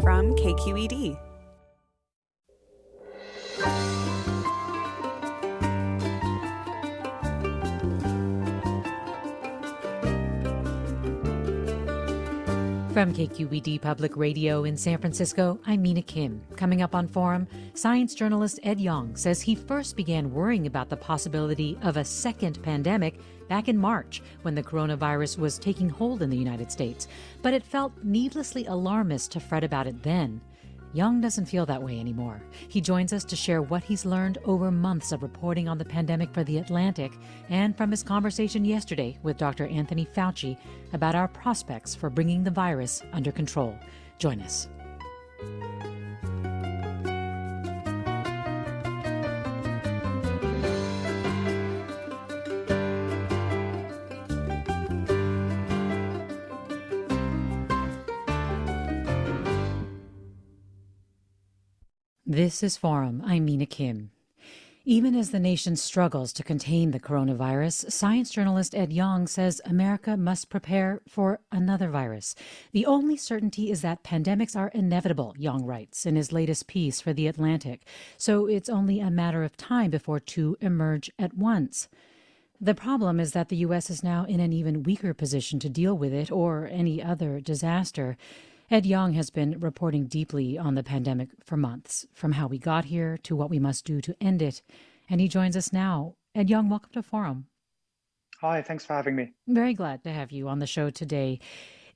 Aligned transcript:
from 0.00 0.34
KQED. 0.36 1.29
From 13.00 13.14
KQED 13.14 13.80
Public 13.80 14.14
Radio 14.14 14.64
in 14.64 14.76
San 14.76 14.98
Francisco, 14.98 15.58
I'm 15.64 15.80
Mina 15.80 16.02
Kim. 16.02 16.42
Coming 16.56 16.82
up 16.82 16.94
on 16.94 17.08
Forum, 17.08 17.48
science 17.72 18.14
journalist 18.14 18.60
Ed 18.62 18.78
Yong 18.78 19.16
says 19.16 19.40
he 19.40 19.54
first 19.54 19.96
began 19.96 20.34
worrying 20.34 20.66
about 20.66 20.90
the 20.90 20.98
possibility 20.98 21.78
of 21.80 21.96
a 21.96 22.04
second 22.04 22.62
pandemic 22.62 23.18
back 23.48 23.68
in 23.68 23.78
March 23.78 24.20
when 24.42 24.54
the 24.54 24.62
coronavirus 24.62 25.38
was 25.38 25.58
taking 25.58 25.88
hold 25.88 26.20
in 26.20 26.28
the 26.28 26.36
United 26.36 26.70
States, 26.70 27.08
but 27.40 27.54
it 27.54 27.62
felt 27.62 27.94
needlessly 28.02 28.66
alarmist 28.66 29.32
to 29.32 29.40
fret 29.40 29.64
about 29.64 29.86
it 29.86 30.02
then. 30.02 30.42
Yong 30.92 31.20
doesn't 31.20 31.46
feel 31.46 31.64
that 31.66 31.82
way 31.82 32.00
anymore. 32.00 32.42
He 32.68 32.80
joins 32.80 33.12
us 33.12 33.24
to 33.24 33.36
share 33.36 33.62
what 33.62 33.84
he's 33.84 34.04
learned 34.04 34.38
over 34.44 34.70
months 34.70 35.12
of 35.12 35.22
reporting 35.22 35.68
on 35.68 35.78
the 35.78 35.84
pandemic 35.84 36.32
for 36.34 36.42
The 36.42 36.58
Atlantic 36.58 37.12
and 37.48 37.76
from 37.76 37.90
his 37.90 38.02
conversation 38.02 38.64
yesterday 38.64 39.16
with 39.22 39.36
Dr. 39.36 39.66
Anthony 39.68 40.04
Fauci 40.04 40.58
about 40.92 41.14
our 41.14 41.28
prospects 41.28 41.94
for 41.94 42.10
bringing 42.10 42.42
the 42.42 42.50
virus 42.50 43.02
under 43.12 43.30
control. 43.30 43.78
Join 44.18 44.40
us. 44.40 44.68
This 62.30 62.62
is 62.62 62.76
Forum. 62.76 63.24
I'm 63.26 63.44
Mina 63.46 63.66
Kim. 63.66 64.12
Even 64.84 65.16
as 65.16 65.32
the 65.32 65.40
nation 65.40 65.74
struggles 65.74 66.32
to 66.34 66.44
contain 66.44 66.92
the 66.92 67.00
coronavirus, 67.00 67.90
science 67.90 68.30
journalist 68.30 68.72
Ed 68.72 68.92
Yong 68.92 69.26
says 69.26 69.60
America 69.64 70.16
must 70.16 70.48
prepare 70.48 71.00
for 71.08 71.40
another 71.50 71.88
virus. 71.88 72.36
The 72.70 72.86
only 72.86 73.16
certainty 73.16 73.72
is 73.72 73.82
that 73.82 74.04
pandemics 74.04 74.54
are 74.54 74.68
inevitable, 74.68 75.34
Yong 75.38 75.64
writes 75.64 76.06
in 76.06 76.14
his 76.14 76.30
latest 76.30 76.68
piece 76.68 77.00
for 77.00 77.12
The 77.12 77.26
Atlantic. 77.26 77.82
So 78.16 78.46
it's 78.46 78.68
only 78.68 79.00
a 79.00 79.10
matter 79.10 79.42
of 79.42 79.56
time 79.56 79.90
before 79.90 80.20
two 80.20 80.56
emerge 80.60 81.10
at 81.18 81.34
once. 81.34 81.88
The 82.60 82.74
problem 82.76 83.18
is 83.18 83.32
that 83.32 83.48
the 83.48 83.56
U.S. 83.56 83.90
is 83.90 84.04
now 84.04 84.24
in 84.26 84.38
an 84.38 84.52
even 84.52 84.84
weaker 84.84 85.14
position 85.14 85.58
to 85.60 85.68
deal 85.68 85.98
with 85.98 86.12
it 86.12 86.30
or 86.30 86.68
any 86.70 87.02
other 87.02 87.40
disaster. 87.40 88.16
Ed 88.72 88.86
Yong 88.86 89.14
has 89.14 89.30
been 89.30 89.58
reporting 89.58 90.06
deeply 90.06 90.56
on 90.56 90.76
the 90.76 90.84
pandemic 90.84 91.30
for 91.42 91.56
months, 91.56 92.06
from 92.14 92.30
how 92.30 92.46
we 92.46 92.56
got 92.56 92.84
here 92.84 93.18
to 93.24 93.34
what 93.34 93.50
we 93.50 93.58
must 93.58 93.84
do 93.84 94.00
to 94.00 94.14
end 94.20 94.40
it. 94.40 94.62
And 95.08 95.20
he 95.20 95.26
joins 95.26 95.56
us 95.56 95.72
now. 95.72 96.14
Ed 96.36 96.48
Yong, 96.48 96.68
welcome 96.68 96.92
to 96.92 97.02
Forum. 97.02 97.46
Hi, 98.40 98.62
thanks 98.62 98.84
for 98.84 98.92
having 98.94 99.16
me. 99.16 99.32
Very 99.48 99.74
glad 99.74 100.04
to 100.04 100.12
have 100.12 100.30
you 100.30 100.46
on 100.46 100.60
the 100.60 100.68
show 100.68 100.88
today. 100.88 101.40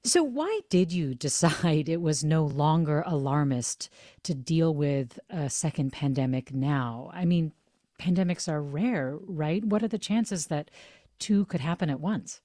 So, 0.02 0.24
why 0.24 0.62
did 0.68 0.90
you 0.90 1.14
decide 1.14 1.88
it 1.88 2.00
was 2.00 2.24
no 2.24 2.44
longer 2.44 3.04
alarmist 3.06 3.88
to 4.24 4.34
deal 4.34 4.74
with 4.74 5.20
a 5.30 5.48
second 5.48 5.92
pandemic 5.92 6.52
now? 6.52 7.08
I 7.14 7.24
mean, 7.24 7.52
pandemics 8.00 8.48
are 8.48 8.60
rare, 8.60 9.16
right? 9.20 9.64
What 9.64 9.84
are 9.84 9.88
the 9.88 9.96
chances 9.96 10.48
that 10.48 10.72
two 11.20 11.44
could 11.44 11.60
happen 11.60 11.88
at 11.88 12.00
once? 12.00 12.40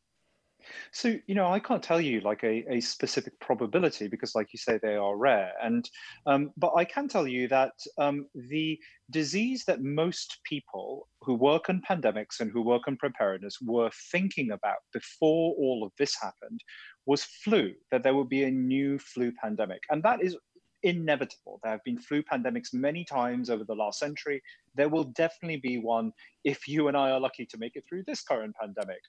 So, 0.92 1.16
you 1.28 1.36
know, 1.36 1.48
I 1.48 1.59
can't 1.59 1.84
tell 1.84 2.02
you 2.02 2.22
like 2.22 2.44
a, 2.44 2.66
a 2.72 2.80
specific 2.80 3.39
probability 3.39 4.08
because, 4.08 4.36
like 4.36 4.53
you 4.53 4.59
say, 4.59 4.80
they 4.81 4.95
are 4.95 5.16
rare. 5.17 5.52
And, 5.62 5.89
um, 6.25 6.52
but 6.58 6.73
I 6.75 6.86
can 6.86 7.08
tell 7.08 7.28
you 7.28 7.48
that 7.50 7.73
um, 7.98 8.28
the 8.34 8.80
disease 9.12 9.66
that 9.66 9.81
most 9.81 10.40
people 10.44 11.08
who 11.22 11.34
work 11.34 11.70
on 11.70 11.81
pandemics 11.90 12.40
and 12.40 12.52
who 12.52 12.62
work 12.62 12.84
on 12.88 12.97
preparedness 12.97 13.57
were 13.62 13.91
thinking 14.12 14.52
about 14.52 14.78
before 14.94 15.56
all 15.57 15.84
of 15.84 15.91
this 15.97 16.16
happened 16.22 16.62
was 17.06 17.24
flu, 17.24 17.74
that 17.91 18.03
there 18.03 18.16
would 18.16 18.30
be 18.30 18.44
a 18.44 18.51
new 18.51 19.00
flu 19.00 19.31
pandemic. 19.41 19.81
And 19.90 20.03
that 20.03 20.22
is 20.22 20.38
inevitable. 20.84 21.59
There 21.62 21.72
have 21.72 21.84
been 21.84 21.97
flu 21.97 22.24
pandemics 22.24 22.74
many 22.74 23.03
times 23.03 23.50
over 23.50 23.63
the 23.63 23.75
last 23.75 24.00
century. 24.00 24.41
There 24.75 24.90
will 24.90 25.06
definitely 25.06 25.57
be 25.57 25.78
one 25.78 26.12
if 26.44 26.68
you 26.68 26.88
and 26.88 26.96
I 26.96 27.12
are 27.12 27.19
lucky 27.19 27.46
to 27.47 27.57
make 27.57 27.75
it 27.75 27.84
through 27.88 28.03
this 28.07 28.22
current 28.22 28.56
pandemic. 28.59 29.01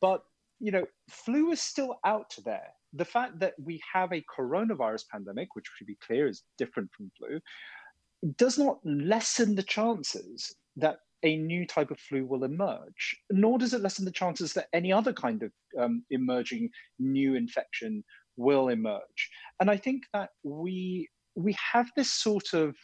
But 0.00 0.22
you 0.60 0.70
know, 0.70 0.84
flu 1.08 1.50
is 1.50 1.60
still 1.60 1.98
out 2.04 2.34
there. 2.44 2.68
The 2.92 3.04
fact 3.04 3.40
that 3.40 3.54
we 3.62 3.80
have 3.92 4.12
a 4.12 4.24
coronavirus 4.36 5.04
pandemic, 5.10 5.54
which 5.54 5.66
should 5.76 5.86
be 5.86 5.98
clear 6.06 6.28
is 6.28 6.42
different 6.58 6.90
from 6.92 7.10
flu, 7.16 7.40
does 8.36 8.58
not 8.58 8.78
lessen 8.84 9.54
the 9.54 9.62
chances 9.62 10.54
that 10.76 10.98
a 11.22 11.36
new 11.36 11.66
type 11.66 11.90
of 11.90 11.98
flu 11.98 12.26
will 12.26 12.44
emerge, 12.44 13.16
nor 13.30 13.58
does 13.58 13.74
it 13.74 13.82
lessen 13.82 14.04
the 14.04 14.10
chances 14.10 14.52
that 14.52 14.68
any 14.72 14.92
other 14.92 15.12
kind 15.12 15.42
of 15.42 15.52
um, 15.78 16.02
emerging 16.10 16.70
new 16.98 17.34
infection 17.34 18.02
will 18.36 18.68
emerge. 18.68 19.30
And 19.60 19.70
I 19.70 19.76
think 19.76 20.04
that 20.12 20.30
we 20.42 21.08
we 21.36 21.54
have 21.72 21.88
this 21.96 22.12
sort 22.12 22.52
of 22.54 22.74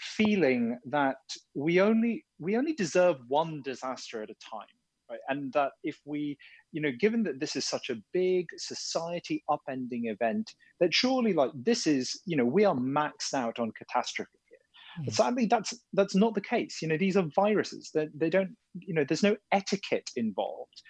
feeling 0.00 0.78
that 0.86 1.16
we 1.54 1.80
only 1.80 2.24
we 2.38 2.56
only 2.56 2.74
deserve 2.74 3.16
one 3.28 3.62
disaster 3.62 4.22
at 4.22 4.30
a 4.30 4.34
time 4.34 4.66
right? 5.10 5.20
And 5.28 5.52
that 5.52 5.72
if 5.82 5.98
we 6.04 6.36
you 6.72 6.80
know 6.80 6.92
given 6.98 7.22
that 7.24 7.40
this 7.40 7.56
is 7.56 7.66
such 7.66 7.90
a 7.90 8.00
big 8.12 8.46
society 8.56 9.42
upending 9.50 10.10
event 10.10 10.50
that 10.80 10.94
surely 10.94 11.32
like 11.32 11.50
this 11.54 11.86
is 11.86 12.20
you 12.26 12.36
know 12.36 12.44
we 12.44 12.64
are 12.64 12.74
maxed 12.74 13.34
out 13.34 13.58
on 13.58 13.72
catastrophe 13.72 14.30
here. 14.48 14.58
Hmm. 14.96 15.04
But 15.06 15.14
sadly 15.14 15.46
that's 15.46 15.74
that's 15.92 16.14
not 16.14 16.34
the 16.34 16.40
case. 16.40 16.78
You 16.82 16.88
know 16.88 16.98
these 16.98 17.16
are 17.16 17.26
viruses. 17.34 17.90
That 17.94 18.08
they, 18.14 18.26
they 18.26 18.30
don't 18.30 18.56
you 18.74 18.94
know 18.94 19.04
there's 19.04 19.22
no 19.22 19.36
etiquette 19.52 20.10
involved. 20.16 20.82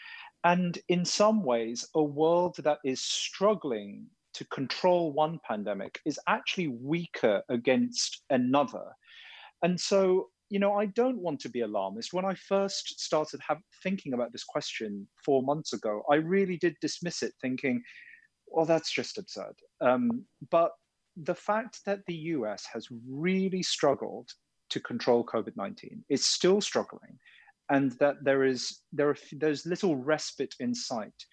And 0.45 0.79
in 0.89 1.05
some 1.05 1.43
ways 1.43 1.87
a 1.95 2.03
world 2.03 2.57
that 2.59 2.79
is 2.85 3.01
struggling 3.01 4.07
to 4.35 4.45
control 4.47 5.13
one 5.13 5.41
pandemic 5.47 6.01
is 6.05 6.21
actually 6.29 6.69
weaker 6.69 7.43
against 7.49 8.23
another. 8.31 8.85
And 9.63 9.81
so 9.81 10.29
you 10.51 10.59
know, 10.59 10.75
I 10.75 10.87
don't 10.87 11.19
want 11.19 11.41
to 11.41 11.49
be 11.49 11.61
alarmist. 11.61 12.13
When 12.13 12.25
I 12.25 12.35
first 12.35 13.01
started 13.01 13.41
have, 13.47 13.59
thinking 13.83 14.15
about 14.15 14.33
this 14.33 14.45
question 14.45 15.07
four 15.25 15.43
months 15.43 15.73
ago, 15.73 16.03
I 16.11 16.17
really 16.17 16.57
did 16.57 16.77
dismiss 16.81 17.23
it, 17.23 17.33
thinking, 17.41 17.83
well, 18.47 18.65
that's 18.65 18.91
just 18.91 19.19
absurd. 19.19 19.55
Um, 19.81 20.25
but 20.51 20.73
the 21.17 21.35
fact 21.35 21.81
that 21.85 22.01
the 22.07 22.15
US 22.15 22.67
has 22.73 22.89
really 23.07 23.63
struggled 23.63 24.31
to 24.71 24.81
control 24.81 25.25
COVID 25.25 25.57
19 25.57 26.05
is 26.09 26.25
still 26.25 26.61
struggling, 26.61 27.19
and 27.71 27.93
that 27.93 28.17
there 28.23 28.45
is 28.45 28.81
there 28.93 29.11
are 29.11 29.17
there's 29.33 29.67
little 29.67 29.97
respite 29.97 30.55
in 30.61 30.75
sight 30.75 31.25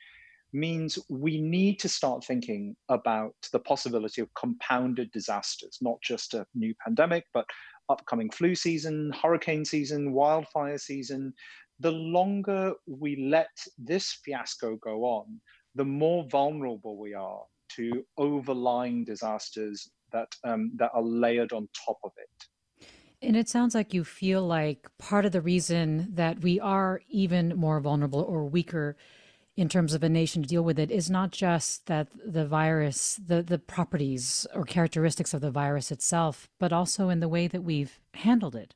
means 0.53 0.97
we 1.09 1.39
need 1.39 1.79
to 1.79 1.89
start 1.89 2.23
thinking 2.23 2.75
about 2.89 3.35
the 3.51 3.59
possibility 3.59 4.21
of 4.21 4.33
compounded 4.35 5.11
disasters, 5.11 5.77
not 5.81 6.01
just 6.01 6.33
a 6.33 6.45
new 6.55 6.73
pandemic, 6.83 7.25
but 7.33 7.45
upcoming 7.90 8.29
flu 8.29 8.56
season, 8.56 9.12
hurricane 9.22 9.66
season, 9.66 10.13
wildfire 10.13 10.78
season, 10.78 11.34
the 11.79 11.91
longer 11.91 12.73
we 12.88 13.16
let 13.29 13.50
this 13.78 14.19
fiasco 14.23 14.78
go 14.78 15.03
on, 15.03 15.41
the 15.75 15.85
more 15.85 16.25
vulnerable 16.29 16.97
we 16.97 17.13
are 17.13 17.41
to 17.75 18.06
overlying 18.18 19.03
disasters 19.03 19.90
that 20.12 20.34
um, 20.44 20.72
that 20.75 20.91
are 20.94 21.01
layered 21.01 21.51
on 21.51 21.68
top 21.85 21.97
of 22.03 22.12
it. 22.18 22.88
And 23.22 23.35
it 23.35 23.50
sounds 23.50 23.74
like 23.74 23.94
you 23.94 24.03
feel 24.03 24.45
like 24.45 24.88
part 24.97 25.25
of 25.25 25.31
the 25.31 25.41
reason 25.41 26.09
that 26.13 26.41
we 26.41 26.59
are 26.59 27.01
even 27.09 27.56
more 27.56 27.79
vulnerable 27.79 28.22
or 28.22 28.45
weaker 28.45 28.95
in 29.57 29.69
terms 29.69 29.93
of 29.93 30.03
a 30.03 30.09
nation 30.09 30.41
to 30.41 30.49
deal 30.49 30.63
with 30.63 30.77
it 30.77 30.91
is 30.91 31.09
not 31.09 31.31
just 31.31 31.85
that 31.85 32.07
the 32.25 32.45
virus, 32.45 33.19
the, 33.25 33.41
the 33.41 33.57
properties 33.57 34.45
or 34.53 34.63
characteristics 34.63 35.33
of 35.33 35.41
the 35.41 35.51
virus 35.51 35.91
itself, 35.91 36.50
but 36.59 36.74
also 36.74 37.09
in 37.09 37.21
the 37.21 37.30
way 37.30 37.47
that 37.47 37.63
we've 37.63 38.00
handled 38.13 38.56
it. 38.56 38.74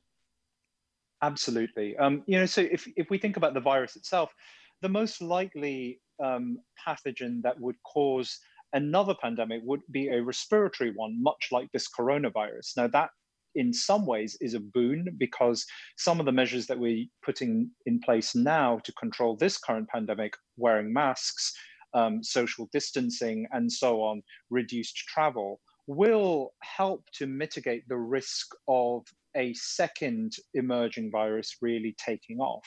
Absolutely. 1.22 1.96
Um, 1.98 2.22
you 2.26 2.38
know, 2.38 2.46
so 2.46 2.62
if, 2.62 2.88
if 2.96 3.10
we 3.10 3.18
think 3.18 3.36
about 3.36 3.52
the 3.52 3.60
virus 3.60 3.96
itself, 3.96 4.32
the 4.80 4.88
most 4.88 5.20
likely 5.20 6.00
um, 6.22 6.58
pathogen 6.86 7.42
that 7.42 7.60
would 7.60 7.76
cause 7.82 8.38
another 8.72 9.14
pandemic 9.20 9.60
would 9.64 9.82
be 9.90 10.08
a 10.08 10.22
respiratory 10.22 10.92
one, 10.92 11.22
much 11.22 11.48
like 11.52 11.70
this 11.72 11.88
coronavirus. 11.88 12.76
Now, 12.78 12.86
that 12.88 13.10
in 13.54 13.72
some 13.72 14.06
ways 14.06 14.36
is 14.40 14.54
a 14.54 14.60
boon 14.60 15.06
because 15.18 15.64
some 15.96 16.20
of 16.20 16.26
the 16.26 16.32
measures 16.32 16.66
that 16.66 16.78
we're 16.78 17.06
putting 17.22 17.70
in 17.86 18.00
place 18.00 18.34
now 18.34 18.78
to 18.84 18.92
control 18.92 19.36
this 19.36 19.58
current 19.58 19.88
pandemic, 19.88 20.34
wearing 20.56 20.92
masks, 20.92 21.52
um, 21.94 22.22
social 22.22 22.68
distancing, 22.72 23.46
and 23.52 23.70
so 23.70 24.02
on, 24.02 24.22
reduced 24.50 24.96
travel, 24.96 25.60
will 25.86 26.52
help 26.62 27.04
to 27.12 27.26
mitigate 27.26 27.88
the 27.88 27.96
risk 27.96 28.46
of 28.68 29.04
a 29.36 29.52
second 29.54 30.32
emerging 30.54 31.10
virus 31.10 31.56
really 31.60 31.94
taking 32.04 32.38
off. 32.38 32.64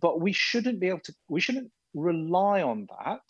But 0.00 0.20
we 0.20 0.32
shouldn't 0.32 0.80
be 0.80 0.88
able 0.88 1.00
to, 1.00 1.14
we 1.28 1.40
shouldn't 1.40 1.70
rely 1.94 2.62
on 2.62 2.86
that 3.04 3.20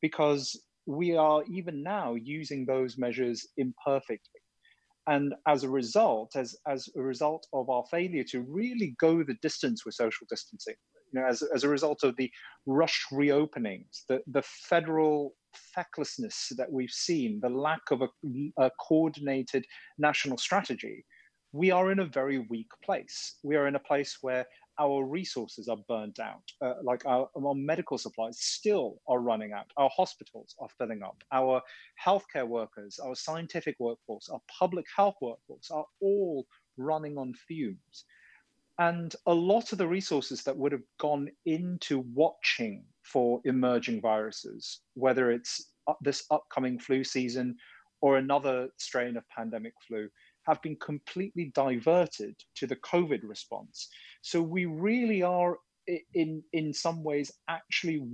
because 0.00 0.58
we 0.86 1.16
are 1.16 1.42
even 1.50 1.82
now 1.82 2.14
using 2.14 2.66
those 2.66 2.98
measures 2.98 3.46
imperfectly. 3.56 4.31
And 5.06 5.34
as 5.48 5.64
a 5.64 5.68
result, 5.68 6.36
as, 6.36 6.56
as 6.68 6.88
a 6.96 7.02
result 7.02 7.46
of 7.52 7.68
our 7.68 7.84
failure 7.90 8.24
to 8.24 8.42
really 8.42 8.94
go 9.00 9.22
the 9.22 9.36
distance 9.42 9.84
with 9.84 9.94
social 9.94 10.26
distancing, 10.30 10.74
you 11.12 11.20
know, 11.20 11.26
as, 11.26 11.42
as 11.54 11.64
a 11.64 11.68
result 11.68 12.04
of 12.04 12.16
the 12.16 12.30
rush 12.66 13.04
reopenings, 13.12 14.04
the, 14.08 14.20
the 14.28 14.42
federal 14.42 15.34
fecklessness 15.76 16.52
that 16.56 16.70
we've 16.70 16.90
seen, 16.90 17.40
the 17.42 17.48
lack 17.48 17.82
of 17.90 18.02
a, 18.02 18.08
a 18.58 18.70
coordinated 18.80 19.64
national 19.98 20.38
strategy, 20.38 21.04
we 21.52 21.70
are 21.70 21.92
in 21.92 21.98
a 21.98 22.06
very 22.06 22.38
weak 22.48 22.70
place. 22.82 23.38
We 23.42 23.56
are 23.56 23.66
in 23.66 23.76
a 23.76 23.80
place 23.80 24.18
where 24.22 24.46
our 24.78 25.04
resources 25.04 25.68
are 25.68 25.76
burnt 25.88 26.18
out. 26.18 26.42
Uh, 26.60 26.74
like 26.82 27.04
our, 27.06 27.28
our, 27.36 27.54
medical 27.54 27.98
supplies 27.98 28.38
still 28.40 29.00
are 29.06 29.20
running 29.20 29.52
out. 29.52 29.66
Our 29.76 29.90
hospitals 29.94 30.54
are 30.58 30.68
filling 30.78 31.02
up. 31.02 31.16
Our 31.32 31.60
healthcare 32.04 32.46
workers, 32.46 32.98
our 32.98 33.14
scientific 33.14 33.76
workforce, 33.78 34.28
our 34.28 34.40
public 34.58 34.86
health 34.96 35.16
workforce 35.20 35.70
are 35.70 35.84
all 36.00 36.46
running 36.76 37.18
on 37.18 37.34
fumes. 37.46 38.04
And 38.78 39.14
a 39.26 39.34
lot 39.34 39.72
of 39.72 39.78
the 39.78 39.86
resources 39.86 40.42
that 40.44 40.56
would 40.56 40.72
have 40.72 40.82
gone 40.98 41.28
into 41.44 42.04
watching 42.14 42.84
for 43.02 43.40
emerging 43.44 44.00
viruses, 44.00 44.80
whether 44.94 45.30
it's 45.30 45.72
this 46.00 46.24
upcoming 46.30 46.78
flu 46.78 47.04
season 47.04 47.56
or 48.00 48.16
another 48.16 48.68
strain 48.78 49.16
of 49.16 49.28
pandemic 49.28 49.74
flu, 49.86 50.08
have 50.44 50.60
been 50.62 50.76
completely 50.76 51.52
diverted 51.54 52.34
to 52.56 52.66
the 52.66 52.76
COVID 52.76 53.20
response. 53.22 53.88
So 54.22 54.42
we 54.42 54.66
really 54.66 55.22
are, 55.22 55.58
in 56.14 56.42
in 56.52 56.72
some 56.72 57.02
ways, 57.02 57.32
actually 57.48 58.04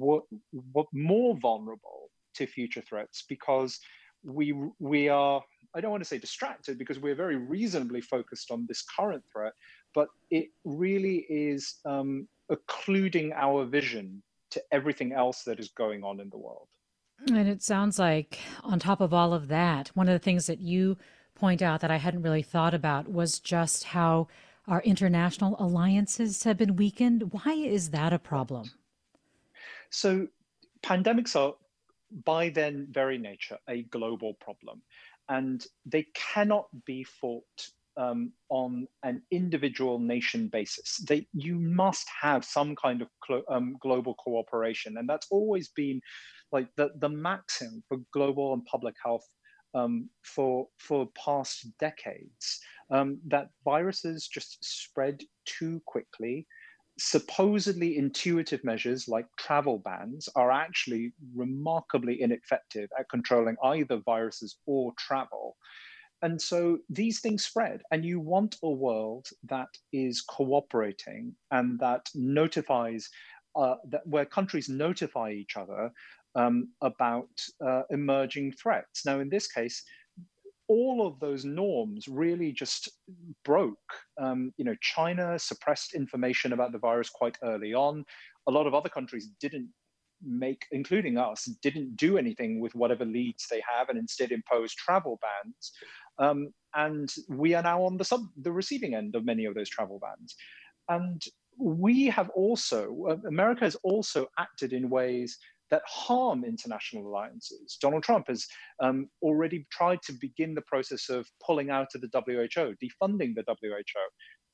more 0.93 1.37
vulnerable 1.39 2.11
to 2.35 2.47
future 2.47 2.83
threats 2.83 3.25
because 3.29 3.81
we 4.25 4.55
we 4.79 5.09
are. 5.09 5.43
I 5.75 5.81
don't 5.81 5.91
want 5.91 6.03
to 6.03 6.09
say 6.09 6.19
distracted 6.19 6.79
because 6.79 6.99
we're 6.99 7.15
very 7.15 7.37
reasonably 7.37 8.01
focused 8.01 8.51
on 8.51 8.67
this 8.67 8.83
current 8.97 9.23
threat, 9.31 9.53
but 9.95 10.09
it 10.31 10.49
really 10.65 11.27
is 11.29 11.75
um, 11.85 12.27
occluding 12.49 13.33
our 13.35 13.67
vision 13.67 14.23
to 14.51 14.63
everything 14.73 15.13
else 15.13 15.43
that 15.45 15.61
is 15.61 15.69
going 15.69 16.03
on 16.05 16.21
in 16.21 16.31
the 16.31 16.39
world. 16.39 16.69
And 17.27 17.49
it 17.49 17.63
sounds 17.63 17.99
like, 17.99 18.39
on 18.63 18.79
top 18.79 19.01
of 19.01 19.13
all 19.13 19.35
of 19.35 19.49
that, 19.49 19.89
one 19.89 20.09
of 20.09 20.15
the 20.15 20.25
things 20.25 20.47
that 20.47 20.61
you 20.61 20.97
point 21.39 21.63
out 21.63 21.81
that 21.81 21.91
I 21.91 21.97
hadn't 21.97 22.23
really 22.23 22.43
thought 22.43 22.75
about 22.75 23.11
was 23.11 23.39
just 23.39 23.85
how 23.85 24.29
our 24.67 24.83
international 24.83 25.57
alliances 25.59 26.45
have 26.45 26.59
been 26.59 26.77
weakened. 26.77 27.33
Why 27.33 27.53
is 27.53 27.91
that 27.91 28.13
a 28.13 28.19
problem? 28.19 28.71
So, 29.91 30.29
pandemics 30.83 31.35
are, 31.35 31.55
by 32.25 32.51
their 32.51 32.73
very 32.91 33.19
nature, 33.19 33.59
a 33.69 33.83
global 33.85 34.35
problem, 34.35 34.83
and 35.29 35.65
they 35.87 36.07
cannot 36.15 36.67
be 36.85 37.05
fought 37.05 37.71
um, 37.97 38.33
on 38.49 38.87
an 39.03 39.23
individual 39.31 39.99
nation 39.99 40.49
basis. 40.49 41.05
You 41.33 41.59
must 41.59 42.07
have 42.21 42.45
some 42.45 42.77
kind 42.77 43.03
of 43.03 43.09
um, 43.49 43.77
global 43.81 44.15
cooperation, 44.15 44.99
and 44.99 45.09
that's 45.09 45.27
always 45.31 45.69
been 45.69 46.01
like 46.53 46.69
the, 46.77 46.91
the 47.01 47.09
maxim 47.09 47.83
for 47.89 47.99
global 48.13 48.55
and 48.55 48.65
public 48.65 48.95
health 49.03 49.29
um, 49.75 50.09
for 50.23 50.69
for 50.79 51.09
past 51.23 51.67
decades 51.79 52.61
um, 52.91 53.19
that 53.27 53.51
viruses 53.65 54.29
just 54.29 54.59
spread 54.63 55.21
too 55.45 55.81
quickly. 55.87 56.47
Supposedly 57.01 57.97
intuitive 57.97 58.65
measures 58.65 59.07
like 59.07 59.27
travel 59.39 59.79
bans 59.79 60.29
are 60.35 60.51
actually 60.51 61.13
remarkably 61.35 62.21
ineffective 62.21 62.89
at 62.99 63.09
controlling 63.09 63.57
either 63.63 64.01
viruses 64.05 64.57
or 64.67 64.93
travel. 64.99 65.57
And 66.23 66.43
so 66.43 66.79
these 66.91 67.21
things 67.21 67.45
spread, 67.45 67.83
and 67.93 68.05
you 68.05 68.19
want 68.19 68.57
a 68.65 68.71
world 68.71 69.29
that 69.45 69.69
is 69.93 70.21
cooperating 70.21 71.37
and 71.53 71.79
that 71.79 72.09
notifies 72.15 73.09
uh, 73.55 73.77
that 73.91 74.07
where 74.07 74.25
countries 74.25 74.69
notify 74.69 75.31
each 75.33 75.57
other 75.57 75.91
um, 76.35 76.69
about 76.83 77.29
uh, 77.65 77.83
emerging 77.91 78.53
threats. 78.53 79.05
Now, 79.05 79.21
in 79.21 79.29
this 79.29 79.47
case, 79.49 79.83
all 80.69 81.07
of 81.07 81.19
those 81.19 81.45
norms 81.45 82.09
really 82.09 82.53
just 82.53 82.91
broke. 83.45 83.79
Um, 84.21 84.53
you 84.59 84.65
know, 84.65 84.77
China 84.83 85.39
suppressed 85.39 85.95
information 85.95 86.53
about 86.53 86.73
the 86.73 86.79
virus 86.79 87.09
quite 87.09 87.39
early 87.43 87.73
on. 87.73 88.05
A 88.47 88.51
lot 88.51 88.67
of 88.67 88.75
other 88.75 88.91
countries 88.91 89.31
didn't 89.41 89.69
make, 90.23 90.67
including 90.73 91.17
us, 91.17 91.45
didn't 91.63 91.97
do 91.97 92.19
anything 92.19 92.61
with 92.61 92.75
whatever 92.75 93.05
leads 93.05 93.47
they 93.51 93.63
have, 93.67 93.89
and 93.89 93.99
instead 93.99 94.31
imposed 94.31 94.77
travel 94.77 95.19
bans. 95.23 95.73
Um, 96.19 96.53
and 96.75 97.09
we 97.29 97.55
are 97.55 97.63
now 97.63 97.83
on 97.83 97.97
the 97.97 98.05
sub, 98.05 98.23
the 98.43 98.53
receiving 98.53 98.95
end 98.95 99.15
of 99.15 99.25
many 99.25 99.47
of 99.47 99.55
those 99.55 99.71
travel 99.71 99.99
bans. 100.01 100.35
And 100.89 101.23
we 101.59 102.07
have 102.07 102.29
also, 102.31 102.95
uh, 103.11 103.17
America 103.27 103.65
has 103.65 103.77
also 103.83 104.27
acted 104.39 104.73
in 104.73 104.91
ways 104.91 105.39
that 105.71 105.83
harm 105.87 106.45
international 106.45 107.07
alliances. 107.07 107.77
Donald 107.81 108.03
Trump 108.03 108.29
has 108.29 108.47
um, 108.83 109.09
already 109.23 109.67
tried 109.71 110.01
to 110.03 110.13
begin 110.13 110.55
the 110.55 110.63
process 110.63 111.09
of 111.09 111.29
pulling 111.45 111.71
out 111.71 111.89
of 111.95 112.01
the 112.01 112.11
WHO, 112.13 112.75
defunding 112.83 113.35
the 113.35 113.45
WHO. 113.47 113.83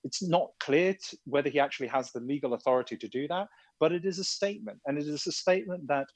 It's 0.04 0.22
not 0.22 0.48
clear 0.60 0.96
whether 1.24 1.48
he 1.48 1.60
actually 1.60 1.86
has 1.88 2.12
the 2.12 2.20
legal 2.20 2.54
authority 2.54 2.96
to 2.96 3.08
do 3.08 3.26
that, 3.28 3.48
but 3.80 3.92
it 3.92 4.04
is 4.04 4.18
a 4.18 4.24
statement. 4.24 4.78
And 4.86 4.98
it 4.98 5.06
is 5.06 5.26
a 5.26 5.32
statement 5.32 5.86
that 5.88 6.06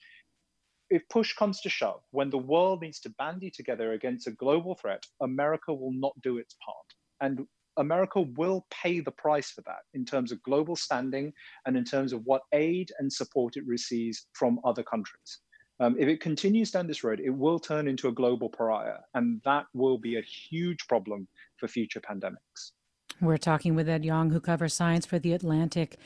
if 0.90 1.02
push 1.08 1.34
comes 1.34 1.60
to 1.60 1.68
shove, 1.68 2.00
when 2.10 2.30
the 2.30 2.38
world 2.38 2.82
needs 2.82 3.00
to 3.00 3.10
bandy 3.18 3.50
together 3.50 3.92
against 3.92 4.26
a 4.26 4.32
global 4.32 4.74
threat, 4.74 5.04
America 5.22 5.72
will 5.72 5.92
not 5.92 6.12
do 6.22 6.38
its 6.38 6.56
part. 6.64 6.76
And 7.20 7.46
America 7.78 8.20
will 8.20 8.66
pay 8.70 9.00
the 9.00 9.10
price 9.10 9.50
for 9.50 9.62
that 9.62 9.82
in 9.94 10.04
terms 10.04 10.32
of 10.32 10.42
global 10.42 10.76
standing 10.76 11.32
and 11.66 11.76
in 11.76 11.84
terms 11.84 12.12
of 12.12 12.22
what 12.24 12.42
aid 12.52 12.90
and 12.98 13.12
support 13.12 13.56
it 13.56 13.66
receives 13.66 14.26
from 14.34 14.60
other 14.64 14.82
countries. 14.82 15.40
Um, 15.80 15.96
if 15.98 16.08
it 16.08 16.20
continues 16.20 16.72
down 16.72 16.88
this 16.88 17.04
road, 17.04 17.20
it 17.24 17.30
will 17.30 17.58
turn 17.58 17.86
into 17.86 18.08
a 18.08 18.12
global 18.12 18.48
pariah, 18.48 18.98
and 19.14 19.40
that 19.44 19.66
will 19.74 19.96
be 19.96 20.16
a 20.16 20.22
huge 20.22 20.86
problem 20.88 21.28
for 21.56 21.68
future 21.68 22.00
pandemics. 22.00 22.72
We're 23.20 23.36
talking 23.36 23.74
with 23.74 23.88
Ed 23.88 24.04
Yong, 24.04 24.30
who 24.30 24.40
covers 24.40 24.74
science 24.74 25.06
for 25.06 25.18
The 25.18 25.32
Atlantic 25.32 25.96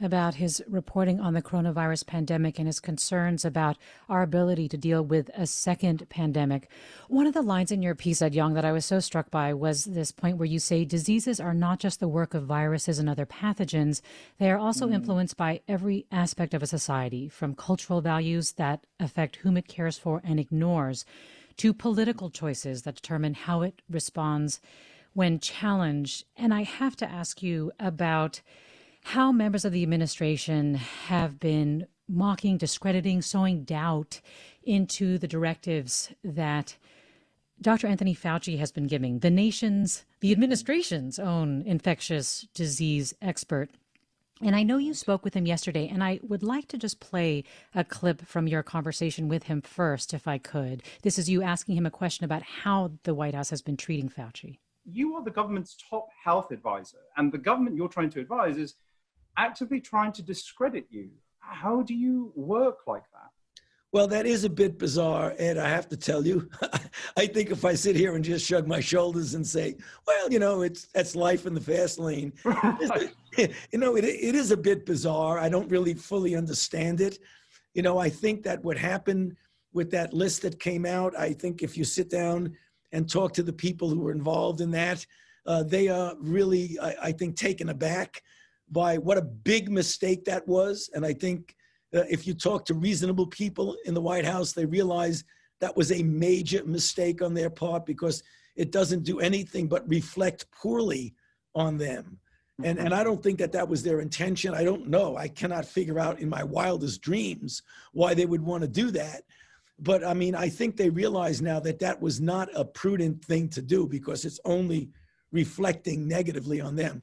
about 0.00 0.36
his 0.36 0.62
reporting 0.68 1.20
on 1.20 1.34
the 1.34 1.42
coronavirus 1.42 2.06
pandemic 2.06 2.58
and 2.58 2.66
his 2.66 2.80
concerns 2.80 3.44
about 3.44 3.76
our 4.08 4.22
ability 4.22 4.68
to 4.68 4.76
deal 4.76 5.02
with 5.02 5.30
a 5.34 5.46
second 5.46 6.08
pandemic. 6.08 6.68
One 7.08 7.26
of 7.26 7.34
the 7.34 7.42
lines 7.42 7.70
in 7.70 7.82
your 7.82 7.94
piece, 7.94 8.22
Ed 8.22 8.34
Yong, 8.34 8.54
that 8.54 8.64
I 8.64 8.72
was 8.72 8.84
so 8.84 9.00
struck 9.00 9.30
by 9.30 9.52
was 9.54 9.84
this 9.84 10.12
point 10.12 10.36
where 10.36 10.46
you 10.46 10.58
say 10.58 10.84
diseases 10.84 11.40
are 11.40 11.54
not 11.54 11.78
just 11.78 12.00
the 12.00 12.08
work 12.08 12.34
of 12.34 12.44
viruses 12.44 12.98
and 12.98 13.08
other 13.08 13.26
pathogens, 13.26 14.00
they 14.38 14.50
are 14.50 14.58
also 14.58 14.88
mm. 14.88 14.94
influenced 14.94 15.36
by 15.36 15.60
every 15.68 16.06
aspect 16.10 16.54
of 16.54 16.62
a 16.62 16.66
society, 16.66 17.28
from 17.28 17.54
cultural 17.54 18.00
values 18.00 18.52
that 18.52 18.86
affect 18.98 19.36
whom 19.36 19.56
it 19.56 19.68
cares 19.68 19.98
for 19.98 20.20
and 20.24 20.40
ignores, 20.40 21.04
to 21.56 21.74
political 21.74 22.30
choices 22.30 22.82
that 22.82 22.94
determine 22.94 23.34
how 23.34 23.62
it 23.62 23.82
responds 23.90 24.60
when 25.12 25.38
challenged. 25.38 26.24
And 26.36 26.54
I 26.54 26.62
have 26.62 26.96
to 26.96 27.10
ask 27.10 27.42
you 27.42 27.72
about 27.78 28.40
how 29.02 29.32
members 29.32 29.64
of 29.64 29.72
the 29.72 29.82
administration 29.82 30.74
have 30.74 31.40
been 31.40 31.86
mocking, 32.08 32.58
discrediting, 32.58 33.22
sowing 33.22 33.64
doubt 33.64 34.20
into 34.62 35.18
the 35.18 35.28
directives 35.28 36.12
that 36.22 36.76
Dr. 37.60 37.86
Anthony 37.86 38.14
Fauci 38.14 38.58
has 38.58 38.72
been 38.72 38.86
giving, 38.86 39.18
the 39.18 39.30
nation's, 39.30 40.04
the 40.20 40.32
administration's 40.32 41.18
own 41.18 41.62
infectious 41.66 42.46
disease 42.54 43.14
expert. 43.20 43.70
And 44.42 44.56
I 44.56 44.62
know 44.62 44.78
you 44.78 44.94
spoke 44.94 45.22
with 45.22 45.34
him 45.34 45.46
yesterday, 45.46 45.86
and 45.86 46.02
I 46.02 46.18
would 46.22 46.42
like 46.42 46.68
to 46.68 46.78
just 46.78 47.00
play 47.00 47.44
a 47.74 47.84
clip 47.84 48.22
from 48.22 48.48
your 48.48 48.62
conversation 48.62 49.28
with 49.28 49.44
him 49.44 49.60
first, 49.60 50.14
if 50.14 50.26
I 50.26 50.38
could. 50.38 50.82
This 51.02 51.18
is 51.18 51.28
you 51.28 51.42
asking 51.42 51.76
him 51.76 51.84
a 51.84 51.90
question 51.90 52.24
about 52.24 52.42
how 52.42 52.92
the 53.02 53.14
White 53.14 53.34
House 53.34 53.50
has 53.50 53.60
been 53.60 53.76
treating 53.76 54.08
Fauci. 54.08 54.58
You 54.86 55.14
are 55.14 55.22
the 55.22 55.30
government's 55.30 55.76
top 55.90 56.08
health 56.24 56.52
advisor, 56.52 56.96
and 57.18 57.30
the 57.30 57.38
government 57.38 57.76
you're 57.76 57.88
trying 57.88 58.08
to 58.10 58.20
advise 58.20 58.56
is 58.56 58.76
actively 59.36 59.80
trying 59.80 60.12
to 60.12 60.22
discredit 60.22 60.86
you. 60.90 61.10
How 61.38 61.82
do 61.82 61.94
you 61.94 62.32
work 62.34 62.80
like 62.86 63.04
that? 63.12 63.30
Well, 63.92 64.06
that 64.06 64.24
is 64.24 64.44
a 64.44 64.48
bit 64.48 64.78
bizarre, 64.78 65.34
and 65.40 65.58
I 65.58 65.68
have 65.68 65.88
to 65.88 65.96
tell 65.96 66.24
you. 66.24 66.48
I 67.16 67.26
think 67.26 67.50
if 67.50 67.64
I 67.64 67.74
sit 67.74 67.96
here 67.96 68.14
and 68.14 68.24
just 68.24 68.46
shrug 68.46 68.68
my 68.68 68.78
shoulders 68.78 69.34
and 69.34 69.44
say, 69.44 69.76
"Well, 70.06 70.30
you 70.30 70.38
know, 70.38 70.62
it's 70.62 70.86
that's 70.94 71.16
life 71.16 71.44
in 71.44 71.54
the 71.54 71.60
fast 71.60 71.98
lane," 71.98 72.32
you 73.36 73.78
know, 73.78 73.96
it, 73.96 74.04
it 74.04 74.36
is 74.36 74.52
a 74.52 74.56
bit 74.56 74.86
bizarre. 74.86 75.40
I 75.40 75.48
don't 75.48 75.70
really 75.70 75.94
fully 75.94 76.36
understand 76.36 77.00
it. 77.00 77.18
You 77.74 77.82
know, 77.82 77.98
I 77.98 78.08
think 78.10 78.44
that 78.44 78.62
what 78.62 78.78
happened 78.78 79.36
with 79.72 79.90
that 79.90 80.12
list 80.12 80.42
that 80.42 80.60
came 80.60 80.86
out, 80.86 81.18
I 81.18 81.32
think 81.32 81.62
if 81.62 81.76
you 81.76 81.84
sit 81.84 82.10
down 82.10 82.56
and 82.92 83.10
talk 83.10 83.32
to 83.34 83.42
the 83.42 83.52
people 83.52 83.88
who 83.88 84.00
were 84.00 84.12
involved 84.12 84.60
in 84.60 84.70
that, 84.72 85.04
uh, 85.46 85.62
they 85.62 85.88
are 85.88 86.14
really, 86.18 86.78
I, 86.80 86.94
I 87.02 87.12
think, 87.12 87.36
taken 87.36 87.68
aback 87.68 88.22
by 88.70 88.98
what 88.98 89.18
a 89.18 89.22
big 89.22 89.70
mistake 89.70 90.24
that 90.24 90.46
was. 90.46 90.90
And 90.94 91.04
I 91.04 91.12
think 91.12 91.54
uh, 91.94 92.04
if 92.08 92.26
you 92.26 92.34
talk 92.34 92.64
to 92.66 92.74
reasonable 92.74 93.26
people 93.26 93.76
in 93.84 93.94
the 93.94 94.00
White 94.00 94.24
House, 94.24 94.52
they 94.52 94.66
realize 94.66 95.24
that 95.60 95.76
was 95.76 95.92
a 95.92 96.02
major 96.02 96.64
mistake 96.64 97.22
on 97.22 97.34
their 97.34 97.50
part 97.50 97.84
because 97.84 98.22
it 98.56 98.72
doesn't 98.72 99.04
do 99.04 99.20
anything 99.20 99.68
but 99.68 99.88
reflect 99.88 100.46
poorly 100.52 101.14
on 101.54 101.78
them. 101.78 102.18
And, 102.62 102.78
and 102.78 102.92
I 102.92 103.02
don't 103.02 103.22
think 103.22 103.38
that 103.38 103.52
that 103.52 103.68
was 103.68 103.82
their 103.82 104.00
intention. 104.00 104.54
I 104.54 104.64
don't 104.64 104.86
know. 104.86 105.16
I 105.16 105.28
cannot 105.28 105.64
figure 105.64 105.98
out 105.98 106.20
in 106.20 106.28
my 106.28 106.44
wildest 106.44 107.00
dreams 107.00 107.62
why 107.92 108.12
they 108.12 108.26
would 108.26 108.42
want 108.42 108.62
to 108.62 108.68
do 108.68 108.90
that. 108.90 109.22
But 109.78 110.04
I 110.04 110.12
mean, 110.12 110.34
I 110.34 110.50
think 110.50 110.76
they 110.76 110.90
realize 110.90 111.40
now 111.40 111.58
that 111.60 111.78
that 111.78 112.00
was 112.00 112.20
not 112.20 112.50
a 112.54 112.64
prudent 112.64 113.24
thing 113.24 113.48
to 113.50 113.62
do 113.62 113.86
because 113.86 114.26
it's 114.26 114.40
only 114.44 114.90
reflecting 115.32 116.06
negatively 116.06 116.60
on 116.60 116.76
them. 116.76 117.02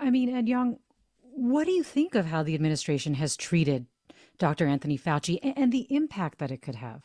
I 0.00 0.10
mean, 0.10 0.34
Ed 0.34 0.48
Yong, 0.48 0.78
what 1.38 1.66
do 1.66 1.72
you 1.72 1.84
think 1.84 2.16
of 2.16 2.26
how 2.26 2.42
the 2.42 2.54
administration 2.54 3.14
has 3.14 3.36
treated 3.36 3.86
Dr. 4.38 4.66
Anthony 4.66 4.98
Fauci 4.98 5.38
and 5.42 5.72
the 5.72 5.86
impact 5.94 6.38
that 6.38 6.50
it 6.50 6.62
could 6.62 6.74
have? 6.74 7.02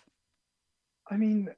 I 1.10 1.18
mean, 1.18 1.50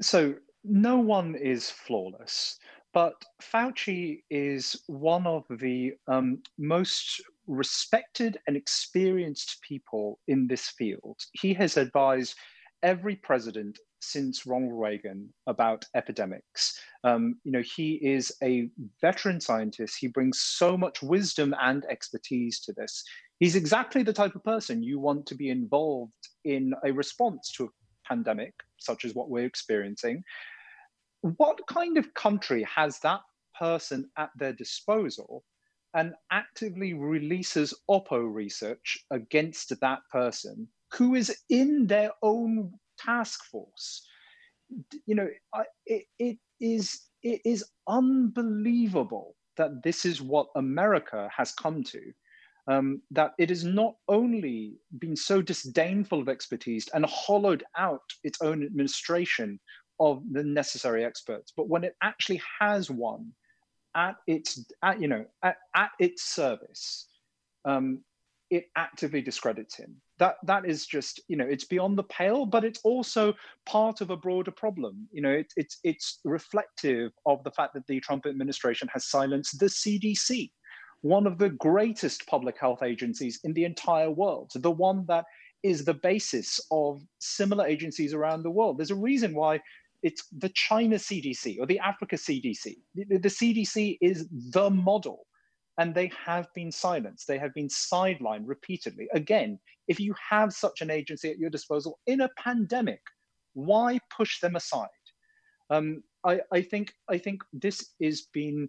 so 0.00 0.34
no 0.62 0.98
one 0.98 1.34
is 1.34 1.68
flawless, 1.68 2.58
but 2.94 3.14
Fauci 3.42 4.22
is 4.30 4.80
one 4.86 5.26
of 5.26 5.44
the 5.50 5.94
um, 6.06 6.42
most 6.58 7.20
respected 7.48 8.38
and 8.46 8.56
experienced 8.56 9.60
people 9.66 10.20
in 10.28 10.46
this 10.46 10.68
field. 10.68 11.18
He 11.32 11.52
has 11.54 11.76
advised 11.76 12.36
every 12.84 13.16
president 13.16 13.78
since 14.02 14.46
Ronald 14.46 14.72
Reagan 14.74 15.32
about 15.46 15.84
epidemics. 15.94 16.78
Um, 17.04 17.36
you 17.44 17.52
know, 17.52 17.62
he 17.62 17.94
is 17.94 18.32
a 18.42 18.68
veteran 19.00 19.40
scientist. 19.40 19.96
He 19.98 20.08
brings 20.08 20.40
so 20.40 20.76
much 20.76 21.02
wisdom 21.02 21.54
and 21.60 21.84
expertise 21.86 22.60
to 22.60 22.72
this. 22.72 23.04
He's 23.38 23.56
exactly 23.56 24.02
the 24.02 24.12
type 24.12 24.34
of 24.34 24.44
person 24.44 24.82
you 24.82 24.98
want 24.98 25.26
to 25.26 25.34
be 25.34 25.50
involved 25.50 26.12
in 26.44 26.74
a 26.84 26.92
response 26.92 27.52
to 27.52 27.64
a 27.64 27.68
pandemic, 28.08 28.54
such 28.78 29.04
as 29.04 29.14
what 29.14 29.30
we're 29.30 29.46
experiencing. 29.46 30.22
What 31.22 31.60
kind 31.68 31.98
of 31.98 32.14
country 32.14 32.64
has 32.64 32.98
that 33.00 33.20
person 33.58 34.10
at 34.18 34.30
their 34.36 34.52
disposal 34.52 35.44
and 35.94 36.14
actively 36.30 36.94
releases 36.94 37.74
Oppo 37.88 38.32
research 38.32 38.98
against 39.10 39.78
that 39.80 40.00
person 40.10 40.68
who 40.92 41.14
is 41.14 41.34
in 41.48 41.86
their 41.86 42.10
own 42.22 42.72
task 43.04 43.44
force. 43.44 44.06
You 45.06 45.14
know, 45.14 45.28
it, 45.86 46.04
it 46.18 46.38
is 46.60 47.02
it 47.22 47.40
is 47.44 47.64
unbelievable 47.88 49.36
that 49.56 49.82
this 49.82 50.04
is 50.04 50.22
what 50.22 50.48
America 50.56 51.28
has 51.36 51.52
come 51.52 51.82
to. 51.84 52.00
Um, 52.68 53.02
that 53.10 53.32
it 53.38 53.48
has 53.48 53.64
not 53.64 53.94
only 54.06 54.74
been 55.00 55.16
so 55.16 55.42
disdainful 55.42 56.20
of 56.20 56.28
expertise 56.28 56.88
and 56.94 57.04
hollowed 57.06 57.64
out 57.76 58.02
its 58.22 58.40
own 58.40 58.62
administration 58.62 59.58
of 59.98 60.22
the 60.30 60.44
necessary 60.44 61.04
experts, 61.04 61.52
but 61.56 61.68
when 61.68 61.82
it 61.82 61.96
actually 62.04 62.40
has 62.60 62.88
one 62.88 63.32
at 63.96 64.14
its, 64.28 64.64
at, 64.84 65.00
you 65.00 65.08
know, 65.08 65.24
at, 65.42 65.56
at 65.74 65.90
its 65.98 66.22
service, 66.22 67.08
um, 67.64 67.98
it 68.48 68.66
actively 68.76 69.22
discredits 69.22 69.76
him 69.76 69.96
that 70.22 70.36
that 70.44 70.64
is 70.64 70.86
just 70.86 71.20
you 71.26 71.36
know 71.36 71.48
it's 71.54 71.64
beyond 71.64 71.98
the 71.98 72.04
pale 72.04 72.46
but 72.46 72.64
it's 72.64 72.80
also 72.84 73.34
part 73.66 74.00
of 74.00 74.10
a 74.10 74.16
broader 74.16 74.52
problem. 74.52 75.08
You 75.10 75.22
know 75.22 75.34
it, 75.42 75.52
it's 75.56 75.78
it's 75.82 76.20
reflective 76.24 77.10
of 77.26 77.42
the 77.42 77.50
fact 77.50 77.74
that 77.74 77.86
the 77.88 78.00
trump 78.00 78.26
administration 78.26 78.88
has 78.94 79.06
silenced 79.06 79.58
the 79.58 79.66
cdc 79.66 80.50
one 81.00 81.26
of 81.26 81.38
the 81.38 81.50
greatest 81.68 82.24
public 82.28 82.56
health 82.64 82.82
agencies 82.84 83.40
in 83.42 83.52
the 83.54 83.64
entire 83.64 84.10
world 84.10 84.52
the 84.54 84.70
one 84.88 85.04
that 85.08 85.24
is 85.62 85.84
the 85.84 85.94
basis 86.10 86.60
of 86.70 87.02
similar 87.20 87.64
agencies 87.66 88.12
around 88.14 88.42
the 88.42 88.50
world. 88.50 88.78
There's 88.78 88.90
a 88.90 89.06
reason 89.10 89.32
why 89.34 89.60
it's 90.02 90.24
the 90.36 90.50
china 90.66 90.96
cdc 90.96 91.58
or 91.60 91.66
the 91.66 91.78
africa 91.78 92.16
cdc 92.16 92.64
the, 92.96 93.18
the 93.26 93.34
cdc 93.38 93.98
is 94.00 94.26
the 94.50 94.68
model 94.68 95.26
and 95.78 95.94
they 95.94 96.10
have 96.24 96.46
been 96.54 96.70
silenced. 96.70 97.26
They 97.26 97.38
have 97.38 97.54
been 97.54 97.68
sidelined 97.68 98.44
repeatedly. 98.44 99.08
Again, 99.14 99.58
if 99.88 99.98
you 99.98 100.14
have 100.30 100.52
such 100.52 100.80
an 100.80 100.90
agency 100.90 101.30
at 101.30 101.38
your 101.38 101.50
disposal 101.50 101.98
in 102.06 102.20
a 102.20 102.30
pandemic, 102.36 103.00
why 103.54 103.98
push 104.14 104.40
them 104.40 104.56
aside? 104.56 104.88
Um, 105.70 106.02
I, 106.24 106.40
I, 106.52 106.62
think 106.62 106.92
I 107.08 107.18
think 107.18 107.42
this 107.52 107.90
has 108.02 108.22
been 108.32 108.68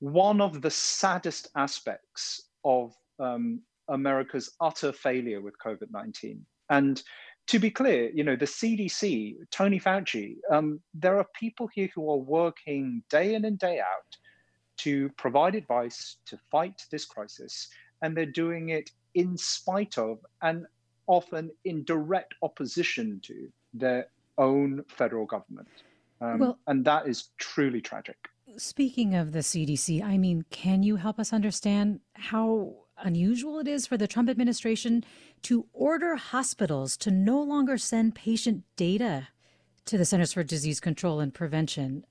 one 0.00 0.40
of 0.40 0.60
the 0.60 0.70
saddest 0.70 1.48
aspects 1.56 2.50
of 2.64 2.92
um, 3.20 3.60
America's 3.88 4.50
utter 4.60 4.92
failure 4.92 5.40
with 5.40 5.54
COVID 5.64 5.90
nineteen. 5.92 6.44
And 6.70 7.02
to 7.46 7.58
be 7.58 7.70
clear, 7.70 8.10
you 8.12 8.24
know, 8.24 8.36
the 8.36 8.46
CDC, 8.46 9.34
Tony 9.50 9.78
Fauci, 9.78 10.36
um, 10.50 10.80
there 10.94 11.18
are 11.18 11.26
people 11.38 11.68
here 11.74 11.90
who 11.94 12.10
are 12.10 12.16
working 12.16 13.02
day 13.10 13.34
in 13.34 13.44
and 13.44 13.58
day 13.58 13.80
out 13.80 14.16
to 14.78 15.08
provide 15.10 15.54
advice 15.54 16.16
to 16.26 16.38
fight 16.50 16.82
this 16.90 17.04
crisis, 17.04 17.68
and 18.02 18.16
they're 18.16 18.26
doing 18.26 18.70
it 18.70 18.90
in 19.14 19.36
spite 19.36 19.98
of 19.98 20.18
and 20.42 20.66
often 21.06 21.50
in 21.64 21.84
direct 21.84 22.34
opposition 22.42 23.20
to 23.22 23.48
their 23.72 24.08
own 24.38 24.84
federal 24.88 25.26
government. 25.26 25.68
Um, 26.20 26.38
well, 26.38 26.58
and 26.66 26.84
that 26.84 27.06
is 27.06 27.30
truly 27.38 27.80
tragic. 27.80 28.16
Speaking 28.56 29.14
of 29.14 29.32
the 29.32 29.40
CDC, 29.40 30.02
I 30.02 30.16
mean, 30.16 30.44
can 30.50 30.82
you 30.82 30.96
help 30.96 31.18
us 31.18 31.32
understand 31.32 32.00
how 32.14 32.74
unusual 32.98 33.58
it 33.58 33.66
is 33.66 33.86
for 33.86 33.96
the 33.96 34.06
Trump 34.06 34.30
administration 34.30 35.04
to 35.42 35.66
order 35.72 36.16
hospitals 36.16 36.96
to 36.98 37.10
no 37.10 37.42
longer 37.42 37.76
send 37.76 38.14
patient 38.14 38.62
data 38.76 39.28
to 39.86 39.98
the 39.98 40.04
Centers 40.04 40.32
for 40.32 40.44
Disease 40.44 40.80
Control 40.80 41.20
and 41.20 41.34
Prevention? 41.34 42.04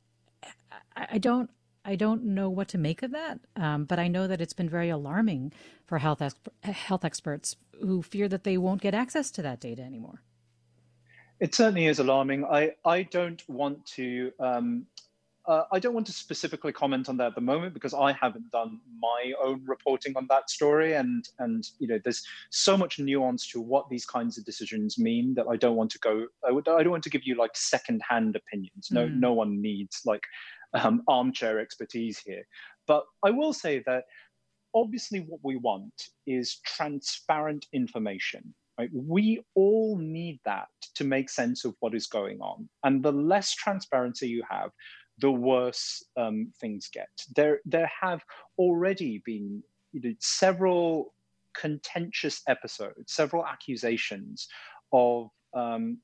I 0.96 1.18
don't 1.18 1.50
I 1.86 1.96
don't 1.96 2.24
know 2.24 2.50
what 2.50 2.70
to 2.70 2.78
make 2.78 3.04
of 3.04 3.12
that, 3.12 3.40
um, 3.56 3.86
but 3.86 4.00
I 4.00 4.08
know 4.08 4.28
that 4.28 4.40
it's 4.40 4.54
been 4.54 4.70
very 4.70 4.90
alarming 4.90 5.52
for 5.86 5.98
health 5.98 6.22
ex- 6.22 6.36
health 6.64 7.04
experts 7.04 7.58
who 7.82 8.02
fear 8.02 8.28
that 8.30 8.44
they 8.44 8.58
won't 8.58 8.82
get 8.82 8.94
access 8.94 9.32
to 9.32 9.42
that 9.42 9.60
data 9.60 9.82
anymore. 9.82 10.22
It 11.40 11.54
certainly 11.54 11.88
is 11.88 12.00
alarming. 12.00 12.46
I 12.46 12.76
I 12.86 13.04
don't 13.04 13.44
want 13.50 13.86
to. 13.98 14.32
Um, 14.40 14.88
uh, 15.46 15.64
I 15.72 15.80
don't 15.80 15.94
want 15.94 16.08
to 16.08 16.14
specifically 16.14 16.72
comment 16.72 17.10
on 17.10 17.18
that 17.18 17.28
at 17.28 17.36
the 17.36 17.42
moment 17.42 17.74
because 17.74 17.94
I 17.94 18.14
haven't 18.14 18.50
done 18.52 18.80
my 19.00 19.34
own 19.44 19.62
reporting 19.66 20.14
on 20.16 20.26
that 20.30 20.50
story, 20.50 20.94
and 20.94 21.28
and 21.40 21.68
you 21.80 21.88
know 21.88 22.00
there's 22.04 22.26
so 22.50 22.78
much 22.78 23.00
nuance 23.00 23.48
to 23.50 23.60
what 23.60 23.90
these 23.90 24.06
kinds 24.06 24.38
of 24.38 24.46
decisions 24.46 24.98
mean 24.98 25.34
that 25.36 25.48
I 25.48 25.58
don't 25.58 25.76
want 25.76 25.92
to 25.92 26.00
go. 26.00 26.26
I, 26.48 26.52
would, 26.52 26.68
I 26.68 26.84
don't 26.84 26.92
want 26.92 27.04
to 27.04 27.10
give 27.10 27.24
you 27.26 27.36
like 27.36 27.56
secondhand 27.56 28.36
opinions. 28.36 28.90
No, 28.92 29.08
mm. 29.08 29.20
no 29.20 29.34
one 29.34 29.62
needs 29.62 30.02
like 30.06 30.24
um, 30.74 31.04
armchair 31.08 31.60
expertise 31.60 32.20
here. 32.20 32.44
But 32.88 33.04
I 33.24 33.32
will 33.32 33.54
say 33.54 33.84
that 33.86 34.06
obviously 34.74 35.20
what 35.20 35.40
we 35.44 35.58
want 35.58 35.94
is 36.26 36.60
transparent 36.66 37.68
information. 37.74 38.54
Right? 38.80 38.90
We 38.92 39.44
all 39.54 39.98
need 40.00 40.40
that 40.46 40.68
to 40.96 41.04
make 41.04 41.30
sense 41.30 41.64
of 41.64 41.76
what 41.80 41.94
is 41.94 42.08
going 42.08 42.40
on. 42.42 42.68
And 42.84 43.04
the 43.04 43.12
less 43.12 43.54
transparency 43.54 44.28
you 44.28 44.44
have, 44.50 44.72
the 45.20 45.32
worse 45.32 46.04
um, 46.18 46.52
things 46.60 46.90
get. 46.92 47.10
There, 47.36 47.60
there 47.66 47.90
have 48.02 48.22
already 48.58 49.22
been 49.26 49.64
you 49.92 50.02
know, 50.02 50.14
several 50.20 51.14
contentious 51.56 52.42
episodes, 52.48 53.14
several 53.14 53.46
accusations 53.46 54.48
of 54.92 55.30
um, 55.54 56.00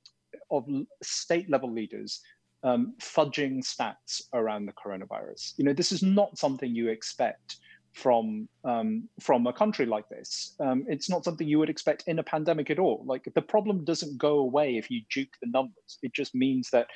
of 0.52 0.66
state 1.02 1.50
level 1.50 1.72
leaders 1.72 2.22
um, 2.64 2.94
fudging 3.02 3.64
stats 3.64 4.22
around 4.34 4.66
the 4.66 4.74
coronavirus. 4.74 5.54
You 5.58 5.66
know, 5.66 5.74
this 5.74 5.92
is 5.92 6.04
not 6.04 6.38
something 6.38 6.74
you 6.74 6.90
expect 6.90 7.58
from 7.94 8.48
um, 8.64 9.10
from 9.20 9.48
a 9.48 9.54
country 9.54 9.86
like 9.86 10.08
this. 10.10 10.56
Um, 10.60 10.86
it's 10.88 11.10
not 11.10 11.24
something 11.24 11.48
you 11.48 11.60
would 11.60 11.70
expect 11.70 12.04
in 12.08 12.20
a 12.20 12.24
pandemic 12.24 12.70
at 12.70 12.80
all. 12.80 13.04
Like 13.06 13.28
the 13.34 13.42
problem 13.42 13.84
doesn't 13.84 14.18
go 14.18 14.40
away 14.40 14.78
if 14.78 14.92
you 14.92 15.02
juke 15.10 15.36
the 15.42 15.50
numbers. 15.50 15.98
It 16.04 16.14
just 16.14 16.36
means 16.36 16.70
that 16.72 16.88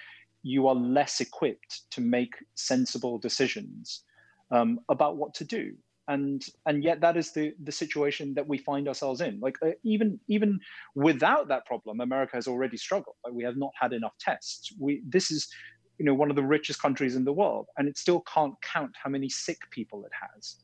you 0.44 0.68
are 0.68 0.76
less 0.76 1.22
equipped 1.22 1.90
to 1.92 2.02
make 2.02 2.34
sensible 2.56 3.18
decisions 3.18 4.04
um, 4.52 4.80
about 4.90 5.18
what 5.18 5.34
to 5.36 5.44
do. 5.44 5.74
And 6.10 6.44
and 6.66 6.84
yet 6.84 7.00
that 7.00 7.16
is 7.16 7.32
the 7.32 7.54
the 7.64 7.72
situation 7.72 8.34
that 8.34 8.46
we 8.46 8.58
find 8.58 8.90
ourselves 8.90 9.22
in. 9.22 9.40
Like 9.40 9.56
uh, 9.66 9.72
even 9.84 10.20
even 10.28 10.60
without 10.96 11.48
that 11.48 11.66
problem 11.66 12.02
america 12.02 12.36
has 12.36 12.46
already 12.46 12.76
struggled. 12.76 13.16
Like 13.24 13.34
we 13.34 13.46
have 13.46 13.56
not 13.56 13.72
had 13.80 13.94
enough 13.94 14.18
tests. 14.20 14.74
We 14.78 15.02
this 15.08 15.32
is 15.32 15.48
you 15.98 16.06
know 16.06 16.14
one 16.14 16.30
of 16.30 16.36
the 16.36 16.44
richest 16.44 16.82
countries 16.82 17.16
in 17.16 17.24
the 17.24 17.32
world 17.32 17.68
and 17.78 17.88
it 17.88 17.98
still 17.98 18.22
can't 18.22 18.56
count 18.62 18.92
how 19.02 19.10
many 19.10 19.30
sick 19.30 19.60
people 19.72 20.04
it 20.04 20.12
has. 20.22 20.58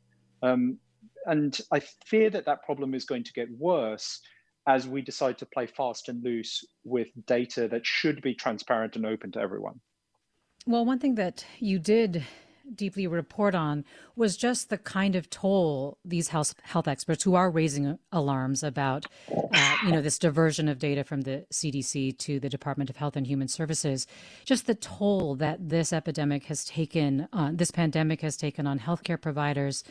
Um, 0.43 0.77
and 1.25 1.59
i 1.71 1.79
fear 2.05 2.29
that 2.29 2.45
that 2.45 2.63
problem 2.63 2.93
is 2.93 3.05
going 3.05 3.23
to 3.23 3.33
get 3.33 3.49
worse 3.57 4.21
as 4.69 4.87
we 4.87 5.01
decide 5.01 5.35
to 5.39 5.47
play 5.47 5.65
fast 5.65 6.09
and 6.09 6.23
loose 6.23 6.63
with 6.83 7.07
data 7.25 7.67
that 7.67 7.85
should 7.85 8.21
be 8.21 8.35
transparent 8.35 8.95
and 8.95 9.03
open 9.03 9.31
to 9.31 9.39
everyone. 9.39 9.79
Well 10.67 10.85
one 10.85 10.99
thing 10.99 11.15
that 11.15 11.43
you 11.57 11.79
did 11.79 12.23
deeply 12.75 13.07
report 13.07 13.55
on 13.55 13.83
was 14.15 14.37
just 14.37 14.69
the 14.69 14.77
kind 14.77 15.15
of 15.15 15.27
toll 15.31 15.97
these 16.05 16.27
health 16.27 16.53
health 16.61 16.87
experts 16.87 17.23
who 17.23 17.33
are 17.33 17.49
raising 17.49 17.97
alarms 18.11 18.61
about, 18.61 19.07
uh, 19.31 19.75
you 19.83 19.91
know, 19.91 20.01
this 20.01 20.19
diversion 20.19 20.67
of 20.67 20.77
data 20.77 21.03
from 21.03 21.21
the 21.21 21.47
CDC 21.51 22.15
to 22.19 22.39
the 22.39 22.49
Department 22.49 22.91
of 22.91 22.97
Health 22.97 23.15
and 23.15 23.25
Human 23.25 23.47
Services, 23.47 24.05
just 24.45 24.67
the 24.67 24.75
toll 24.75 25.33
that 25.35 25.69
this 25.69 25.91
epidemic 25.91 26.43
has 26.45 26.63
taken, 26.63 27.27
uh, 27.33 27.49
this 27.51 27.71
pandemic 27.71 28.21
has 28.21 28.37
taken 28.37 28.67
on 28.67 28.77
healthcare 28.77 29.19
providers 29.19 29.83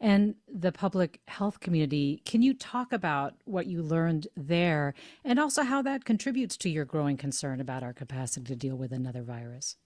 and 0.00 0.34
the 0.52 0.72
public 0.72 1.20
health 1.28 1.60
community. 1.60 2.22
Can 2.24 2.42
you 2.42 2.54
talk 2.54 2.92
about 2.92 3.34
what 3.44 3.66
you 3.66 3.82
learned 3.82 4.28
there 4.36 4.94
and 5.24 5.38
also 5.38 5.62
how 5.62 5.82
that 5.82 6.04
contributes 6.04 6.56
to 6.58 6.68
your 6.68 6.84
growing 6.84 7.16
concern 7.16 7.60
about 7.60 7.82
our 7.82 7.92
capacity 7.92 8.46
to 8.46 8.56
deal 8.56 8.76
with 8.76 8.92
another 8.92 9.22
virus? 9.22 9.76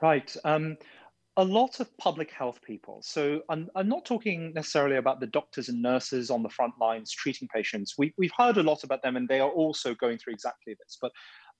Right. 0.00 0.34
Um, 0.44 0.76
a 1.38 1.44
lot 1.44 1.80
of 1.80 1.96
public 1.96 2.30
health 2.30 2.60
people. 2.62 3.00
So 3.02 3.40
I'm, 3.48 3.70
I'm, 3.74 3.88
not 3.88 4.04
talking 4.04 4.52
necessarily 4.52 4.96
about 4.96 5.18
the 5.18 5.26
doctors 5.26 5.70
and 5.70 5.80
nurses 5.80 6.30
on 6.30 6.42
the 6.42 6.50
front 6.50 6.74
lines 6.78 7.10
treating 7.10 7.48
patients. 7.48 7.94
We, 7.96 8.12
we've 8.18 8.32
heard 8.36 8.58
a 8.58 8.62
lot 8.62 8.84
about 8.84 9.02
them 9.02 9.16
and 9.16 9.26
they 9.26 9.40
are 9.40 9.48
also 9.48 9.94
going 9.94 10.18
through 10.18 10.34
exactly 10.34 10.74
this. 10.78 10.98
But 11.00 11.12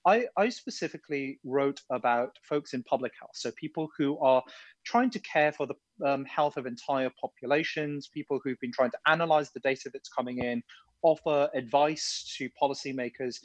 I, 0.04 0.26
I, 0.37 0.49
specifically 0.49 1.38
wrote 1.44 1.80
about 1.90 2.37
folks 2.42 2.75
in 2.75 2.82
public 2.82 3.12
health, 3.18 3.32
so 3.35 3.52
people 3.52 3.88
who 3.97 4.18
are 4.18 4.42
trying 4.85 5.11
to 5.11 5.21
care 5.21 5.52
for 5.52 5.66
the 5.66 5.75
um, 6.04 6.25
health 6.25 6.56
of 6.56 6.66
entire 6.66 7.11
populations, 7.21 8.09
people 8.09 8.40
who've 8.42 8.59
been 8.61 8.73
trying 8.73 8.90
to 8.90 8.99
analyze 9.06 9.50
the 9.50 9.61
data 9.61 9.90
that's 9.92 10.09
coming 10.09 10.38
in, 10.38 10.62
offer 11.02 11.49
advice 11.54 12.35
to 12.38 12.49
policymakers. 12.61 13.37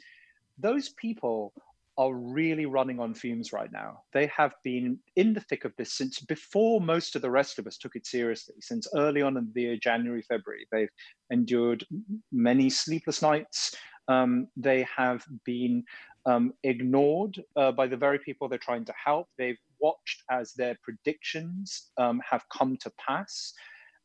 Those 0.58 0.90
people 0.90 1.52
are 1.98 2.14
really 2.14 2.64
running 2.64 3.00
on 3.00 3.12
fumes 3.12 3.52
right 3.52 3.72
now. 3.72 4.02
They 4.12 4.26
have 4.28 4.54
been 4.62 5.00
in 5.16 5.34
the 5.34 5.40
thick 5.40 5.64
of 5.64 5.74
this 5.76 5.92
since 5.92 6.20
before 6.20 6.80
most 6.80 7.16
of 7.16 7.22
the 7.22 7.30
rest 7.30 7.58
of 7.58 7.66
us 7.66 7.76
took 7.76 7.96
it 7.96 8.06
seriously, 8.06 8.54
since 8.60 8.86
early 8.94 9.20
on 9.20 9.36
in 9.36 9.50
the 9.52 9.62
year, 9.62 9.76
January, 9.76 10.22
February. 10.22 10.66
They've 10.70 10.88
endured 11.30 11.84
many 12.30 12.70
sleepless 12.70 13.20
nights. 13.20 13.76
Um, 14.06 14.46
they 14.56 14.86
have 14.96 15.24
been 15.44 15.82
um, 16.26 16.52
ignored 16.62 17.42
uh, 17.56 17.72
by 17.72 17.86
the 17.86 17.96
very 17.96 18.18
people 18.18 18.48
they're 18.48 18.58
trying 18.58 18.84
to 18.84 18.94
help. 19.02 19.28
They've 19.36 19.58
watched 19.80 20.22
as 20.30 20.52
their 20.52 20.76
predictions 20.82 21.90
um, 21.96 22.20
have 22.28 22.44
come 22.50 22.76
to 22.78 22.92
pass. 22.98 23.52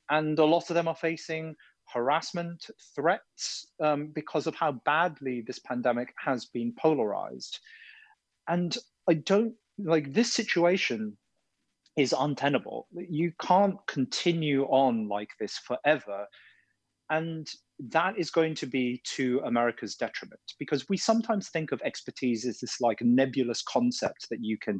And 0.09 0.37
a 0.39 0.45
lot 0.45 0.69
of 0.69 0.75
them 0.75 0.87
are 0.87 0.95
facing 0.95 1.55
harassment, 1.91 2.69
threats 2.95 3.67
um, 3.79 4.07
because 4.07 4.47
of 4.47 4.55
how 4.55 4.73
badly 4.85 5.41
this 5.41 5.59
pandemic 5.59 6.13
has 6.17 6.45
been 6.45 6.73
polarized. 6.77 7.59
And 8.47 8.75
I 9.09 9.15
don't 9.15 9.53
like 9.77 10.13
this 10.13 10.33
situation 10.33 11.17
is 11.95 12.15
untenable. 12.17 12.87
You 12.91 13.31
can't 13.39 13.77
continue 13.87 14.63
on 14.65 15.07
like 15.07 15.29
this 15.39 15.57
forever. 15.57 16.27
And 17.09 17.47
that 17.91 18.17
is 18.17 18.29
going 18.29 18.55
to 18.55 18.65
be 18.65 19.01
to 19.15 19.41
America's 19.45 19.95
detriment 19.95 20.41
because 20.59 20.87
we 20.89 20.97
sometimes 20.97 21.49
think 21.49 21.71
of 21.71 21.81
expertise 21.83 22.45
as 22.45 22.59
this 22.59 22.79
like 22.79 23.01
nebulous 23.01 23.61
concept 23.61 24.27
that 24.29 24.39
you 24.41 24.57
can 24.57 24.79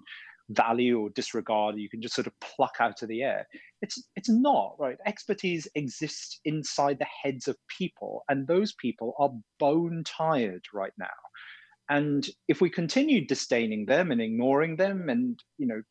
value 0.50 1.00
or 1.00 1.10
disregard 1.12 1.78
you 1.78 1.90
can 1.90 2.02
just 2.02 2.14
sort 2.16 2.28
of 2.28 2.34
pluck 2.40 2.76
out 2.80 3.02
of 3.02 3.10
the 3.10 3.24
air. 3.24 3.48
It's 3.82 4.02
it's 4.16 4.30
not 4.30 4.76
right? 4.78 4.98
Expertise 5.06 5.68
exists 5.76 6.40
inside 6.46 7.00
the 7.00 7.08
heads 7.24 7.48
of 7.48 7.58
people 7.68 8.24
and 8.30 8.48
those 8.48 8.74
people 8.74 9.16
are 9.20 9.32
bone 9.60 10.04
tired 10.06 10.64
right 10.74 10.94
now. 10.98 11.08
And 11.90 12.28
if 12.48 12.62
we 12.62 12.70
continue 12.70 13.26
disdaining 13.26 13.86
them 13.86 14.12
and 14.12 14.22
ignoring 14.22 14.76
them 14.76 15.10
and 15.10 15.40
you 15.58 15.68
know 15.68 15.82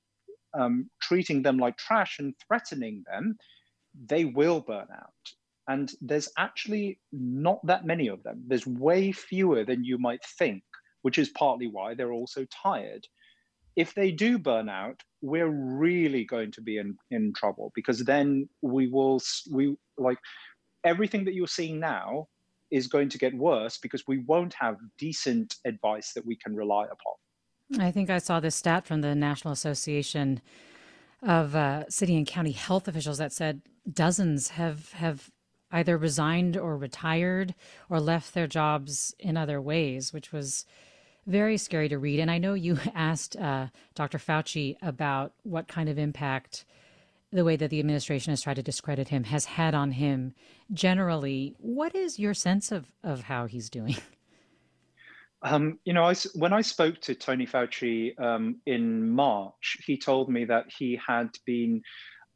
um, 0.55 0.91
treating 1.01 1.43
them 1.43 1.59
like 1.59 1.77
trash 1.79 2.19
and 2.19 2.35
threatening 2.47 3.05
them 3.11 3.37
they 4.07 4.25
will 4.25 4.61
burn 4.61 4.87
out 4.95 5.33
and 5.73 5.93
there's 6.00 6.29
actually 6.37 6.99
not 7.12 7.64
that 7.67 7.87
many 7.87 8.09
of 8.09 8.23
them. 8.23 8.43
There's 8.47 8.67
way 8.67 9.11
fewer 9.11 9.64
than 9.64 9.85
you 9.85 9.97
might 9.97 10.25
think, 10.38 10.62
which 11.00 11.19
is 11.19 11.31
partly 11.31 11.67
why 11.67 11.95
they're 11.95 12.12
also 12.12 12.47
tired. 12.62 13.07
If 13.75 13.95
they 13.95 14.11
do 14.11 14.38
burn 14.38 14.69
out, 14.69 15.00
we're 15.23 15.49
really 15.49 16.25
going 16.25 16.52
to 16.52 16.61
be 16.61 16.76
in, 16.76 16.97
in 17.11 17.33
trouble 17.35 17.73
because 17.75 18.00
then 18.00 18.49
we 18.61 18.88
will, 18.88 19.20
we 19.51 19.77
like 19.97 20.18
everything 20.85 21.25
that 21.25 21.35
you're 21.35 21.47
seeing 21.47 21.81
now 21.81 22.29
is 22.70 22.87
going 22.87 23.09
to 23.09 23.18
get 23.18 23.35
worse 23.35 23.79
because 23.79 24.05
we 24.07 24.18
won't 24.18 24.55
have 24.55 24.77
decent 24.99 25.57
advice 25.64 26.12
that 26.12 26.27
we 26.27 26.37
can 26.37 26.55
rely 26.55 26.85
upon. 26.85 27.83
I 27.87 27.90
think 27.90 28.11
I 28.11 28.18
saw 28.18 28.40
this 28.40 28.57
stat 28.57 28.87
from 28.87 29.01
the 29.01 29.14
National 29.14 29.53
Association 29.53 30.42
of 31.23 31.55
uh, 31.55 31.88
City 31.88 32.14
and 32.16 32.27
County 32.27 32.53
Health 32.53 32.88
Officials 32.88 33.16
that 33.18 33.33
said 33.33 33.62
dozens 33.90 34.49
have 34.49 34.92
have 34.92 35.31
either 35.73 35.97
resigned 35.97 36.57
or 36.57 36.77
retired 36.77 37.55
or 37.89 37.99
left 37.99 38.35
their 38.35 38.47
jobs 38.47 39.15
in 39.19 39.37
other 39.37 39.61
ways, 39.61 40.13
which 40.13 40.33
was 40.33 40.67
very 41.27 41.57
scary 41.57 41.89
to 41.89 41.99
read. 41.99 42.21
And 42.21 42.31
I 42.31 42.39
know 42.39 42.55
you 42.55 42.79
asked 42.95 43.37
uh, 43.37 43.69
Dr. 43.95 44.19
Fauci 44.19 44.77
about 44.83 45.33
what 45.43 45.69
kind 45.69 45.89
of 45.89 45.99
impact 45.99 46.65
the 47.33 47.45
way 47.45 47.57
that 47.57 47.71
the 47.71 47.81
administration 47.81 48.31
has 48.31 48.43
tried 48.43 48.57
to 48.57 48.63
discredit 48.63 49.09
him 49.09 49.25
has 49.25 49.47
had 49.47 49.75
on 49.75 49.93
him 49.93 50.35
generally. 50.73 51.55
What 51.59 51.95
is 51.95 52.19
your 52.19 52.35
sense 52.35 52.71
of, 52.71 52.93
of 53.03 53.23
how 53.23 53.47
he's 53.47 53.71
doing? 53.71 53.97
Um, 55.45 55.81
you 55.85 55.93
know, 55.93 56.05
I, 56.05 56.15
when 56.35 56.53
I 56.53 56.61
spoke 56.61 57.01
to 57.01 57.17
Tony 57.17 57.47
Fauci 57.47 58.19
um, 58.21 58.61
in 58.65 59.11
March, 59.11 59.79
he 59.85 59.99
told 59.99 60.29
me 60.29 60.45
that 60.45 60.67
he 60.79 61.01
had 61.05 61.31
been 61.45 61.83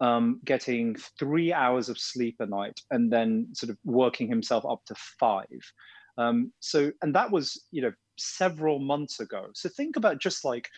um, 0.00 0.40
getting 0.44 0.96
three 1.18 1.52
hours 1.52 1.88
of 1.88 1.98
sleep 1.98 2.36
a 2.40 2.46
night 2.46 2.80
and 2.90 3.12
then 3.12 3.48
sort 3.52 3.70
of 3.70 3.78
working 3.84 4.28
himself 4.28 4.64
up 4.68 4.84
to 4.86 4.94
five. 5.18 5.46
Um, 6.18 6.52
so, 6.60 6.92
and 7.02 7.14
that 7.14 7.30
was, 7.30 7.64
you 7.70 7.82
know, 7.82 7.92
several 8.18 8.78
months 8.78 9.20
ago. 9.20 9.46
So 9.54 9.68
think 9.68 9.96
about 9.96 10.20
just 10.20 10.44
like 10.44 10.68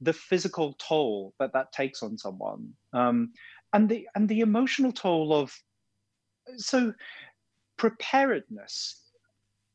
the 0.00 0.12
physical 0.12 0.74
toll 0.78 1.34
that 1.40 1.52
that 1.54 1.72
takes 1.72 2.02
on 2.02 2.18
someone, 2.18 2.72
um, 2.92 3.32
and 3.72 3.88
the 3.88 4.08
and 4.14 4.28
the 4.28 4.40
emotional 4.40 4.92
toll 4.92 5.32
of. 5.34 5.52
So, 6.56 6.92
preparedness 7.76 9.02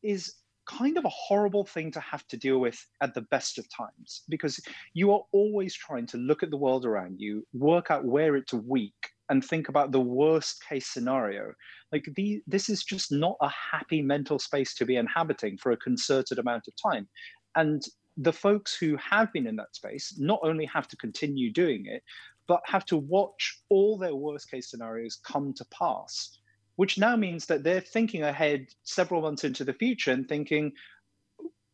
is 0.04 0.36
kind 0.66 0.98
of 0.98 1.06
a 1.06 1.10
horrible 1.10 1.66
thing 1.66 1.92
to 1.92 2.00
have 2.00 2.28
to 2.28 2.38
deal 2.38 2.60
with 2.60 2.88
at 3.02 3.14
the 3.14 3.22
best 3.22 3.58
of 3.58 3.66
times 3.70 4.24
because 4.30 4.60
you 4.94 5.12
are 5.12 5.22
always 5.32 5.74
trying 5.74 6.06
to 6.08 6.18
look 6.18 6.44
at 6.44 6.50
the 6.50 6.58
world 6.58 6.86
around 6.86 7.20
you, 7.20 7.46
work 7.54 7.92
out 7.92 8.06
where 8.06 8.36
it's 8.36 8.54
weak, 8.54 9.12
and 9.30 9.44
think 9.44 9.70
about 9.70 9.92
the 9.92 10.00
worst 10.00 10.64
case 10.68 10.88
scenario. 10.88 11.54
Like 11.92 12.06
the, 12.16 12.42
this 12.48 12.70
is 12.70 12.84
just 12.84 13.12
not 13.12 13.38
a 13.42 13.50
happy 13.50 14.02
mental 14.02 14.40
space 14.40 14.74
to 14.76 14.86
be 14.86 14.98
inhabiting 14.98 15.58
for 15.58 15.72
a 15.72 15.78
concerted 15.78 16.38
amount 16.38 16.68
of 16.68 16.74
time. 16.76 17.08
And 17.56 17.82
the 18.18 18.34
folks 18.34 18.76
who 18.76 18.98
have 18.98 19.32
been 19.32 19.48
in 19.48 19.56
that 19.56 19.74
space 19.74 20.16
not 20.20 20.40
only 20.44 20.66
have 20.66 20.88
to 20.90 20.98
continue 20.98 21.52
doing 21.52 21.86
it, 21.86 22.04
but 22.48 22.62
have 22.66 22.86
to 22.86 22.98
watch 22.98 23.62
all 23.70 23.98
their 23.98 24.16
worst 24.16 24.52
case 24.52 24.70
scenarios 24.70 25.20
come 25.24 25.54
to 25.54 25.66
pass 25.66 26.38
which 26.82 26.98
now 26.98 27.16
means 27.16 27.46
that 27.46 27.64
they're 27.64 27.80
thinking 27.80 28.24
ahead 28.24 28.66
several 28.82 29.22
months 29.22 29.44
into 29.44 29.64
the 29.64 29.72
future 29.72 30.12
and 30.12 30.28
thinking, 30.28 30.72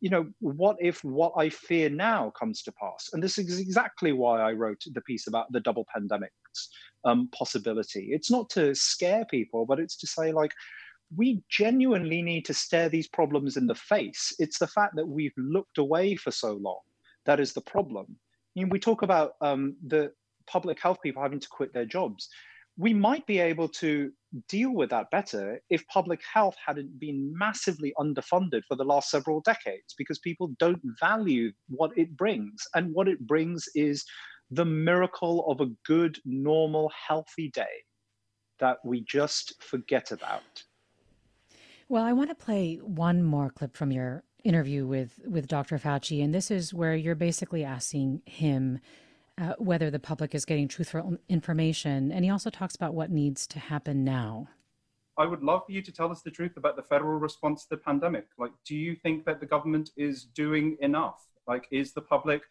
you 0.00 0.10
know, 0.10 0.28
what 0.40 0.76
if 0.80 1.02
what 1.02 1.32
I 1.34 1.48
fear 1.48 1.88
now 1.88 2.28
comes 2.38 2.60
to 2.64 2.72
pass? 2.72 3.08
And 3.14 3.22
this 3.22 3.38
is 3.38 3.58
exactly 3.58 4.12
why 4.12 4.42
I 4.42 4.52
wrote 4.52 4.82
the 4.92 5.00
piece 5.00 5.26
about 5.26 5.50
the 5.50 5.60
double 5.60 5.86
pandemics 5.96 6.58
um, 7.06 7.30
possibility. 7.32 8.10
It's 8.10 8.30
not 8.30 8.50
to 8.50 8.74
scare 8.74 9.24
people, 9.24 9.64
but 9.64 9.80
it's 9.80 9.96
to 9.96 10.06
say, 10.06 10.30
like, 10.30 10.52
we 11.16 11.42
genuinely 11.48 12.20
need 12.20 12.44
to 12.44 12.52
stare 12.52 12.90
these 12.90 13.08
problems 13.08 13.56
in 13.56 13.66
the 13.66 13.74
face. 13.74 14.34
It's 14.38 14.58
the 14.58 14.66
fact 14.66 14.94
that 14.96 15.08
we've 15.08 15.38
looked 15.38 15.78
away 15.78 16.16
for 16.16 16.30
so 16.30 16.52
long 16.52 16.80
that 17.24 17.40
is 17.40 17.54
the 17.54 17.62
problem. 17.62 18.04
I 18.10 18.60
mean, 18.60 18.68
we 18.68 18.78
talk 18.78 19.00
about 19.00 19.36
um, 19.40 19.74
the 19.86 20.12
public 20.46 20.78
health 20.82 20.98
people 21.02 21.22
having 21.22 21.40
to 21.40 21.48
quit 21.48 21.72
their 21.72 21.86
jobs 21.86 22.28
we 22.78 22.94
might 22.94 23.26
be 23.26 23.40
able 23.40 23.68
to 23.68 24.12
deal 24.48 24.72
with 24.72 24.90
that 24.90 25.10
better 25.10 25.60
if 25.68 25.86
public 25.88 26.20
health 26.32 26.54
hadn't 26.64 26.98
been 27.00 27.36
massively 27.36 27.92
underfunded 27.98 28.62
for 28.68 28.76
the 28.76 28.84
last 28.84 29.10
several 29.10 29.40
decades 29.40 29.94
because 29.98 30.20
people 30.20 30.52
don't 30.60 30.80
value 31.00 31.50
what 31.68 31.90
it 31.96 32.16
brings. 32.16 32.62
And 32.74 32.94
what 32.94 33.08
it 33.08 33.18
brings 33.26 33.64
is 33.74 34.04
the 34.52 34.64
miracle 34.64 35.50
of 35.50 35.60
a 35.60 35.72
good, 35.84 36.18
normal, 36.24 36.90
healthy 37.08 37.50
day 37.52 37.82
that 38.60 38.78
we 38.84 39.04
just 39.08 39.60
forget 39.60 40.12
about. 40.12 40.62
Well, 41.88 42.04
I 42.04 42.12
want 42.12 42.30
to 42.30 42.34
play 42.34 42.76
one 42.76 43.24
more 43.24 43.50
clip 43.50 43.76
from 43.76 43.90
your 43.90 44.22
interview 44.44 44.86
with, 44.86 45.18
with 45.26 45.48
Dr. 45.48 45.78
Fauci, 45.78 46.22
and 46.22 46.32
this 46.32 46.50
is 46.50 46.72
where 46.72 46.94
you're 46.94 47.14
basically 47.16 47.64
asking 47.64 48.22
him 48.24 48.78
uh, 49.40 49.54
whether 49.58 49.90
the 49.90 49.98
public 49.98 50.34
is 50.34 50.44
getting 50.44 50.68
truthful 50.68 51.16
information. 51.28 52.12
And 52.12 52.24
he 52.24 52.30
also 52.30 52.50
talks 52.50 52.74
about 52.74 52.94
what 52.94 53.10
needs 53.10 53.46
to 53.48 53.58
happen 53.58 54.04
now. 54.04 54.48
I 55.16 55.26
would 55.26 55.42
love 55.42 55.66
for 55.66 55.72
you 55.72 55.82
to 55.82 55.92
tell 55.92 56.12
us 56.12 56.22
the 56.22 56.30
truth 56.30 56.56
about 56.56 56.76
the 56.76 56.82
federal 56.82 57.18
response 57.18 57.62
to 57.64 57.70
the 57.70 57.76
pandemic. 57.76 58.26
Like, 58.38 58.52
do 58.64 58.76
you 58.76 58.94
think 58.94 59.24
that 59.24 59.40
the 59.40 59.46
government 59.46 59.90
is 59.96 60.24
doing 60.24 60.76
enough? 60.80 61.24
Like, 61.46 61.66
is 61.72 61.92
the 61.92 62.02
public, 62.02 62.42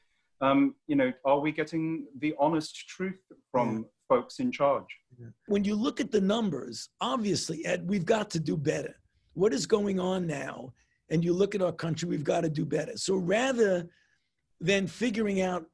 um, 0.41 0.75
you 0.87 0.95
know, 0.95 1.13
are 1.23 1.39
we 1.39 1.51
getting 1.51 2.07
the 2.19 2.35
honest 2.39 2.87
truth 2.89 3.21
from? 3.51 3.67
from 3.67 3.77
yeah. 3.77 3.83
folks 4.07 4.39
in 4.39 4.51
charge. 4.51 4.85
When 5.47 5.63
you 5.63 5.75
look 5.75 5.99
at 5.99 6.11
the 6.11 6.21
numbers, 6.21 6.89
obviously, 7.01 7.65
Ed, 7.65 7.87
we've 7.87 8.05
got 8.05 8.29
to 8.31 8.39
do 8.39 8.57
better. 8.57 8.95
What 9.33 9.53
is 9.53 9.65
going 9.65 9.99
on 9.99 10.27
now? 10.27 10.73
And 11.09 11.23
you 11.23 11.33
look 11.33 11.55
at 11.55 11.61
our 11.61 11.71
country, 11.71 12.09
we've 12.09 12.23
got 12.23 12.41
to 12.41 12.49
do 12.49 12.65
better. 12.65 12.97
So 12.97 13.15
rather 13.15 13.87
than 14.59 14.87
figuring 14.87 15.41
out, 15.41 15.65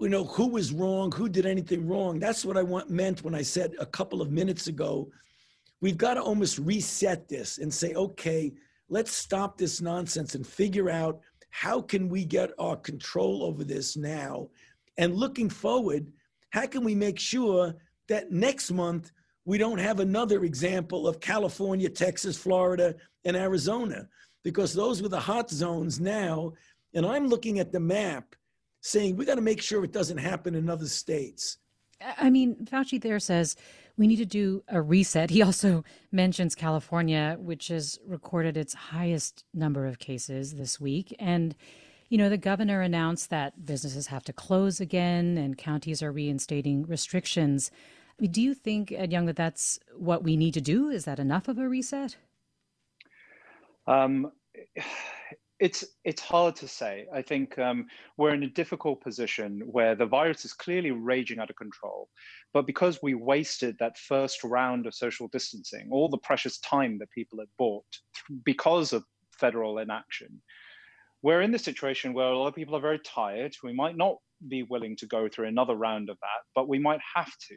you 0.00 0.08
know, 0.08 0.24
who 0.24 0.48
was 0.48 0.72
wrong, 0.72 1.12
who 1.12 1.28
did 1.28 1.46
anything 1.46 1.86
wrong, 1.86 2.18
that's 2.18 2.44
what 2.44 2.56
I 2.56 2.62
want 2.62 2.90
meant 2.90 3.24
when 3.24 3.34
I 3.34 3.42
said 3.42 3.74
a 3.78 3.86
couple 3.86 4.20
of 4.20 4.30
minutes 4.30 4.66
ago, 4.66 5.08
we've 5.80 5.98
got 5.98 6.14
to 6.14 6.22
almost 6.22 6.58
reset 6.58 7.28
this 7.28 7.58
and 7.58 7.72
say, 7.72 7.94
okay, 7.94 8.52
let's 8.88 9.12
stop 9.12 9.58
this 9.58 9.80
nonsense 9.80 10.34
and 10.34 10.46
figure 10.46 10.90
out 10.90 11.20
how 11.50 11.80
can 11.80 12.08
we 12.08 12.24
get 12.24 12.50
our 12.58 12.76
control 12.76 13.42
over 13.42 13.62
this 13.62 13.96
now? 13.96 14.48
And 14.96 15.14
looking 15.14 15.48
forward 15.48 16.06
how 16.52 16.66
can 16.66 16.84
we 16.84 16.94
make 16.94 17.18
sure 17.18 17.74
that 18.08 18.30
next 18.30 18.70
month 18.70 19.10
we 19.46 19.58
don't 19.58 19.78
have 19.78 20.00
another 20.00 20.44
example 20.44 21.08
of 21.08 21.18
california 21.18 21.88
texas 21.88 22.36
florida 22.36 22.94
and 23.24 23.36
arizona? 23.36 24.06
Because 24.44 24.74
those 24.74 25.02
were 25.02 25.08
the 25.08 25.20
hot 25.20 25.50
zones 25.50 25.98
now 25.98 26.52
and 26.94 27.06
i'm 27.06 27.26
looking 27.26 27.58
at 27.58 27.72
the 27.72 27.80
map 27.80 28.36
saying 28.82 29.16
we 29.16 29.24
got 29.24 29.36
to 29.36 29.40
make 29.40 29.62
sure 29.62 29.82
it 29.84 29.92
doesn't 29.92 30.18
happen 30.18 30.54
in 30.54 30.68
other 30.68 30.86
states 30.86 31.56
I 32.18 32.30
mean, 32.30 32.56
Fauci 32.64 33.00
there 33.00 33.18
says 33.18 33.56
we 33.96 34.06
need 34.06 34.16
to 34.16 34.26
do 34.26 34.62
a 34.68 34.80
reset. 34.80 35.30
He 35.30 35.42
also 35.42 35.84
mentions 36.12 36.54
California, 36.54 37.36
which 37.38 37.68
has 37.68 37.98
recorded 38.06 38.56
its 38.56 38.74
highest 38.74 39.44
number 39.52 39.86
of 39.86 39.98
cases 39.98 40.54
this 40.54 40.80
week. 40.80 41.14
And, 41.18 41.54
you 42.08 42.18
know, 42.18 42.28
the 42.28 42.38
governor 42.38 42.80
announced 42.80 43.30
that 43.30 43.64
businesses 43.64 44.08
have 44.08 44.24
to 44.24 44.32
close 44.32 44.80
again 44.80 45.36
and 45.36 45.58
counties 45.58 46.02
are 46.02 46.12
reinstating 46.12 46.84
restrictions. 46.84 47.70
I 48.18 48.22
mean, 48.22 48.30
do 48.30 48.42
you 48.42 48.54
think, 48.54 48.92
Ed 48.92 49.12
Yong, 49.12 49.26
that 49.26 49.36
that's 49.36 49.78
what 49.96 50.22
we 50.22 50.36
need 50.36 50.54
to 50.54 50.60
do? 50.60 50.88
Is 50.88 51.04
that 51.04 51.18
enough 51.18 51.48
of 51.48 51.58
a 51.58 51.68
reset? 51.68 52.16
Um, 53.86 54.30
it's 55.62 55.84
it's 56.02 56.20
hard 56.20 56.56
to 56.56 56.66
say. 56.66 57.06
I 57.14 57.22
think 57.22 57.56
um, 57.56 57.86
we're 58.16 58.34
in 58.34 58.42
a 58.42 58.58
difficult 58.60 59.00
position 59.00 59.62
where 59.64 59.94
the 59.94 60.06
virus 60.06 60.44
is 60.44 60.52
clearly 60.52 60.90
raging 60.90 61.38
out 61.38 61.50
of 61.50 61.56
control, 61.56 62.08
but 62.52 62.66
because 62.66 62.98
we 63.00 63.14
wasted 63.14 63.76
that 63.78 63.96
first 63.96 64.42
round 64.42 64.86
of 64.86 64.94
social 64.94 65.28
distancing, 65.28 65.88
all 65.92 66.08
the 66.08 66.18
precious 66.18 66.58
time 66.58 66.98
that 66.98 67.12
people 67.12 67.38
had 67.38 67.48
bought 67.58 67.86
because 68.44 68.92
of 68.92 69.04
federal 69.38 69.78
inaction, 69.78 70.42
we're 71.22 71.42
in 71.42 71.52
this 71.52 71.62
situation 71.62 72.12
where 72.12 72.26
a 72.26 72.36
lot 72.36 72.48
of 72.48 72.56
people 72.56 72.74
are 72.74 72.88
very 72.90 73.00
tired. 73.04 73.54
We 73.62 73.72
might 73.72 73.96
not 73.96 74.16
be 74.48 74.64
willing 74.64 74.96
to 74.96 75.06
go 75.06 75.28
through 75.28 75.46
another 75.46 75.76
round 75.76 76.10
of 76.10 76.18
that, 76.22 76.42
but 76.56 76.68
we 76.68 76.80
might 76.80 77.00
have 77.14 77.32
to 77.48 77.56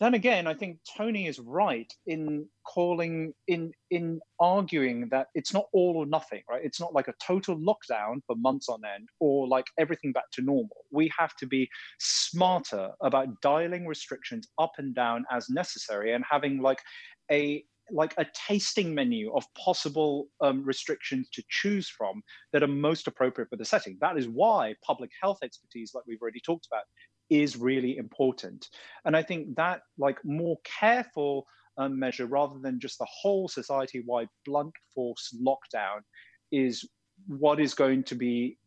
then 0.00 0.14
again, 0.14 0.46
I 0.46 0.54
think 0.54 0.78
Tony 0.96 1.28
is 1.28 1.38
right 1.38 1.92
in 2.06 2.46
calling 2.66 3.32
in 3.46 3.72
in 3.90 4.20
arguing 4.40 5.08
that 5.10 5.28
it's 5.34 5.54
not 5.54 5.66
all 5.72 5.94
or 5.96 6.04
nothing, 6.06 6.42
right? 6.50 6.62
It's 6.64 6.80
not 6.80 6.92
like 6.92 7.06
a 7.06 7.14
total 7.24 7.56
lockdown 7.56 8.20
for 8.26 8.34
months 8.34 8.68
on 8.68 8.80
end 8.84 9.08
or 9.20 9.46
like 9.46 9.66
everything 9.78 10.12
back 10.12 10.30
to 10.32 10.42
normal. 10.42 10.84
We 10.90 11.12
have 11.16 11.36
to 11.36 11.46
be 11.46 11.68
smarter 12.00 12.90
about 13.02 13.40
dialing 13.40 13.86
restrictions 13.86 14.48
up 14.58 14.72
and 14.78 14.94
down 14.94 15.24
as 15.30 15.48
necessary 15.48 16.12
and 16.12 16.24
having 16.28 16.60
like 16.60 16.80
a 17.30 17.64
like 17.90 18.14
a 18.16 18.26
tasting 18.48 18.94
menu 18.94 19.32
of 19.34 19.44
possible 19.54 20.26
um, 20.40 20.64
restrictions 20.64 21.28
to 21.34 21.42
choose 21.50 21.88
from 21.88 22.22
that 22.52 22.62
are 22.62 22.68
most 22.68 23.06
appropriate 23.06 23.50
for 23.50 23.56
the 23.56 23.64
setting. 23.64 23.98
That 24.00 24.16
is 24.16 24.26
why 24.26 24.74
public 24.82 25.10
health 25.22 25.38
expertise, 25.42 25.92
like 25.94 26.04
we've 26.06 26.22
already 26.22 26.40
talked 26.40 26.66
about, 26.66 26.84
is 27.30 27.56
really 27.56 27.96
important. 27.96 28.68
And 29.04 29.16
I 29.16 29.22
think 29.22 29.56
that 29.56 29.82
like 29.98 30.18
more 30.24 30.58
careful 30.64 31.46
um, 31.76 31.98
measure 31.98 32.26
rather 32.26 32.58
than 32.60 32.78
just 32.78 32.98
the 32.98 33.06
whole 33.10 33.48
society-wide 33.48 34.28
blunt 34.44 34.74
force 34.94 35.36
lockdown 35.42 36.00
is 36.52 36.88
what 37.26 37.60
is 37.60 37.74
going 37.74 38.04
to 38.04 38.14
be 38.14 38.58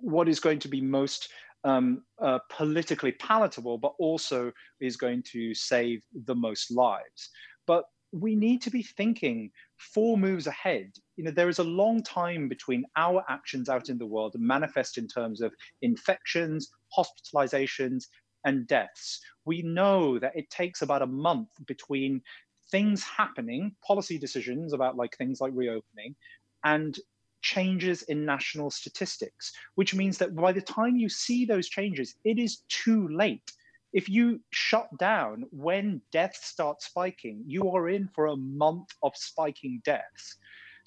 what 0.00 0.28
is 0.28 0.38
going 0.38 0.58
to 0.60 0.68
be 0.68 0.80
most 0.80 1.28
um, 1.64 2.02
uh, 2.20 2.38
politically 2.50 3.12
palatable, 3.12 3.78
but 3.78 3.92
also 3.98 4.52
is 4.80 4.96
going 4.96 5.22
to 5.32 5.54
save 5.54 6.02
the 6.24 6.34
most 6.34 6.70
lives. 6.70 7.30
But 7.66 7.84
we 8.12 8.36
need 8.36 8.62
to 8.62 8.70
be 8.70 8.82
thinking 8.82 9.50
four 9.76 10.16
moves 10.16 10.46
ahead. 10.46 10.92
You 11.18 11.24
know, 11.24 11.32
there 11.32 11.48
is 11.48 11.58
a 11.58 11.64
long 11.64 12.00
time 12.04 12.48
between 12.48 12.84
our 12.94 13.24
actions 13.28 13.68
out 13.68 13.88
in 13.88 13.98
the 13.98 14.06
world 14.06 14.36
manifest 14.38 14.98
in 14.98 15.08
terms 15.08 15.40
of 15.40 15.52
infections, 15.82 16.70
hospitalizations, 16.96 18.04
and 18.44 18.68
deaths. 18.68 19.20
We 19.44 19.62
know 19.62 20.20
that 20.20 20.36
it 20.36 20.48
takes 20.48 20.80
about 20.80 21.02
a 21.02 21.06
month 21.06 21.48
between 21.66 22.22
things 22.70 23.02
happening, 23.02 23.74
policy 23.84 24.16
decisions 24.16 24.72
about 24.72 24.96
like 24.96 25.16
things 25.16 25.40
like 25.40 25.52
reopening, 25.56 26.14
and 26.62 26.96
changes 27.42 28.02
in 28.02 28.24
national 28.24 28.70
statistics, 28.70 29.52
which 29.74 29.96
means 29.96 30.18
that 30.18 30.36
by 30.36 30.52
the 30.52 30.62
time 30.62 30.96
you 30.96 31.08
see 31.08 31.44
those 31.44 31.68
changes, 31.68 32.14
it 32.24 32.38
is 32.38 32.62
too 32.68 33.08
late 33.08 33.50
if 33.92 34.08
you 34.08 34.40
shut 34.50 34.86
down 34.98 35.44
when 35.50 36.00
deaths 36.12 36.46
start 36.46 36.82
spiking, 36.82 37.42
you 37.46 37.70
are 37.70 37.88
in 37.88 38.08
for 38.14 38.26
a 38.26 38.36
month 38.36 38.88
of 39.02 39.16
spiking 39.16 39.80
deaths. 39.84 40.36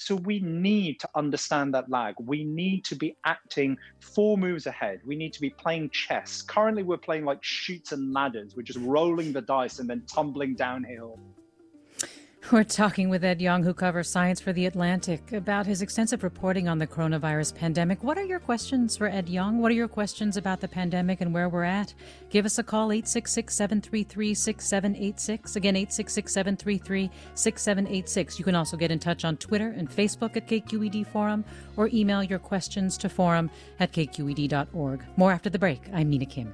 So 0.01 0.15
we 0.15 0.39
need 0.39 0.99
to 1.01 1.09
understand 1.13 1.75
that 1.75 1.87
lag. 1.87 2.15
We 2.19 2.43
need 2.43 2.83
to 2.85 2.95
be 2.95 3.15
acting 3.23 3.77
four 3.99 4.35
moves 4.35 4.65
ahead. 4.65 4.99
We 5.05 5.15
need 5.15 5.31
to 5.33 5.41
be 5.41 5.51
playing 5.51 5.91
chess. 5.91 6.41
Currently, 6.41 6.81
we're 6.81 6.97
playing 6.97 7.23
like 7.23 7.43
Chutes 7.43 7.91
and 7.91 8.11
Ladders. 8.11 8.55
We're 8.55 8.63
just 8.63 8.79
rolling 8.79 9.31
the 9.31 9.41
dice 9.41 9.77
and 9.77 9.87
then 9.87 10.01
tumbling 10.11 10.55
downhill. 10.55 11.19
We're 12.49 12.63
talking 12.65 13.07
with 13.07 13.23
Ed 13.23 13.41
Yong, 13.41 13.63
who 13.63 13.73
covers 13.73 14.09
science 14.09 14.41
for 14.41 14.51
The 14.51 14.65
Atlantic, 14.65 15.31
about 15.31 15.65
his 15.65 15.81
extensive 15.81 16.21
reporting 16.21 16.67
on 16.67 16.79
the 16.79 16.87
coronavirus 16.87 17.55
pandemic. 17.55 18.03
What 18.03 18.17
are 18.17 18.25
your 18.25 18.39
questions 18.39 18.97
for 18.97 19.07
Ed 19.07 19.29
Yong? 19.29 19.59
What 19.59 19.71
are 19.71 19.75
your 19.75 19.87
questions 19.87 20.35
about 20.35 20.59
the 20.59 20.67
pandemic 20.67 21.21
and 21.21 21.33
where 21.33 21.47
we're 21.47 21.63
at? 21.63 21.93
Give 22.29 22.45
us 22.45 22.57
a 22.57 22.63
call, 22.63 22.91
866 22.91 23.55
733 23.55 24.33
6786. 24.33 25.55
Again, 25.55 25.75
866 25.77 26.33
733 26.33 27.11
6786. 27.35 28.39
You 28.39 28.43
can 28.43 28.55
also 28.55 28.75
get 28.75 28.91
in 28.91 28.99
touch 28.99 29.23
on 29.23 29.37
Twitter 29.37 29.73
and 29.77 29.89
Facebook 29.89 30.35
at 30.35 30.47
KQED 30.47 31.07
Forum 31.07 31.45
or 31.77 31.89
email 31.93 32.21
your 32.21 32.39
questions 32.39 32.97
to 32.97 33.07
forum 33.07 33.49
at 33.79 33.93
kqed.org. 33.93 35.05
More 35.15 35.31
after 35.31 35.49
the 35.49 35.59
break. 35.59 35.81
I'm 35.93 36.09
Mina 36.09 36.25
Kim. 36.25 36.53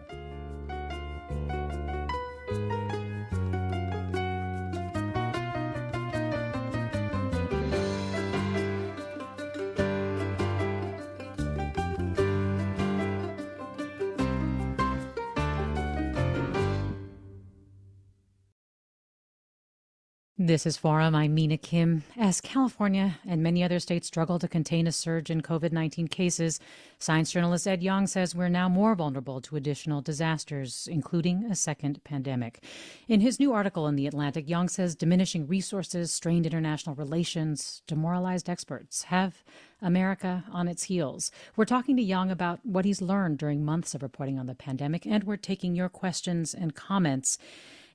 This 20.47 20.65
is 20.65 20.77
Forum. 20.77 21.13
I'm 21.13 21.35
Mina 21.35 21.57
Kim. 21.57 22.05
As 22.15 22.39
California 22.39 23.19
and 23.27 23.43
many 23.43 23.65
other 23.65 23.79
states 23.79 24.07
struggle 24.07 24.39
to 24.39 24.47
contain 24.47 24.87
a 24.87 24.93
surge 24.93 25.29
in 25.29 25.41
COVID 25.41 25.73
19 25.73 26.07
cases, 26.07 26.61
science 26.99 27.33
journalist 27.33 27.67
Ed 27.67 27.83
Yong 27.83 28.07
says 28.07 28.33
we're 28.33 28.47
now 28.47 28.69
more 28.69 28.95
vulnerable 28.95 29.41
to 29.41 29.57
additional 29.57 29.99
disasters, 29.99 30.87
including 30.89 31.43
a 31.43 31.53
second 31.53 32.01
pandemic. 32.05 32.63
In 33.09 33.19
his 33.19 33.41
new 33.41 33.51
article 33.51 33.87
in 33.87 33.97
The 33.97 34.07
Atlantic, 34.07 34.47
Yong 34.47 34.69
says 34.69 34.95
diminishing 34.95 35.47
resources, 35.47 36.13
strained 36.13 36.45
international 36.45 36.95
relations, 36.95 37.81
demoralized 37.85 38.49
experts 38.49 39.03
have 39.03 39.43
America 39.81 40.45
on 40.49 40.69
its 40.69 40.83
heels. 40.83 41.29
We're 41.57 41.65
talking 41.65 41.97
to 41.97 42.01
Yong 42.01 42.31
about 42.31 42.65
what 42.65 42.85
he's 42.85 43.01
learned 43.01 43.37
during 43.37 43.65
months 43.65 43.93
of 43.93 44.01
reporting 44.01 44.39
on 44.39 44.45
the 44.45 44.55
pandemic, 44.55 45.05
and 45.05 45.25
we're 45.25 45.35
taking 45.35 45.75
your 45.75 45.89
questions 45.89 46.53
and 46.53 46.73
comments. 46.73 47.37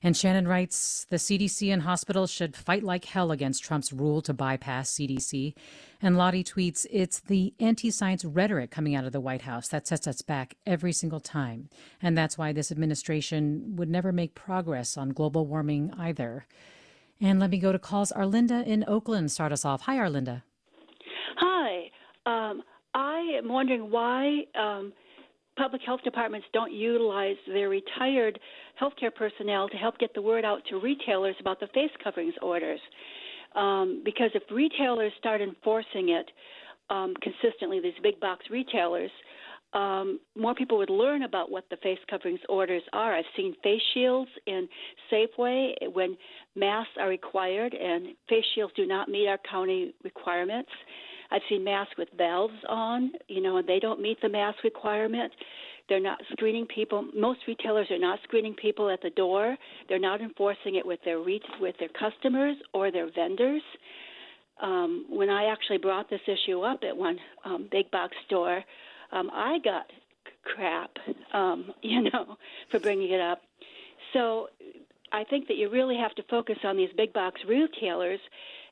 And 0.05 0.17
Shannon 0.17 0.47
writes 0.47 1.07
The 1.09 1.15
CDC 1.15 1.71
and 1.71 1.83
hospitals 1.83 2.29
should 2.29 2.57
fight 2.57 2.83
like 2.83 3.05
hell 3.05 3.31
against 3.31 3.63
Trump's 3.63 3.93
rule 3.93 4.21
to 4.23 4.33
bypass 4.33 4.91
CDC. 4.91 5.55
And 6.01 6.17
Lottie 6.17 6.43
tweets 6.43 6.85
It's 6.91 7.21
the 7.21 7.53
anti 7.57 7.89
science 7.89 8.25
rhetoric 8.25 8.69
coming 8.69 8.95
out 8.95 9.05
of 9.05 9.13
the 9.13 9.21
White 9.21 9.43
House 9.43 9.69
that 9.69 9.87
sets 9.87 10.05
us 10.05 10.21
back 10.21 10.57
every 10.65 10.91
single 10.91 11.21
time. 11.21 11.69
And 12.01 12.17
that's 12.17 12.37
why 12.37 12.51
this 12.51 12.71
administration 12.71 13.77
would 13.77 13.89
never 13.89 14.11
make 14.11 14.35
progress 14.35 14.97
on 14.97 15.09
global 15.09 15.47
warming 15.47 15.93
either. 15.97 16.45
And 17.21 17.39
let 17.39 17.51
me 17.51 17.57
go 17.57 17.71
to 17.71 17.79
calls. 17.79 18.11
Arlinda 18.11 18.65
in 18.65 18.83
Oakland 18.85 19.31
start 19.31 19.53
us 19.53 19.63
off. 19.63 19.83
Hi, 19.83 19.95
Arlinda. 19.95 20.43
Hi. 21.37 21.89
Um, 22.25 22.63
I 22.93 23.37
am 23.37 23.47
wondering 23.47 23.89
why 23.89 24.47
um, 24.55 24.91
public 25.55 25.81
health 25.85 26.01
departments 26.03 26.47
don't 26.53 26.71
utilize 26.71 27.35
their 27.47 27.69
retired 27.69 28.39
healthcare 28.81 29.13
personnel 29.13 29.69
to 29.69 29.77
help 29.77 29.97
get 29.97 30.13
the 30.13 30.21
word 30.21 30.45
out 30.45 30.61
to 30.69 30.79
retailers 30.79 31.35
about 31.39 31.59
the 31.59 31.67
face 31.67 31.91
coverings 32.03 32.33
orders. 32.41 32.79
Um, 33.55 34.01
because 34.03 34.31
if 34.33 34.43
retailers 34.51 35.11
start 35.19 35.41
enforcing 35.41 36.09
it 36.09 36.29
um, 36.89 37.13
consistently, 37.21 37.79
these 37.79 37.93
big 38.01 38.19
box 38.19 38.45
retailers, 38.49 39.11
um, 39.73 40.19
more 40.37 40.53
people 40.53 40.77
would 40.77 40.89
learn 40.89 41.23
about 41.23 41.49
what 41.49 41.65
the 41.69 41.77
face 41.77 41.99
coverings 42.09 42.39
orders 42.47 42.83
are. 42.93 43.15
I've 43.15 43.25
seen 43.35 43.55
face 43.63 43.81
shields 43.93 44.29
in 44.45 44.67
Safeway 45.11 45.73
when 45.91 46.15
masks 46.55 46.93
are 46.99 47.09
required, 47.09 47.73
and 47.73 48.09
face 48.29 48.45
shields 48.53 48.73
do 48.75 48.85
not 48.85 49.09
meet 49.09 49.27
our 49.27 49.39
county 49.49 49.93
requirements. 50.03 50.69
I've 51.33 51.41
seen 51.49 51.63
masks 51.63 51.95
with 51.97 52.09
valves 52.15 52.53
on, 52.69 53.11
you 53.27 53.41
know, 53.41 53.57
and 53.57 53.67
they 53.67 53.79
don't 53.79 53.99
meet 53.99 54.21
the 54.21 54.29
mask 54.29 54.63
requirement. 54.63 55.33
They're 55.89 55.99
not 55.99 56.19
screening 56.31 56.67
people. 56.67 57.05
Most 57.15 57.39
retailers 57.47 57.89
are 57.89 57.99
not 57.99 58.19
screening 58.23 58.53
people 58.53 58.89
at 58.89 59.01
the 59.01 59.09
door. 59.09 59.57
They're 59.89 59.99
not 59.99 60.21
enforcing 60.21 60.75
it 60.75 60.85
with 60.85 60.99
their 61.03 61.19
with 61.19 61.75
their 61.79 61.89
customers 61.89 62.55
or 62.73 62.91
their 62.91 63.09
vendors. 63.11 63.63
Um, 64.61 65.07
when 65.09 65.29
I 65.29 65.51
actually 65.51 65.79
brought 65.79 66.09
this 66.09 66.21
issue 66.27 66.61
up 66.61 66.81
at 66.87 66.95
one 66.95 67.17
um, 67.43 67.67
big 67.71 67.89
box 67.89 68.15
store, 68.27 68.63
um, 69.11 69.29
I 69.33 69.57
got 69.63 69.87
crap, 70.43 70.91
um, 71.33 71.73
you 71.81 72.03
know, 72.03 72.37
for 72.69 72.79
bringing 72.79 73.11
it 73.11 73.19
up. 73.19 73.41
So 74.13 74.49
I 75.11 75.23
think 75.23 75.47
that 75.47 75.57
you 75.57 75.69
really 75.69 75.97
have 75.97 76.13
to 76.15 76.23
focus 76.29 76.57
on 76.63 76.77
these 76.77 76.89
big 76.95 77.11
box 77.11 77.41
retailers 77.47 78.19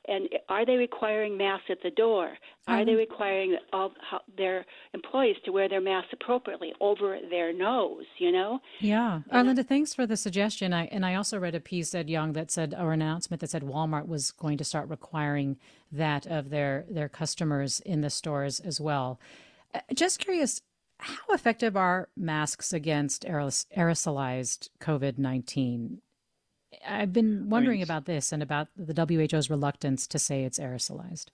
and 0.08 0.28
are 0.48 0.66
they 0.66 0.76
requiring 0.76 1.36
masks 1.36 1.66
at 1.70 1.82
the 1.82 1.90
door? 1.90 2.32
Are 2.66 2.84
they 2.84 2.94
requiring 2.94 3.56
all 3.72 3.92
their 4.36 4.64
employees 4.94 5.36
to 5.44 5.52
wear 5.52 5.68
their 5.68 5.80
masks 5.80 6.12
appropriately 6.12 6.72
over 6.80 7.18
their 7.30 7.52
nose? 7.52 8.04
You 8.18 8.32
know? 8.32 8.60
Yeah, 8.80 9.20
Arlinda, 9.32 9.66
thanks 9.66 9.94
for 9.94 10.06
the 10.06 10.16
suggestion. 10.16 10.72
I 10.72 10.86
and 10.86 11.06
I 11.06 11.14
also 11.14 11.38
read 11.38 11.54
a 11.54 11.60
piece 11.60 11.94
Ed 11.94 12.10
Yong 12.10 12.32
that 12.32 12.50
said 12.50 12.74
or 12.78 12.92
announcement 12.92 13.40
that 13.40 13.50
said 13.50 13.62
Walmart 13.62 14.06
was 14.06 14.32
going 14.32 14.58
to 14.58 14.64
start 14.64 14.88
requiring 14.88 15.56
that 15.90 16.26
of 16.26 16.50
their 16.50 16.84
their 16.88 17.08
customers 17.08 17.80
in 17.80 18.00
the 18.00 18.10
stores 18.10 18.60
as 18.60 18.80
well. 18.80 19.20
Uh, 19.74 19.80
just 19.94 20.18
curious, 20.18 20.62
how 20.98 21.34
effective 21.34 21.76
are 21.76 22.08
masks 22.16 22.72
against 22.72 23.24
aerosolized 23.24 24.68
COVID 24.80 25.18
nineteen? 25.18 26.00
I've 27.00 27.12
been 27.12 27.48
wondering 27.48 27.78
I 27.78 27.82
mean, 27.82 27.84
about 27.84 28.04
this 28.06 28.32
and 28.32 28.42
about 28.42 28.68
the 28.76 28.94
WHO's 28.94 29.50
reluctance 29.50 30.06
to 30.08 30.18
say 30.18 30.44
it's 30.44 30.58
aerosolized. 30.58 31.26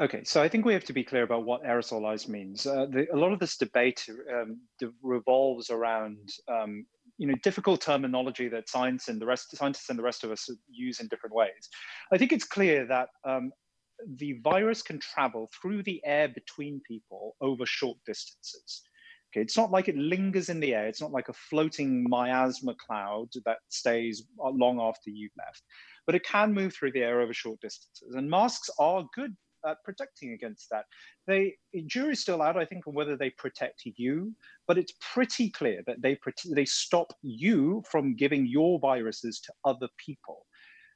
Okay, 0.00 0.24
so 0.24 0.42
I 0.42 0.48
think 0.48 0.64
we 0.64 0.72
have 0.72 0.84
to 0.84 0.92
be 0.92 1.04
clear 1.04 1.22
about 1.22 1.44
what 1.44 1.62
aerosolized 1.62 2.28
means. 2.28 2.66
Uh, 2.66 2.86
the, 2.90 3.06
a 3.12 3.16
lot 3.16 3.32
of 3.32 3.38
this 3.38 3.56
debate 3.56 4.04
um, 4.32 4.60
revolves 5.02 5.70
around 5.70 6.18
um, 6.48 6.84
you 7.16 7.28
know 7.28 7.34
difficult 7.44 7.80
terminology 7.80 8.48
that 8.48 8.68
science 8.68 9.06
and 9.06 9.20
the 9.20 9.26
rest 9.26 9.56
scientists 9.56 9.90
and 9.90 9.98
the 9.98 10.02
rest 10.02 10.24
of 10.24 10.32
us 10.32 10.48
use 10.68 10.98
in 10.98 11.06
different 11.08 11.34
ways. 11.34 11.68
I 12.12 12.18
think 12.18 12.32
it's 12.32 12.44
clear 12.44 12.86
that 12.86 13.08
um, 13.24 13.52
the 14.16 14.40
virus 14.42 14.82
can 14.82 14.98
travel 14.98 15.48
through 15.60 15.84
the 15.84 16.00
air 16.04 16.28
between 16.28 16.80
people 16.86 17.36
over 17.40 17.64
short 17.64 17.98
distances. 18.04 18.82
It's 19.40 19.56
not 19.56 19.70
like 19.70 19.88
it 19.88 19.96
lingers 19.96 20.48
in 20.48 20.60
the 20.60 20.74
air. 20.74 20.86
It's 20.86 21.00
not 21.00 21.12
like 21.12 21.28
a 21.28 21.34
floating 21.34 22.04
miasma 22.08 22.74
cloud 22.74 23.28
that 23.44 23.58
stays 23.68 24.24
long 24.38 24.80
after 24.80 25.10
you've 25.10 25.32
left, 25.38 25.62
but 26.06 26.14
it 26.14 26.24
can 26.24 26.52
move 26.52 26.74
through 26.74 26.92
the 26.92 27.02
air 27.02 27.20
over 27.20 27.34
short 27.34 27.60
distances. 27.60 28.14
And 28.14 28.28
masks 28.30 28.70
are 28.78 29.06
good 29.14 29.34
at 29.66 29.82
protecting 29.84 30.32
against 30.32 30.68
that. 30.70 30.84
They 31.26 31.54
jury's 31.86 32.20
still 32.20 32.42
out, 32.42 32.56
I 32.56 32.64
think, 32.64 32.86
on 32.86 32.94
whether 32.94 33.16
they 33.16 33.30
protect 33.30 33.82
you, 33.96 34.34
but 34.66 34.78
it's 34.78 34.92
pretty 35.00 35.50
clear 35.50 35.82
that 35.86 36.02
they 36.02 36.18
they 36.50 36.64
stop 36.64 37.12
you 37.22 37.82
from 37.90 38.16
giving 38.16 38.46
your 38.46 38.78
viruses 38.78 39.40
to 39.40 39.52
other 39.64 39.88
people. 39.98 40.46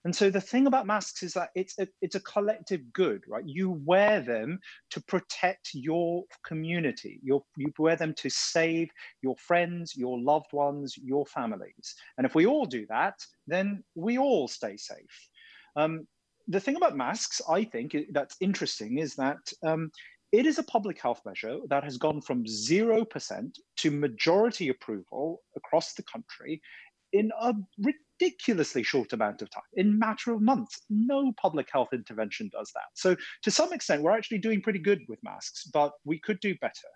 And 0.04 0.14
so 0.14 0.30
the 0.30 0.40
thing 0.40 0.66
about 0.66 0.87
masks 0.87 1.22
is 1.22 1.34
that 1.34 1.50
it's 1.54 1.78
a, 1.78 1.88
it's 2.00 2.14
a 2.14 2.20
collective 2.20 2.80
good, 2.92 3.22
right? 3.28 3.44
You 3.44 3.80
wear 3.84 4.20
them 4.20 4.61
to 4.90 5.02
protect 5.02 5.70
your 5.74 6.24
community. 6.46 7.20
you 7.22 7.44
you 7.56 7.72
wear 7.78 7.96
them 7.96 8.14
to 8.18 8.30
save 8.30 8.88
your 9.22 9.37
friends, 9.37 9.96
your 9.96 10.18
loved 10.20 10.52
ones, 10.52 10.96
your 10.96 11.26
families. 11.26 11.94
And 12.16 12.24
if 12.26 12.34
we 12.34 12.46
all 12.46 12.64
do 12.64 12.87
that, 12.88 13.14
then 13.46 13.82
we 13.94 14.18
all 14.18 14.46
stay 14.48 14.76
safe. 14.76 15.28
Um, 15.76 16.06
the 16.46 16.61
thing 16.61 16.76
about 16.76 16.96
masks, 16.96 17.42
I 17.48 17.64
think, 17.64 17.94
that's 18.12 18.37
interesting 18.40 18.98
is 18.98 19.14
that 19.16 19.52
um, 19.62 19.90
it 20.32 20.46
is 20.46 20.58
a 20.58 20.62
public 20.62 21.00
health 21.00 21.20
measure 21.24 21.58
that 21.68 21.84
has 21.84 21.98
gone 21.98 22.20
from 22.20 22.44
0% 22.44 23.50
to 23.76 23.90
majority 23.90 24.68
approval 24.68 25.42
across 25.56 25.94
the 25.94 26.02
country 26.04 26.61
in 27.12 27.30
a 27.40 27.54
ridiculously 28.20 28.83
short 28.83 29.12
amount 29.12 29.42
of 29.42 29.50
time, 29.50 29.62
in 29.74 29.98
matter 29.98 30.33
of 30.33 30.40
months. 30.40 30.83
No 30.90 31.33
public 31.40 31.68
health 31.72 31.88
intervention 31.92 32.50
does 32.52 32.70
that. 32.74 32.88
So 32.94 33.16
to 33.42 33.50
some 33.50 33.72
extent, 33.72 34.02
we're 34.02 34.16
actually 34.16 34.38
doing 34.38 34.62
pretty 34.62 34.78
good 34.78 35.00
with 35.09 35.18
masks, 35.22 35.68
but 35.72 35.92
we 36.04 36.18
could 36.18 36.40
do 36.40 36.54
better. 36.61 36.88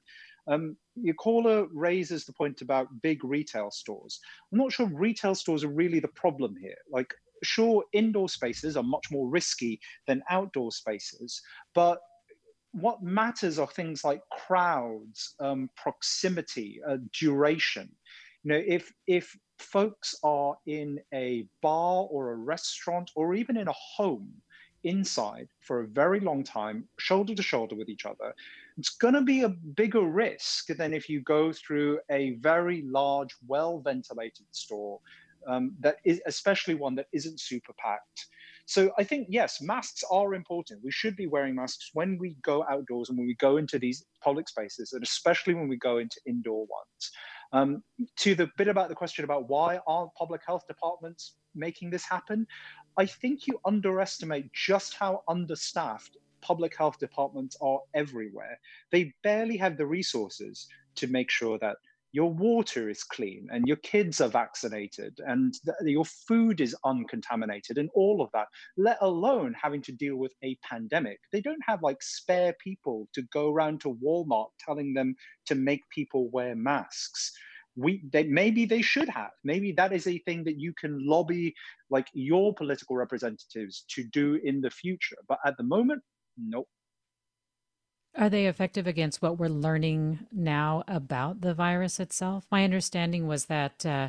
Um, 0.48 0.76
your 0.96 1.14
caller 1.14 1.66
raises 1.72 2.24
the 2.24 2.32
point 2.32 2.62
about 2.62 2.88
big 3.02 3.22
retail 3.24 3.70
stores. 3.70 4.18
I'm 4.52 4.58
not 4.58 4.72
sure 4.72 4.86
retail 4.86 5.34
stores 5.34 5.62
are 5.64 5.68
really 5.68 6.00
the 6.00 6.08
problem 6.08 6.56
here. 6.60 6.76
Like, 6.90 7.14
sure, 7.44 7.84
indoor 7.92 8.28
spaces 8.28 8.76
are 8.76 8.82
much 8.82 9.06
more 9.10 9.28
risky 9.28 9.80
than 10.06 10.22
outdoor 10.30 10.72
spaces, 10.72 11.40
but 11.74 11.98
what 12.72 13.02
matters 13.02 13.58
are 13.58 13.66
things 13.66 14.02
like 14.02 14.22
crowds, 14.46 15.34
um, 15.40 15.68
proximity, 15.76 16.80
uh, 16.88 16.96
duration. 17.12 17.94
You 18.44 18.52
know, 18.52 18.62
if 18.66 18.92
if 19.06 19.36
folks 19.58 20.14
are 20.24 20.56
in 20.66 21.00
a 21.14 21.46
bar 21.60 22.06
or 22.10 22.32
a 22.32 22.36
restaurant 22.36 23.10
or 23.14 23.34
even 23.34 23.56
in 23.56 23.68
a 23.68 23.72
home 23.72 24.32
inside 24.84 25.48
for 25.60 25.80
a 25.80 25.86
very 25.86 26.18
long 26.18 26.42
time, 26.42 26.88
shoulder 26.98 27.34
to 27.34 27.42
shoulder 27.42 27.76
with 27.76 27.88
each 27.88 28.04
other, 28.04 28.34
it's 28.76 28.90
going 28.96 29.14
to 29.14 29.22
be 29.22 29.42
a 29.42 29.48
bigger 29.48 30.02
risk 30.02 30.66
than 30.68 30.92
if 30.92 31.08
you 31.08 31.20
go 31.20 31.52
through 31.52 32.00
a 32.10 32.32
very 32.40 32.82
large, 32.82 33.34
well 33.46 33.78
ventilated 33.78 34.46
store 34.50 34.98
um, 35.46 35.74
that 35.80 35.96
is, 36.04 36.20
especially 36.26 36.74
one 36.74 36.94
that 36.96 37.06
isn't 37.12 37.40
super 37.40 37.72
packed. 37.78 38.26
So 38.66 38.92
I 38.96 39.04
think, 39.04 39.26
yes, 39.28 39.60
masks 39.60 40.04
are 40.10 40.34
important. 40.34 40.84
We 40.84 40.92
should 40.92 41.16
be 41.16 41.26
wearing 41.26 41.56
masks 41.56 41.90
when 41.94 42.16
we 42.18 42.36
go 42.42 42.64
outdoors 42.70 43.08
and 43.08 43.18
when 43.18 43.26
we 43.26 43.34
go 43.34 43.56
into 43.56 43.78
these 43.78 44.04
public 44.22 44.48
spaces, 44.48 44.92
and 44.92 45.02
especially 45.02 45.54
when 45.54 45.68
we 45.68 45.76
go 45.76 45.98
into 45.98 46.20
indoor 46.26 46.60
ones. 46.60 47.10
Um, 47.52 47.82
to 48.16 48.34
the 48.34 48.50
bit 48.56 48.68
about 48.68 48.88
the 48.88 48.94
question 48.94 49.24
about 49.24 49.48
why 49.48 49.78
aren't 49.86 50.14
public 50.14 50.40
health 50.46 50.66
departments 50.66 51.34
making 51.54 51.90
this 51.90 52.04
happen, 52.04 52.46
I 52.96 53.06
think 53.06 53.46
you 53.46 53.60
underestimate 53.64 54.52
just 54.52 54.94
how 54.94 55.22
understaffed 55.28 56.16
public 56.40 56.76
health 56.76 56.98
departments 56.98 57.56
are 57.60 57.80
everywhere. 57.94 58.58
They 58.90 59.14
barely 59.22 59.56
have 59.58 59.76
the 59.76 59.86
resources 59.86 60.66
to 60.96 61.06
make 61.06 61.30
sure 61.30 61.58
that 61.58 61.76
your 62.12 62.30
water 62.30 62.90
is 62.90 63.02
clean 63.02 63.48
and 63.50 63.66
your 63.66 63.78
kids 63.78 64.20
are 64.20 64.28
vaccinated 64.28 65.18
and 65.26 65.54
your 65.84 66.04
food 66.04 66.60
is 66.60 66.76
uncontaminated 66.84 67.78
and 67.78 67.88
all 67.94 68.20
of 68.22 68.28
that, 68.34 68.46
let 68.76 68.98
alone 69.00 69.54
having 69.60 69.80
to 69.82 69.92
deal 69.92 70.16
with 70.16 70.32
a 70.44 70.56
pandemic. 70.62 71.18
They 71.32 71.40
don't 71.40 71.62
have 71.66 71.82
like 71.82 72.02
spare 72.02 72.54
people 72.62 73.08
to 73.14 73.22
go 73.32 73.50
around 73.50 73.80
to 73.80 73.98
Walmart 74.04 74.50
telling 74.64 74.92
them 74.92 75.14
to 75.46 75.54
make 75.54 75.80
people 75.88 76.28
wear 76.30 76.54
masks. 76.54 77.32
We 77.76 78.02
they, 78.12 78.24
maybe 78.24 78.66
they 78.66 78.82
should 78.82 79.08
have. 79.08 79.30
Maybe 79.44 79.72
that 79.72 79.94
is 79.94 80.06
a 80.06 80.18
thing 80.18 80.44
that 80.44 80.60
you 80.60 80.74
can 80.78 80.98
lobby 81.06 81.54
like 81.88 82.08
your 82.12 82.54
political 82.54 82.96
representatives 82.96 83.86
to 83.88 84.04
do 84.04 84.38
in 84.44 84.60
the 84.60 84.70
future. 84.70 85.16
But 85.26 85.38
at 85.46 85.56
the 85.56 85.64
moment, 85.64 86.02
nope. 86.36 86.68
Are 88.16 88.28
they 88.28 88.46
effective 88.46 88.86
against 88.86 89.22
what 89.22 89.38
we're 89.38 89.48
learning 89.48 90.26
now 90.30 90.84
about 90.86 91.40
the 91.40 91.54
virus 91.54 91.98
itself? 91.98 92.46
My 92.50 92.62
understanding 92.62 93.26
was 93.26 93.46
that 93.46 93.86
uh, 93.86 94.08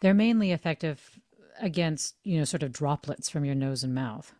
they're 0.00 0.14
mainly 0.14 0.52
effective 0.52 1.18
against, 1.60 2.14
you 2.22 2.38
know, 2.38 2.44
sort 2.44 2.62
of 2.62 2.72
droplets 2.72 3.28
from 3.28 3.44
your 3.44 3.56
nose 3.56 3.82
and 3.82 3.94
mouth. 3.94 4.32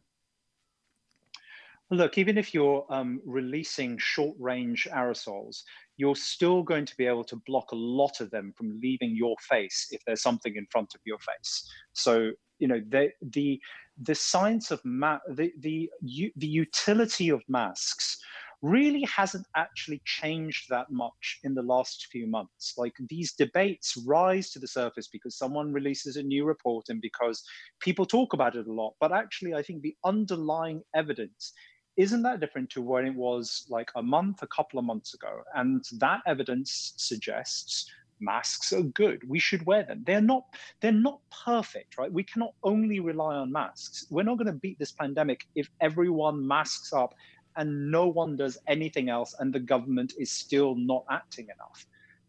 Look, 1.90 2.18
even 2.18 2.38
if 2.38 2.54
you're 2.54 2.86
um, 2.88 3.20
releasing 3.26 3.98
short 3.98 4.36
range 4.38 4.88
aerosols, 4.92 5.62
you're 5.96 6.16
still 6.16 6.62
going 6.62 6.86
to 6.86 6.96
be 6.96 7.06
able 7.06 7.24
to 7.24 7.36
block 7.46 7.72
a 7.72 7.76
lot 7.76 8.20
of 8.20 8.30
them 8.30 8.52
from 8.56 8.80
leaving 8.80 9.14
your 9.14 9.36
face 9.48 9.88
if 9.90 10.02
there's 10.06 10.22
something 10.22 10.56
in 10.56 10.66
front 10.70 10.94
of 10.94 11.00
your 11.04 11.18
face. 11.18 11.70
So, 11.92 12.30
you 12.58 12.68
know, 12.68 12.80
the, 12.88 13.10
the, 13.22 13.60
the 14.02 14.14
science 14.14 14.70
of 14.70 14.84
ma- 14.84 15.20
the, 15.28 15.52
the, 15.60 15.90
the 16.36 16.46
utility 16.46 17.28
of 17.28 17.42
masks 17.48 18.18
really 18.64 19.02
hasn't 19.02 19.46
actually 19.56 20.00
changed 20.06 20.70
that 20.70 20.90
much 20.90 21.38
in 21.44 21.54
the 21.54 21.62
last 21.62 22.06
few 22.10 22.26
months. 22.26 22.72
Like 22.78 22.94
these 23.10 23.34
debates 23.34 24.02
rise 24.06 24.50
to 24.52 24.58
the 24.58 24.66
surface 24.66 25.06
because 25.06 25.36
someone 25.36 25.70
releases 25.70 26.16
a 26.16 26.22
new 26.22 26.46
report 26.46 26.86
and 26.88 26.98
because 26.98 27.44
people 27.80 28.06
talk 28.06 28.32
about 28.32 28.56
it 28.56 28.66
a 28.66 28.72
lot. 28.72 28.94
But 29.00 29.12
actually, 29.12 29.52
I 29.52 29.62
think 29.62 29.82
the 29.82 29.94
underlying 30.02 30.80
evidence 30.94 31.52
isn't 31.98 32.22
that 32.22 32.40
different 32.40 32.70
to 32.70 32.80
when 32.80 33.06
it 33.06 33.14
was 33.14 33.66
like 33.68 33.90
a 33.96 34.02
month, 34.02 34.42
a 34.42 34.46
couple 34.46 34.78
of 34.78 34.86
months 34.86 35.12
ago. 35.12 35.42
And 35.54 35.84
that 35.98 36.22
evidence 36.26 36.94
suggests 36.96 37.90
masks 38.20 38.72
are 38.72 38.82
good 38.82 39.20
we 39.28 39.40
should 39.40 39.66
wear 39.66 39.82
them 39.82 40.00
they're 40.06 40.20
not 40.20 40.44
they're 40.80 40.92
not 40.92 41.18
perfect 41.44 41.98
right 41.98 42.12
we 42.12 42.22
cannot 42.22 42.54
only 42.62 43.00
rely 43.00 43.34
on 43.34 43.50
masks 43.50 44.06
we're 44.08 44.22
not 44.22 44.38
going 44.38 44.46
to 44.46 44.52
beat 44.52 44.78
this 44.78 44.92
pandemic 44.92 45.46
if 45.56 45.68
everyone 45.80 46.46
masks 46.46 46.92
up 46.92 47.12
and 47.56 47.90
no 47.90 48.06
one 48.06 48.36
does 48.36 48.58
anything 48.66 49.08
else, 49.08 49.34
and 49.38 49.52
the 49.52 49.60
government 49.60 50.14
is 50.18 50.30
still 50.30 50.74
not 50.74 51.04
acting 51.10 51.48
enough. 51.54 51.86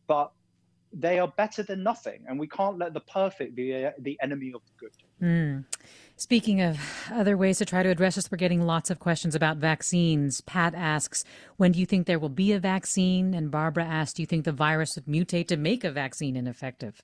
But 0.07 0.31
they 0.93 1.19
are 1.19 1.27
better 1.27 1.61
than 1.63 1.83
nothing, 1.83 2.23
and 2.27 2.39
we 2.39 2.47
can't 2.47 2.77
let 2.77 2.93
the 2.93 3.01
perfect 3.01 3.55
be 3.55 3.88
the 3.99 4.17
enemy 4.21 4.53
of 4.55 4.61
the 4.65 4.71
good. 4.77 4.91
Mm. 5.21 5.65
Speaking 6.17 6.61
of 6.61 6.79
other 7.11 7.35
ways 7.35 7.57
to 7.57 7.65
try 7.65 7.83
to 7.83 7.89
address 7.89 8.15
this, 8.15 8.31
we're 8.31 8.38
getting 8.38 8.61
lots 8.61 8.89
of 8.89 8.99
questions 8.99 9.35
about 9.35 9.57
vaccines. 9.57 10.39
Pat 10.41 10.73
asks, 10.73 11.25
when 11.57 11.73
do 11.73 11.79
you 11.79 11.85
think 11.85 12.07
there 12.07 12.19
will 12.19 12.29
be 12.29 12.53
a 12.53 12.59
vaccine? 12.59 13.33
And 13.33 13.51
Barbara 13.51 13.83
asks, 13.83 14.13
do 14.13 14.21
you 14.21 14.25
think 14.25 14.45
the 14.45 14.53
virus 14.53 14.95
would 14.95 15.05
mutate 15.05 15.47
to 15.49 15.57
make 15.57 15.83
a 15.83 15.91
vaccine 15.91 16.38
ineffective? 16.38 17.01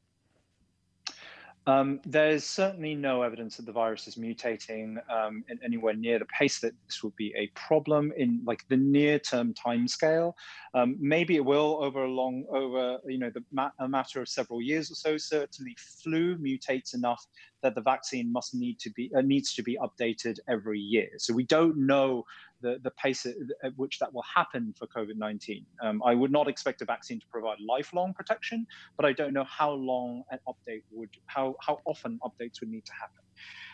Um, 1.67 1.99
there's 2.05 2.43
certainly 2.43 2.95
no 2.95 3.21
evidence 3.21 3.57
that 3.57 3.67
the 3.67 3.71
virus 3.71 4.07
is 4.07 4.15
mutating 4.15 4.97
um, 5.11 5.43
in 5.47 5.59
anywhere 5.63 5.93
near 5.93 6.17
the 6.17 6.25
pace 6.25 6.59
that 6.59 6.73
this 6.87 7.03
would 7.03 7.15
be 7.15 7.33
a 7.37 7.47
problem 7.49 8.11
in 8.17 8.41
like 8.45 8.67
the 8.67 8.77
near-term 8.77 9.53
timescale. 9.53 10.33
Um, 10.73 10.95
maybe 10.99 11.35
it 11.35 11.45
will 11.45 11.77
over 11.83 12.05
a 12.05 12.09
long, 12.09 12.45
over 12.49 12.97
you 13.05 13.19
know, 13.19 13.29
the 13.29 13.43
ma- 13.51 13.69
a 13.79 13.87
matter 13.87 14.21
of 14.21 14.27
several 14.27 14.59
years 14.59 14.89
or 14.89 14.95
so. 14.95 15.17
Certainly, 15.17 15.75
flu 16.03 16.35
mutates 16.37 16.95
enough 16.95 17.23
that 17.61 17.75
the 17.75 17.81
vaccine 17.81 18.31
must 18.31 18.55
need 18.55 18.79
to 18.79 18.89
be 18.89 19.11
uh, 19.15 19.21
needs 19.21 19.53
to 19.53 19.61
be 19.61 19.77
updated 19.77 20.39
every 20.49 20.79
year. 20.79 21.09
So 21.17 21.31
we 21.31 21.43
don't 21.43 21.77
know 21.77 22.25
the, 22.61 22.79
the 22.83 22.91
pace 22.91 23.25
at, 23.25 23.35
at 23.63 23.73
which 23.77 23.99
that 23.99 24.13
will 24.13 24.23
happen 24.23 24.73
for 24.77 24.87
COVID 24.87 25.15
19. 25.15 25.65
Um, 25.81 26.01
I 26.05 26.13
would 26.13 26.31
not 26.31 26.47
expect 26.47 26.81
a 26.81 26.85
vaccine 26.85 27.19
to 27.19 27.25
provide 27.27 27.57
lifelong 27.59 28.13
protection, 28.13 28.65
but 28.97 29.05
I 29.05 29.13
don't 29.13 29.33
know 29.33 29.45
how 29.45 29.71
long 29.71 30.23
an 30.31 30.39
update 30.47 30.83
would, 30.91 31.09
how, 31.27 31.55
how 31.61 31.79
often 31.85 32.19
updates 32.23 32.59
would 32.61 32.69
need 32.69 32.85
to 32.85 32.93
happen. 32.93 33.21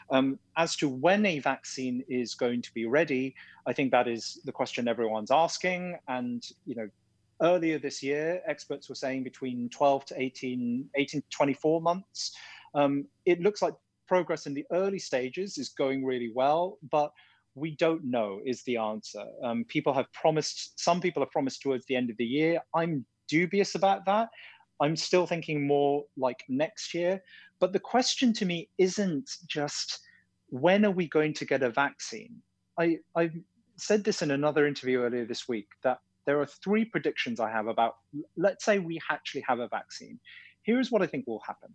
Um, 0.09 0.39
as 0.55 0.75
to 0.77 0.87
when 0.87 1.25
a 1.25 1.39
vaccine 1.39 2.03
is 2.07 2.33
going 2.33 2.61
to 2.61 2.73
be 2.73 2.85
ready, 2.85 3.35
I 3.65 3.73
think 3.73 3.91
that 3.91 4.07
is 4.07 4.39
the 4.45 4.51
question 4.51 4.87
everyone's 4.87 5.31
asking. 5.31 5.97
And, 6.07 6.43
you 6.65 6.75
know, 6.75 6.89
earlier 7.41 7.77
this 7.77 8.01
year, 8.01 8.41
experts 8.47 8.89
were 8.89 8.95
saying 8.95 9.23
between 9.23 9.69
12 9.69 10.05
to 10.05 10.21
18, 10.21 10.89
18 10.95 11.21
to 11.21 11.27
24 11.29 11.81
months. 11.81 12.35
Um, 12.73 13.05
it 13.25 13.41
looks 13.41 13.61
like 13.61 13.73
progress 14.07 14.45
in 14.45 14.53
the 14.53 14.65
early 14.71 14.99
stages 14.99 15.57
is 15.57 15.69
going 15.69 16.05
really 16.05 16.31
well, 16.33 16.77
but 16.89 17.11
we 17.57 17.75
don't 17.77 18.03
know 18.03 18.39
is 18.45 18.61
the 18.63 18.77
answer. 18.77 19.25
Um, 19.43 19.65
people 19.67 19.91
have 19.93 20.11
promised, 20.13 20.79
some 20.79 21.01
people 21.01 21.23
have 21.23 21.31
promised 21.31 21.61
towards 21.61 21.85
the 21.87 21.95
end 21.95 22.11
of 22.11 22.17
the 22.17 22.25
year. 22.25 22.61
I'm 22.75 23.03
dubious 23.27 23.73
about 23.73 24.05
that. 24.05 24.29
I'm 24.79 24.95
still 24.95 25.25
thinking 25.25 25.65
more 25.65 26.03
like 26.17 26.43
next 26.47 26.93
year. 26.93 27.19
But 27.59 27.73
the 27.73 27.79
question 27.79 28.31
to 28.33 28.45
me 28.45 28.69
isn't 28.77 29.27
just 29.47 29.99
when 30.49 30.85
are 30.85 30.91
we 30.91 31.07
going 31.07 31.33
to 31.33 31.45
get 31.45 31.63
a 31.63 31.71
vaccine? 31.71 32.35
I, 32.79 32.99
I 33.15 33.31
said 33.75 34.03
this 34.03 34.21
in 34.21 34.29
another 34.29 34.67
interview 34.67 35.01
earlier 35.01 35.25
this 35.25 35.47
week 35.47 35.67
that 35.83 35.97
there 36.27 36.39
are 36.39 36.45
three 36.45 36.85
predictions 36.85 37.39
I 37.39 37.49
have 37.49 37.65
about, 37.65 37.95
let's 38.35 38.65
say 38.65 38.77
we 38.77 38.99
actually 39.09 39.43
have 39.47 39.59
a 39.59 39.67
vaccine. 39.67 40.19
Here's 40.61 40.91
what 40.91 41.01
I 41.01 41.07
think 41.07 41.25
will 41.25 41.41
happen. 41.47 41.73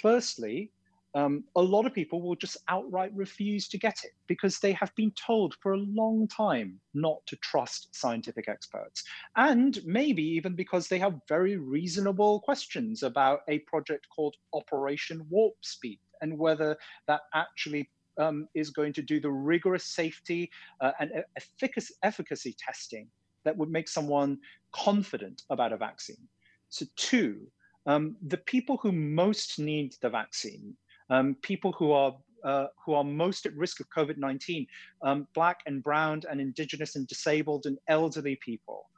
Firstly, 0.00 0.70
um, 1.16 1.44
a 1.56 1.62
lot 1.62 1.86
of 1.86 1.94
people 1.94 2.20
will 2.20 2.36
just 2.36 2.58
outright 2.68 3.10
refuse 3.14 3.68
to 3.68 3.78
get 3.78 4.04
it 4.04 4.12
because 4.26 4.58
they 4.58 4.72
have 4.72 4.94
been 4.96 5.10
told 5.12 5.54
for 5.62 5.72
a 5.72 5.78
long 5.78 6.28
time 6.28 6.78
not 6.92 7.24
to 7.26 7.36
trust 7.36 7.88
scientific 7.94 8.50
experts. 8.50 9.02
And 9.34 9.80
maybe 9.86 10.22
even 10.22 10.54
because 10.54 10.88
they 10.88 10.98
have 10.98 11.22
very 11.26 11.56
reasonable 11.56 12.40
questions 12.40 13.02
about 13.02 13.40
a 13.48 13.60
project 13.60 14.06
called 14.14 14.36
Operation 14.52 15.26
Warp 15.30 15.54
Speed 15.62 16.00
and 16.20 16.38
whether 16.38 16.76
that 17.08 17.22
actually 17.32 17.88
um, 18.18 18.46
is 18.54 18.68
going 18.68 18.92
to 18.92 19.02
do 19.02 19.18
the 19.18 19.30
rigorous 19.30 19.84
safety 19.84 20.50
uh, 20.82 20.92
and 21.00 21.10
efficacy, 21.36 21.94
efficacy 22.02 22.54
testing 22.58 23.08
that 23.44 23.56
would 23.56 23.70
make 23.70 23.88
someone 23.88 24.38
confident 24.72 25.44
about 25.48 25.72
a 25.72 25.78
vaccine. 25.78 26.28
So, 26.68 26.84
two, 26.96 27.46
um, 27.86 28.16
the 28.26 28.38
people 28.38 28.76
who 28.82 28.92
most 28.92 29.58
need 29.58 29.94
the 30.02 30.10
vaccine 30.10 30.76
um, 31.10 31.36
people 31.42 31.72
who 31.72 31.92
are 31.92 32.14
uh, 32.44 32.66
who 32.84 32.94
are 32.94 33.02
most 33.02 33.44
at 33.46 33.56
risk 33.56 33.80
of 33.80 33.88
COVID 33.90 34.18
19, 34.18 34.66
um, 35.02 35.26
Black 35.34 35.60
and 35.66 35.82
Brown 35.82 36.22
and 36.30 36.40
Indigenous 36.40 36.94
and 36.94 37.06
disabled 37.08 37.66
and 37.66 37.78
elderly 37.88 38.36
people, 38.36 38.88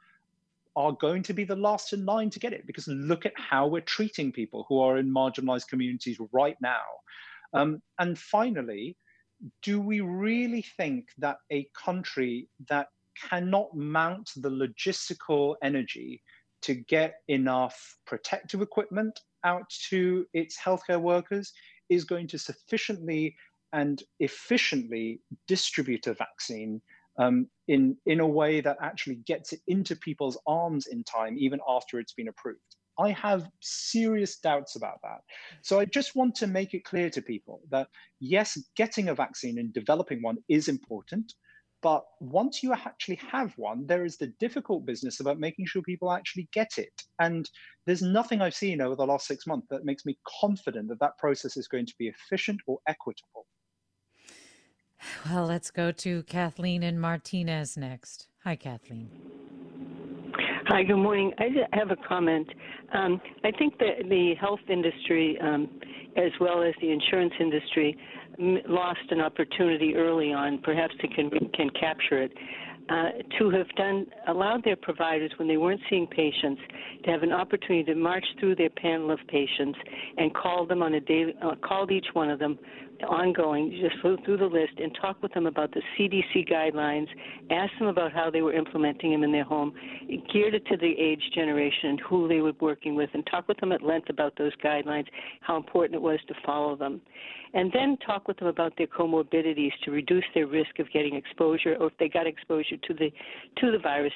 are 0.75 0.91
going 0.91 1.23
to 1.23 1.33
be 1.33 1.43
the 1.43 1.55
last 1.55 1.93
in 1.93 2.05
line 2.05 2.29
to 2.29 2.39
get 2.39 2.53
it 2.53 2.67
because 2.67 2.87
look 2.87 3.25
at 3.25 3.33
how 3.35 3.65
we're 3.65 3.81
treating 3.81 4.31
people 4.31 4.65
who 4.69 4.79
are 4.79 4.97
in 4.97 5.11
marginalized 5.11 5.67
communities 5.67 6.17
right 6.31 6.57
now. 6.61 6.81
Um, 7.53 7.81
and 7.97 8.17
finally, 8.17 8.95
do 9.63 9.79
we 9.79 10.01
really 10.01 10.65
think 10.77 11.09
that 11.17 11.37
a 11.51 11.67
country 11.75 12.47
that 12.69 12.89
cannot 13.29 13.75
mount 13.75 14.29
the 14.37 14.49
logistical 14.49 15.55
energy 15.63 16.21
to 16.61 16.75
get 16.75 17.15
enough 17.27 17.97
protective 18.05 18.61
equipment 18.61 19.19
out 19.43 19.69
to 19.89 20.25
its 20.33 20.57
healthcare 20.59 21.01
workers 21.01 21.53
is 21.89 22.03
going 22.03 22.27
to 22.27 22.37
sufficiently 22.37 23.35
and 23.73 24.03
efficiently 24.19 25.19
distribute 25.47 26.07
a 26.07 26.13
vaccine 26.13 26.81
um, 27.17 27.47
in, 27.67 27.97
in 28.05 28.19
a 28.19 28.27
way 28.27 28.61
that 28.61 28.77
actually 28.81 29.15
gets 29.15 29.53
it 29.53 29.61
into 29.67 29.95
people's 29.95 30.37
arms 30.47 30.87
in 30.87 31.03
time, 31.03 31.35
even 31.37 31.59
after 31.67 31.99
it's 31.99 32.13
been 32.13 32.29
approved. 32.29 32.59
I 32.97 33.11
have 33.11 33.47
serious 33.61 34.37
doubts 34.39 34.75
about 34.75 34.99
that. 35.03 35.21
So 35.61 35.79
I 35.79 35.85
just 35.85 36.15
want 36.15 36.35
to 36.35 36.47
make 36.47 36.73
it 36.73 36.83
clear 36.83 37.09
to 37.11 37.21
people 37.21 37.61
that 37.71 37.87
yes, 38.19 38.57
getting 38.75 39.09
a 39.09 39.15
vaccine 39.15 39.57
and 39.57 39.73
developing 39.73 40.21
one 40.21 40.37
is 40.49 40.67
important. 40.67 41.33
But 41.81 42.03
once 42.19 42.61
you 42.61 42.73
actually 42.73 43.19
have 43.31 43.53
one, 43.57 43.85
there 43.87 44.03
is 44.03 44.17
the 44.17 44.33
difficult 44.39 44.85
business 44.85 45.21
about 45.21 45.39
making 45.39 45.65
sure 45.65 45.81
people 45.81 46.11
actually 46.11 46.49
get 46.51 46.77
it. 46.77 46.91
And 47.19 47.49
there's 47.85 48.01
nothing 48.01 48.41
I've 48.41 48.55
seen 48.55 48.81
over 48.81 48.95
the 48.95 49.05
last 49.05 49.27
six 49.27 49.47
months 49.47 49.67
that 49.69 49.85
makes 49.85 50.05
me 50.05 50.17
confident 50.41 50.89
that 50.89 50.99
that 50.99 51.17
process 51.17 51.55
is 51.55 51.67
going 51.67 51.85
to 51.85 51.95
be 51.97 52.07
efficient 52.07 52.59
or 52.67 52.79
equitable. 52.87 53.45
Well, 55.29 55.45
let's 55.45 55.71
go 55.71 55.93
to 55.93 56.23
Kathleen 56.23 56.83
and 56.83 56.99
Martinez 56.99 57.77
next. 57.77 58.27
Hi, 58.43 58.57
Kathleen. 58.57 59.09
Hi, 60.69 60.83
good 60.83 60.97
morning. 60.97 61.33
I 61.39 61.47
have 61.75 61.89
a 61.89 61.95
comment. 61.95 62.47
Um, 62.93 63.19
I 63.43 63.49
think 63.49 63.79
that 63.79 64.07
the 64.07 64.35
health 64.39 64.59
industry, 64.69 65.35
um, 65.41 65.67
as 66.15 66.31
well 66.39 66.61
as 66.61 66.75
the 66.79 66.91
insurance 66.91 67.33
industry, 67.39 67.97
lost 68.37 68.99
an 69.09 69.19
opportunity 69.19 69.95
early 69.95 70.31
on, 70.31 70.59
perhaps 70.59 70.93
they 71.01 71.07
can 71.07 71.31
can 71.55 71.71
capture 71.71 72.21
it. 72.21 72.31
Uh, 72.87 73.09
to 73.39 73.49
have 73.49 73.67
done 73.77 74.05
allowed 74.27 74.63
their 74.63 74.75
providers 74.75 75.31
when 75.37 75.47
they 75.47 75.57
weren't 75.57 75.81
seeing 75.89 76.05
patients 76.05 76.61
to 77.03 77.11
have 77.11 77.23
an 77.23 77.31
opportunity 77.31 77.83
to 77.83 77.95
march 77.95 78.25
through 78.39 78.55
their 78.55 78.69
panel 78.69 79.09
of 79.11 79.19
patients 79.27 79.77
and 80.17 80.33
call 80.35 80.67
them 80.67 80.83
on 80.83 80.93
a 80.95 80.99
daily 80.99 81.33
uh, 81.43 81.55
called 81.63 81.91
each 81.91 82.07
one 82.13 82.29
of 82.29 82.37
them 82.37 82.57
ongoing, 83.03 83.77
just 83.81 84.01
go 84.03 84.17
through 84.25 84.37
the 84.37 84.45
list 84.45 84.73
and 84.77 84.95
talk 85.01 85.21
with 85.21 85.33
them 85.33 85.45
about 85.45 85.71
the 85.73 85.81
CDC 85.97 86.49
guidelines, 86.49 87.07
ask 87.51 87.71
them 87.79 87.87
about 87.87 88.11
how 88.11 88.29
they 88.29 88.41
were 88.41 88.53
implementing 88.53 89.11
them 89.11 89.23
in 89.23 89.31
their 89.31 89.43
home, 89.43 89.73
geared 90.31 90.55
it 90.55 90.65
to 90.67 90.77
the 90.77 90.93
age 90.99 91.21
generation 91.33 91.89
and 91.89 91.99
who 92.01 92.27
they 92.27 92.41
were 92.41 92.53
working 92.59 92.95
with, 92.95 93.09
and 93.13 93.25
talk 93.27 93.47
with 93.47 93.57
them 93.57 93.71
at 93.71 93.81
length 93.81 94.09
about 94.09 94.33
those 94.37 94.55
guidelines, 94.63 95.05
how 95.41 95.57
important 95.57 95.95
it 95.95 96.01
was 96.01 96.19
to 96.27 96.33
follow 96.45 96.75
them. 96.75 97.01
And 97.53 97.71
then 97.73 97.97
talk 98.05 98.27
with 98.27 98.37
them 98.37 98.47
about 98.47 98.73
their 98.77 98.87
comorbidities 98.87 99.71
to 99.83 99.91
reduce 99.91 100.25
their 100.35 100.47
risk 100.47 100.79
of 100.79 100.91
getting 100.91 101.15
exposure 101.15 101.75
or 101.79 101.87
if 101.87 101.93
they 101.97 102.07
got 102.07 102.27
exposure 102.27 102.77
to 102.77 102.93
the 102.93 103.11
to 103.59 103.71
the 103.71 103.79
virus 103.79 104.13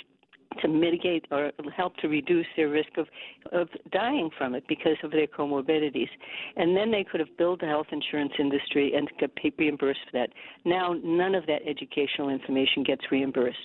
to 0.62 0.68
mitigate 0.68 1.26
or 1.32 1.52
help 1.76 1.96
to 1.98 2.08
reduce 2.08 2.46
their 2.56 2.70
risk 2.70 2.98
of, 2.98 3.08
of 3.52 3.68
dying 3.92 4.30
from 4.38 4.56
it 4.56 4.64
because 4.68 4.98
of 5.04 5.12
their 5.12 5.28
comorbidities. 5.28 6.10
And 6.56 6.76
then 6.76 6.92
they 6.92 7.04
could 7.04 7.20
have 7.20 7.36
built 7.38 7.62
a 7.64 7.68
health 7.68 7.88
insurance 7.92 8.34
industry 8.40 8.94
and 8.96 9.10
get 9.20 9.32
reimbursed 9.58 10.00
for 10.12 10.18
that. 10.18 10.30
Now, 10.66 10.96
none 11.04 11.36
of 11.36 11.46
that 11.48 11.62
educational 11.68 12.30
information 12.30 12.84
gets 12.84 13.02
reimbursed. 13.12 13.58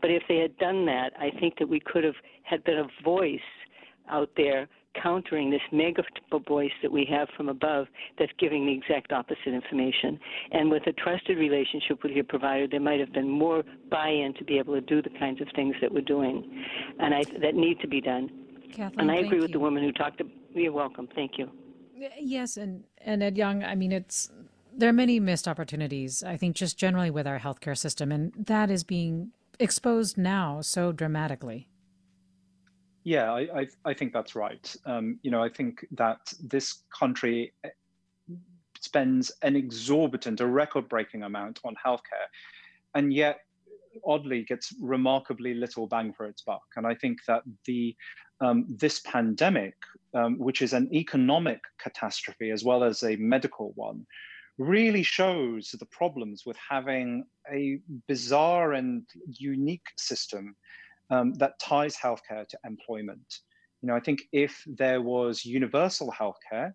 But 0.00 0.10
if 0.10 0.22
they 0.28 0.38
had 0.38 0.56
done 0.58 0.86
that, 0.86 1.12
I 1.18 1.30
think 1.38 1.58
that 1.58 1.68
we 1.68 1.80
could 1.80 2.04
have 2.04 2.14
had 2.44 2.62
been 2.64 2.78
a 2.78 3.02
voice 3.04 3.40
out 4.08 4.30
there 4.36 4.68
countering 5.02 5.50
this 5.50 5.60
mega 5.72 6.02
voice 6.46 6.72
that 6.82 6.92
we 6.92 7.06
have 7.10 7.28
from 7.36 7.48
above 7.48 7.86
that's 8.18 8.32
giving 8.38 8.66
the 8.66 8.72
exact 8.72 9.12
opposite 9.12 9.48
information. 9.48 10.18
And 10.52 10.70
with 10.70 10.86
a 10.86 10.92
trusted 10.92 11.38
relationship 11.38 12.02
with 12.02 12.12
your 12.12 12.24
provider, 12.24 12.66
there 12.68 12.80
might 12.80 13.00
have 13.00 13.12
been 13.12 13.28
more 13.28 13.62
buy-in 13.90 14.34
to 14.34 14.44
be 14.44 14.58
able 14.58 14.74
to 14.74 14.80
do 14.80 15.02
the 15.02 15.10
kinds 15.18 15.40
of 15.40 15.48
things 15.54 15.74
that 15.80 15.92
we're 15.92 16.00
doing, 16.00 16.64
and 16.98 17.14
I, 17.14 17.24
that 17.40 17.54
need 17.54 17.80
to 17.80 17.88
be 17.88 18.00
done. 18.00 18.30
Kathleen, 18.72 19.00
and 19.00 19.10
I 19.10 19.16
agree 19.16 19.40
with 19.40 19.50
you. 19.50 19.54
the 19.54 19.60
woman 19.60 19.82
who 19.82 19.92
talked. 19.92 20.18
To, 20.18 20.26
you're 20.54 20.72
welcome. 20.72 21.08
Thank 21.14 21.38
you. 21.38 21.50
Yes, 22.20 22.56
and 22.56 22.84
and 23.00 23.22
Ed 23.22 23.36
Yong. 23.38 23.64
I 23.64 23.74
mean, 23.74 23.92
it's 23.92 24.30
there 24.76 24.88
are 24.88 24.94
many 24.94 25.20
missed 25.20 25.48
opportunities. 25.48 26.22
I 26.22 26.36
think 26.36 26.56
just 26.56 26.76
generally 26.76 27.10
with 27.10 27.26
our 27.26 27.38
healthcare 27.38 27.76
system, 27.76 28.12
and 28.12 28.32
that 28.36 28.70
is 28.70 28.84
being 28.84 29.32
exposed 29.58 30.18
now 30.18 30.60
so 30.60 30.92
dramatically. 30.92 31.68
Yeah, 33.06 33.32
I, 33.32 33.60
I, 33.60 33.66
I 33.84 33.94
think 33.94 34.12
that's 34.12 34.34
right. 34.34 34.74
Um, 34.84 35.20
you 35.22 35.30
know, 35.30 35.40
I 35.40 35.48
think 35.48 35.86
that 35.92 36.18
this 36.40 36.82
country 36.90 37.52
eh, 37.62 37.68
spends 38.80 39.30
an 39.42 39.54
exorbitant, 39.54 40.40
a 40.40 40.46
record 40.46 40.88
breaking 40.88 41.22
amount 41.22 41.60
on 41.64 41.76
healthcare. 41.86 42.26
And 42.96 43.12
yet, 43.12 43.42
oddly 44.04 44.42
gets 44.42 44.74
remarkably 44.80 45.54
little 45.54 45.86
bang 45.86 46.12
for 46.14 46.26
its 46.26 46.42
buck. 46.42 46.64
And 46.74 46.84
I 46.84 46.96
think 46.96 47.18
that 47.28 47.44
the 47.64 47.94
um, 48.40 48.66
this 48.68 49.00
pandemic, 49.06 49.76
um, 50.12 50.36
which 50.40 50.60
is 50.60 50.72
an 50.72 50.92
economic 50.92 51.60
catastrophe 51.78 52.50
as 52.50 52.64
well 52.64 52.82
as 52.82 53.04
a 53.04 53.14
medical 53.16 53.70
one, 53.76 54.04
really 54.58 55.04
shows 55.04 55.72
the 55.78 55.86
problems 55.86 56.42
with 56.44 56.56
having 56.56 57.24
a 57.54 57.78
bizarre 58.08 58.72
and 58.72 59.04
unique 59.38 59.86
system 59.96 60.56
um, 61.10 61.34
that 61.34 61.58
ties 61.58 61.96
healthcare 61.96 62.46
to 62.48 62.58
employment. 62.64 63.40
You 63.82 63.88
know, 63.88 63.96
I 63.96 64.00
think 64.00 64.22
if 64.32 64.62
there 64.66 65.02
was 65.02 65.44
universal 65.44 66.12
healthcare, 66.12 66.72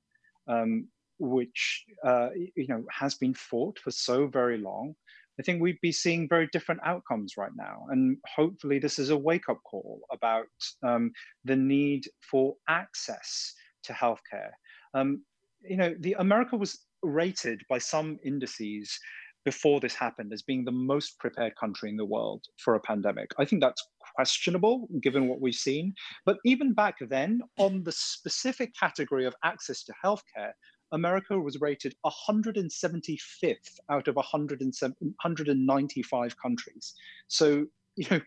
um, 0.47 0.87
which 1.19 1.85
uh, 2.03 2.29
you 2.35 2.67
know 2.67 2.83
has 2.91 3.15
been 3.15 3.33
fought 3.33 3.79
for 3.79 3.91
so 3.91 4.27
very 4.27 4.57
long, 4.57 4.95
I 5.39 5.43
think 5.43 5.61
we'd 5.61 5.81
be 5.81 5.91
seeing 5.91 6.29
very 6.29 6.47
different 6.51 6.81
outcomes 6.83 7.35
right 7.37 7.51
now. 7.55 7.85
And 7.89 8.17
hopefully, 8.35 8.79
this 8.79 8.99
is 8.99 9.09
a 9.09 9.17
wake 9.17 9.49
up 9.49 9.59
call 9.63 10.01
about 10.11 10.45
um, 10.83 11.11
the 11.45 11.55
need 11.55 12.05
for 12.29 12.55
access 12.69 13.53
to 13.83 13.93
healthcare. 13.93 14.51
Um, 14.93 15.23
you 15.63 15.77
know, 15.77 15.95
the 15.99 16.13
America 16.19 16.55
was 16.57 16.79
rated 17.03 17.61
by 17.69 17.77
some 17.77 18.19
indices 18.23 18.97
before 19.43 19.79
this 19.79 19.95
happened 19.95 20.31
as 20.33 20.41
being 20.41 20.65
the 20.65 20.71
most 20.71 21.19
prepared 21.19 21.55
country 21.55 21.89
in 21.89 21.97
the 21.97 22.05
world 22.05 22.45
for 22.57 22.73
a 22.75 22.79
pandemic. 22.79 23.29
I 23.37 23.45
think 23.45 23.61
that's 23.61 23.87
questionable 24.15 24.87
given 25.01 25.27
what 25.27 25.41
we've 25.41 25.55
seen. 25.55 25.93
But 26.25 26.37
even 26.45 26.73
back 26.73 26.95
then, 27.09 27.41
on 27.57 27.83
the 27.83 27.91
specific 27.91 28.73
category 28.79 29.25
of 29.25 29.35
access 29.43 29.83
to 29.83 29.93
healthcare, 30.03 30.51
America 30.91 31.39
was 31.39 31.61
rated 31.61 31.95
175th 32.05 33.79
out 33.89 34.07
of 34.07 34.15
195 34.15 36.37
countries. 36.37 36.93
So, 37.27 37.65
you 37.95 38.07
know, 38.11 38.21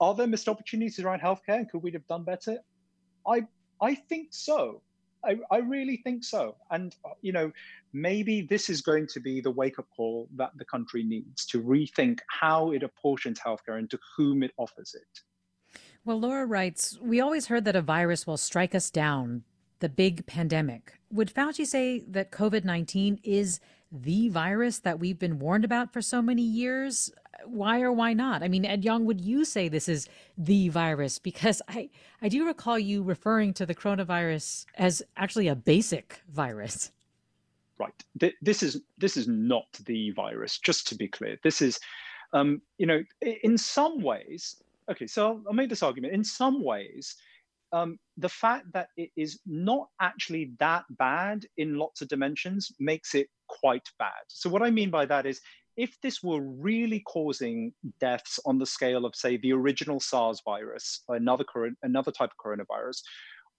are 0.00 0.14
there 0.14 0.26
missed 0.26 0.48
opportunities 0.48 0.98
around 0.98 1.20
healthcare? 1.20 1.58
And 1.58 1.70
could 1.70 1.82
we 1.82 1.92
have 1.92 2.06
done 2.06 2.24
better? 2.24 2.58
I 3.26 3.46
I 3.82 3.94
think 3.94 4.28
so. 4.30 4.82
I, 5.24 5.38
I 5.50 5.58
really 5.58 5.98
think 5.98 6.24
so. 6.24 6.56
And, 6.70 6.94
uh, 7.04 7.10
you 7.20 7.32
know, 7.32 7.52
maybe 7.92 8.42
this 8.42 8.70
is 8.70 8.80
going 8.80 9.06
to 9.08 9.20
be 9.20 9.40
the 9.40 9.50
wake 9.50 9.78
up 9.78 9.86
call 9.94 10.28
that 10.36 10.52
the 10.56 10.64
country 10.64 11.02
needs 11.02 11.44
to 11.46 11.62
rethink 11.62 12.20
how 12.28 12.72
it 12.72 12.82
apportions 12.82 13.38
healthcare 13.38 13.78
and 13.78 13.90
to 13.90 13.98
whom 14.16 14.42
it 14.42 14.52
offers 14.56 14.94
it. 14.94 15.20
Well, 16.04 16.20
Laura 16.20 16.46
writes 16.46 16.98
We 17.00 17.20
always 17.20 17.46
heard 17.46 17.64
that 17.66 17.76
a 17.76 17.82
virus 17.82 18.26
will 18.26 18.38
strike 18.38 18.74
us 18.74 18.90
down, 18.90 19.44
the 19.80 19.88
big 19.88 20.26
pandemic. 20.26 20.94
Would 21.12 21.32
Fauci 21.32 21.66
say 21.66 22.00
that 22.08 22.30
COVID 22.30 22.64
19 22.64 23.20
is 23.22 23.60
the 23.92 24.28
virus 24.28 24.78
that 24.78 24.98
we've 24.98 25.18
been 25.18 25.38
warned 25.38 25.64
about 25.64 25.92
for 25.92 26.00
so 26.00 26.22
many 26.22 26.42
years? 26.42 27.12
Why 27.44 27.80
or 27.80 27.92
why 27.92 28.12
not? 28.12 28.42
I 28.42 28.48
mean, 28.48 28.64
Ed 28.64 28.84
Yong, 28.84 29.04
would 29.06 29.20
you 29.20 29.44
say 29.44 29.68
this 29.68 29.88
is 29.88 30.08
the 30.36 30.68
virus? 30.68 31.18
Because 31.18 31.62
I, 31.68 31.90
I 32.22 32.28
do 32.28 32.46
recall 32.46 32.78
you 32.78 33.02
referring 33.02 33.54
to 33.54 33.66
the 33.66 33.74
coronavirus 33.74 34.66
as 34.76 35.02
actually 35.16 35.48
a 35.48 35.54
basic 35.54 36.20
virus. 36.32 36.92
Right. 37.78 38.04
This 38.42 38.62
is 38.62 38.82
this 38.98 39.16
is 39.16 39.26
not 39.26 39.64
the 39.86 40.10
virus. 40.10 40.58
Just 40.58 40.86
to 40.88 40.94
be 40.94 41.08
clear, 41.08 41.38
this 41.42 41.62
is, 41.62 41.80
um, 42.34 42.60
you 42.76 42.86
know, 42.86 43.02
in 43.22 43.56
some 43.56 44.02
ways. 44.02 44.56
Okay, 44.90 45.06
so 45.06 45.42
I'll 45.46 45.54
make 45.54 45.70
this 45.70 45.82
argument. 45.82 46.12
In 46.12 46.22
some 46.22 46.62
ways, 46.62 47.16
um, 47.72 47.98
the 48.16 48.28
fact 48.28 48.72
that 48.72 48.88
it 48.96 49.10
is 49.16 49.40
not 49.46 49.88
actually 50.00 50.52
that 50.58 50.84
bad 50.98 51.46
in 51.56 51.76
lots 51.76 52.02
of 52.02 52.08
dimensions 52.08 52.72
makes 52.78 53.14
it 53.14 53.28
quite 53.48 53.88
bad. 53.98 54.22
So, 54.28 54.50
what 54.50 54.62
I 54.62 54.70
mean 54.70 54.90
by 54.90 55.06
that 55.06 55.26
is 55.26 55.40
if 55.80 55.98
this 56.02 56.22
were 56.22 56.42
really 56.42 57.00
causing 57.00 57.72
deaths 58.00 58.38
on 58.44 58.58
the 58.58 58.66
scale 58.66 59.06
of, 59.06 59.16
say, 59.16 59.38
the 59.38 59.50
original 59.50 59.98
SARS 59.98 60.42
virus, 60.44 61.02
another, 61.08 61.42
current, 61.42 61.78
another 61.82 62.12
type 62.12 62.28
of 62.30 62.36
coronavirus, 62.36 63.00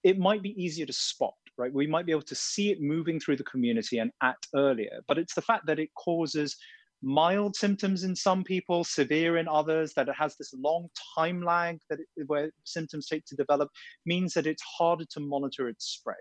it 0.03 0.19
might 0.19 0.43
be 0.43 0.61
easier 0.63 0.85
to 0.85 0.93
spot, 0.93 1.33
right? 1.57 1.73
We 1.73 1.87
might 1.87 2.05
be 2.05 2.11
able 2.11 2.21
to 2.21 2.35
see 2.35 2.69
it 2.69 2.79
moving 2.79 3.19
through 3.19 3.37
the 3.37 3.43
community 3.45 3.97
and 3.97 4.11
act 4.21 4.47
earlier. 4.53 4.99
But 5.07 5.17
it's 5.17 5.33
the 5.33 5.41
fact 5.41 5.65
that 5.65 5.79
it 5.79 5.89
causes 5.95 6.55
mild 7.01 7.55
symptoms 7.55 8.03
in 8.03 8.15
some 8.15 8.43
people, 8.43 8.83
severe 8.83 9.37
in 9.37 9.47
others, 9.47 9.93
that 9.95 10.07
it 10.07 10.15
has 10.15 10.35
this 10.37 10.53
long 10.53 10.89
time 11.17 11.41
lag 11.41 11.79
that 11.89 11.97
it, 11.99 12.27
where 12.27 12.51
symptoms 12.65 13.07
take 13.07 13.25
to 13.25 13.35
develop, 13.35 13.69
means 14.05 14.35
that 14.35 14.45
it's 14.45 14.61
harder 14.61 15.05
to 15.05 15.19
monitor 15.19 15.67
its 15.69 15.85
spread. 15.85 16.17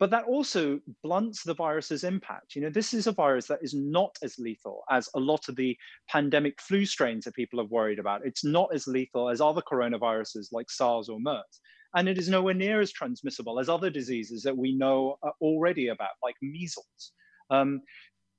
But 0.00 0.10
that 0.10 0.24
also 0.24 0.80
blunts 1.02 1.44
the 1.44 1.54
virus's 1.54 2.02
impact. 2.02 2.56
You 2.56 2.62
know, 2.62 2.70
this 2.70 2.92
is 2.92 3.06
a 3.06 3.12
virus 3.12 3.46
that 3.46 3.60
is 3.62 3.74
not 3.74 4.16
as 4.22 4.38
lethal 4.38 4.82
as 4.90 5.08
a 5.14 5.20
lot 5.20 5.48
of 5.48 5.56
the 5.56 5.76
pandemic 6.08 6.60
flu 6.60 6.84
strains 6.84 7.24
that 7.24 7.34
people 7.34 7.60
have 7.60 7.70
worried 7.70 8.00
about. 8.00 8.26
It's 8.26 8.44
not 8.44 8.74
as 8.74 8.88
lethal 8.88 9.28
as 9.30 9.40
other 9.40 9.62
coronaviruses 9.62 10.48
like 10.52 10.70
SARS 10.70 11.08
or 11.08 11.20
MERS. 11.20 11.60
And 11.94 12.08
it 12.08 12.18
is 12.18 12.28
nowhere 12.28 12.54
near 12.54 12.80
as 12.80 12.90
transmissible 12.90 13.60
as 13.60 13.68
other 13.68 13.88
diseases 13.88 14.42
that 14.42 14.56
we 14.56 14.76
know 14.76 15.16
uh, 15.22 15.30
already 15.40 15.88
about, 15.88 16.10
like 16.24 16.34
measles. 16.42 17.12
Um, 17.50 17.82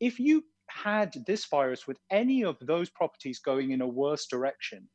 if 0.02 0.20
you 0.20 0.44
had 0.70 1.14
this 1.26 1.46
virus 1.46 1.88
with 1.88 1.98
any 2.12 2.44
of 2.44 2.58
those 2.60 2.90
properties 2.90 3.40
going 3.40 3.72
in 3.72 3.80
a 3.80 3.88
worse 3.88 4.26
direction, 4.28 4.90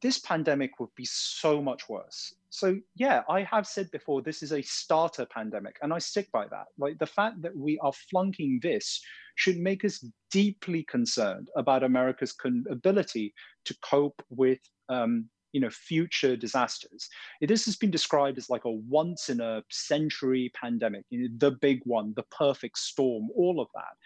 this 0.00 0.18
pandemic 0.18 0.78
would 0.78 0.94
be 0.96 1.04
so 1.04 1.60
much 1.60 1.88
worse. 1.88 2.34
So, 2.50 2.78
yeah, 2.96 3.22
I 3.28 3.42
have 3.42 3.66
said 3.66 3.90
before, 3.90 4.22
this 4.22 4.42
is 4.42 4.52
a 4.52 4.62
starter 4.62 5.26
pandemic, 5.26 5.76
and 5.82 5.92
I 5.92 5.98
stick 5.98 6.30
by 6.32 6.46
that. 6.48 6.66
Like 6.78 6.98
the 6.98 7.06
fact 7.06 7.42
that 7.42 7.56
we 7.56 7.78
are 7.78 7.92
flunking 8.10 8.60
this 8.62 9.00
should 9.36 9.58
make 9.58 9.84
us 9.84 10.04
deeply 10.30 10.84
concerned 10.84 11.48
about 11.56 11.82
America's 11.82 12.34
ability 12.70 13.34
to 13.64 13.76
cope 13.82 14.22
with. 14.30 14.60
Um, 14.88 15.28
you 15.52 15.60
know 15.60 15.70
future 15.70 16.36
disasters 16.36 17.08
this 17.40 17.64
has 17.64 17.74
been 17.74 17.90
described 17.90 18.38
as 18.38 18.50
like 18.50 18.64
a 18.66 18.70
once 18.70 19.28
in 19.28 19.40
a 19.40 19.64
century 19.68 20.52
pandemic 20.54 21.04
you 21.10 21.22
know, 21.22 21.28
the 21.38 21.50
big 21.50 21.80
one 21.84 22.12
the 22.14 22.22
perfect 22.30 22.78
storm 22.78 23.28
all 23.34 23.60
of 23.60 23.66
that 23.74 23.96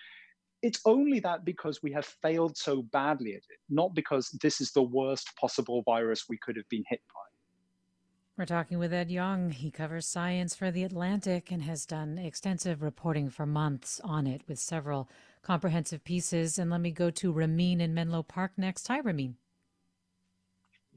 it's 0.65 0.81
only 0.87 1.21
that 1.21 1.45
because 1.45 1.83
we 1.83 1.93
have 1.93 2.07
failed 2.07 2.57
so 2.57 2.81
badly 2.85 3.33
at 3.33 3.43
it, 3.51 3.61
not 3.69 3.95
because 3.95 4.31
this 4.41 4.63
is 4.63 4.73
the 4.73 4.83
worst 4.83 5.29
possible 5.37 5.83
virus 5.83 6.25
we 6.27 6.39
could 6.39 6.57
have 6.57 6.69
been 6.71 6.83
hit 6.89 7.03
by. 7.15 7.21
We're 8.39 8.47
talking 8.47 8.79
with 8.79 8.93
Ed 8.93 9.11
Yong. 9.11 9.51
He 9.51 9.71
covers 9.71 10.07
science 10.07 10.55
for 10.55 10.71
The 10.71 10.83
Atlantic 10.83 11.53
and 11.53 11.63
has 11.63 11.85
done 11.85 12.17
extensive 12.17 12.83
reporting 12.83 13.29
for 13.29 13.45
months 13.45 14.01
on 14.03 14.27
it 14.27 14.41
with 14.49 14.59
several 14.59 15.07
comprehensive 15.43 16.03
pieces. 16.03 16.59
And 16.59 16.71
let 16.71 16.81
me 16.81 16.91
go 16.91 17.11
to 17.11 17.31
Ramin 17.31 17.83
in 17.83 17.93
Menlo 17.93 18.23
Park 18.23 18.53
next. 18.57 18.89
Hi, 18.89 19.01
Ramin. 19.01 19.37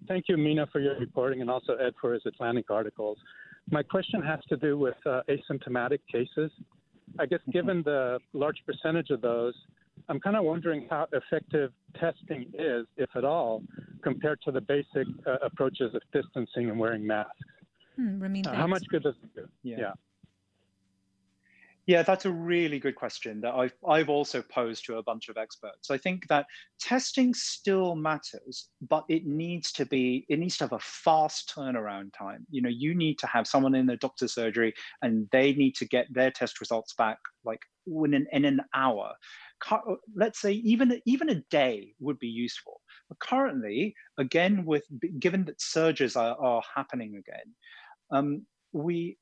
Thank 0.07 0.30
you, 0.30 0.38
Mina, 0.38 0.68
for 0.72 0.80
your 0.80 0.97
reporting 0.97 1.41
and 1.41 1.49
also 1.49 1.76
Ed 1.76 1.93
for 1.99 2.13
his 2.13 2.24
Atlantic 2.26 2.72
articles. 2.72 3.18
My 3.70 3.84
question 3.84 4.22
has 4.22 4.39
to 4.47 4.55
do 4.55 4.78
with 4.78 4.95
uh, 5.05 5.24
asymptomatic 5.28 5.99
cases. 6.09 6.51
I 7.20 7.26
guess 7.26 7.39
given 7.51 7.84
the 7.84 8.20
large 8.34 8.58
percentage 8.66 9.10
of 9.10 9.22
those, 9.22 9.53
I'm 10.10 10.20
kind 10.20 10.36
of 10.36 10.43
wondering 10.43 10.88
how 10.89 11.08
effective 11.12 11.72
testing 11.99 12.51
is, 12.53 12.86
if 12.97 13.10
at 13.16 13.26
all, 13.26 13.64
compared 14.03 14.41
to 14.43 14.51
the 14.51 14.62
basic 14.62 15.08
uh, 15.26 15.38
approaches 15.43 15.93
of 15.95 16.01
distancing 16.14 16.70
and 16.70 16.80
wearing 16.80 17.05
masks. 17.05 17.34
Hmm, 17.95 18.22
Ramin, 18.22 18.47
uh, 18.47 18.55
how 18.55 18.68
much 18.68 18.84
good 18.89 19.03
does 19.03 19.16
it 19.24 19.36
do? 19.36 19.47
Yeah. 19.64 19.78
yeah. 19.80 19.91
Yeah, 21.88 22.03
that's 22.03 22.25
a 22.25 22.31
really 22.31 22.79
good 22.79 22.95
question 22.95 23.39
that 23.41 23.53
I've, 23.53 23.73
I've 23.88 24.09
also 24.09 24.41
posed 24.41 24.85
to 24.85 24.97
a 24.97 25.03
bunch 25.03 25.29
of 25.29 25.38
experts. 25.38 25.89
I 25.89 25.97
think 25.97 26.27
that 26.27 26.45
testing 26.81 27.33
still 27.33 27.95
matters, 27.95 28.67
but 28.81 29.05
it 29.07 29.25
needs 29.25 29.71
to 29.73 29.85
be, 29.85 30.25
it 30.27 30.38
needs 30.38 30.57
to 30.57 30.65
have 30.65 30.73
a 30.73 30.79
fast 30.79 31.53
turnaround 31.55 32.11
time. 32.11 32.45
You 32.49 32.61
know, 32.61 32.69
you 32.69 32.93
need 32.93 33.17
to 33.19 33.27
have 33.27 33.47
someone 33.47 33.73
in 33.73 33.85
the 33.85 33.95
doctor's 33.95 34.33
surgery 34.33 34.73
and 35.01 35.29
they 35.31 35.53
need 35.53 35.75
to 35.77 35.85
get 35.85 36.07
their 36.13 36.29
test 36.29 36.59
results 36.59 36.93
back 36.93 37.19
like 37.45 37.61
in 37.88 38.13
an, 38.13 38.27
in 38.33 38.43
an 38.43 38.59
hour. 38.75 39.13
Let's 40.13 40.41
say 40.41 40.51
even, 40.51 40.99
even 41.05 41.29
a 41.29 41.41
day 41.49 41.93
would 42.01 42.19
be 42.19 42.27
useful. 42.27 42.81
But 43.07 43.19
currently, 43.19 43.95
again, 44.17 44.65
with 44.65 44.83
given 45.19 45.45
that 45.45 45.61
surges 45.61 46.17
are, 46.17 46.35
are 46.38 46.61
happening 46.75 47.15
again, 47.15 47.55
um, 48.11 48.45
we 48.73 49.17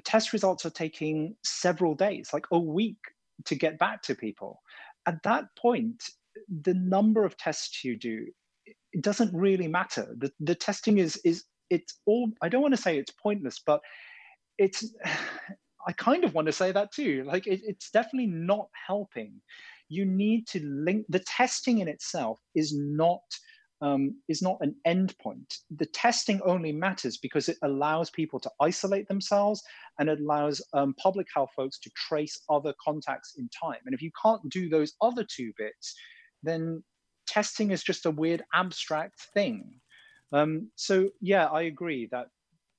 test 0.00 0.32
results 0.32 0.64
are 0.66 0.70
taking 0.70 1.36
several 1.44 1.94
days, 1.94 2.30
like 2.32 2.46
a 2.52 2.58
week 2.58 2.98
to 3.46 3.54
get 3.54 3.78
back 3.78 4.02
to 4.02 4.14
people. 4.14 4.60
At 5.06 5.22
that 5.24 5.44
point, 5.56 6.02
the 6.62 6.74
number 6.74 7.24
of 7.24 7.36
tests 7.36 7.84
you 7.84 7.96
do, 7.96 8.26
it 8.92 9.02
doesn't 9.02 9.34
really 9.34 9.68
matter. 9.68 10.14
The, 10.18 10.32
the 10.40 10.54
testing 10.54 10.98
is, 10.98 11.16
is 11.24 11.44
it's 11.70 11.98
all, 12.06 12.30
I 12.42 12.48
don't 12.48 12.62
want 12.62 12.74
to 12.74 12.80
say 12.80 12.98
it's 12.98 13.12
pointless, 13.22 13.60
but 13.64 13.80
it's, 14.58 14.84
I 15.86 15.92
kind 15.92 16.24
of 16.24 16.34
want 16.34 16.46
to 16.46 16.52
say 16.52 16.72
that 16.72 16.92
too. 16.92 17.24
Like 17.26 17.46
it, 17.46 17.62
it's 17.64 17.90
definitely 17.90 18.26
not 18.26 18.68
helping. 18.86 19.40
You 19.88 20.04
need 20.04 20.46
to 20.48 20.60
link, 20.62 21.06
the 21.08 21.20
testing 21.20 21.78
in 21.78 21.88
itself 21.88 22.38
is 22.54 22.74
not 22.76 23.22
um, 23.80 24.14
is 24.28 24.42
not 24.42 24.58
an 24.60 24.74
endpoint. 24.86 25.58
The 25.76 25.86
testing 25.86 26.40
only 26.44 26.72
matters 26.72 27.16
because 27.16 27.48
it 27.48 27.56
allows 27.62 28.10
people 28.10 28.38
to 28.40 28.50
isolate 28.60 29.08
themselves 29.08 29.62
and 29.98 30.08
it 30.08 30.20
allows 30.20 30.60
um, 30.74 30.94
public 31.02 31.26
health 31.34 31.50
folks 31.56 31.78
to 31.80 31.90
trace 31.96 32.40
other 32.50 32.74
contacts 32.84 33.34
in 33.38 33.48
time. 33.48 33.80
And 33.86 33.94
if 33.94 34.02
you 34.02 34.10
can't 34.22 34.46
do 34.50 34.68
those 34.68 34.94
other 35.00 35.24
two 35.24 35.52
bits, 35.56 35.94
then 36.42 36.82
testing 37.26 37.70
is 37.70 37.82
just 37.82 38.06
a 38.06 38.10
weird 38.10 38.42
abstract 38.54 39.20
thing. 39.34 39.72
Um, 40.32 40.70
so 40.76 41.08
yeah, 41.20 41.46
I 41.46 41.62
agree 41.62 42.08
that 42.12 42.28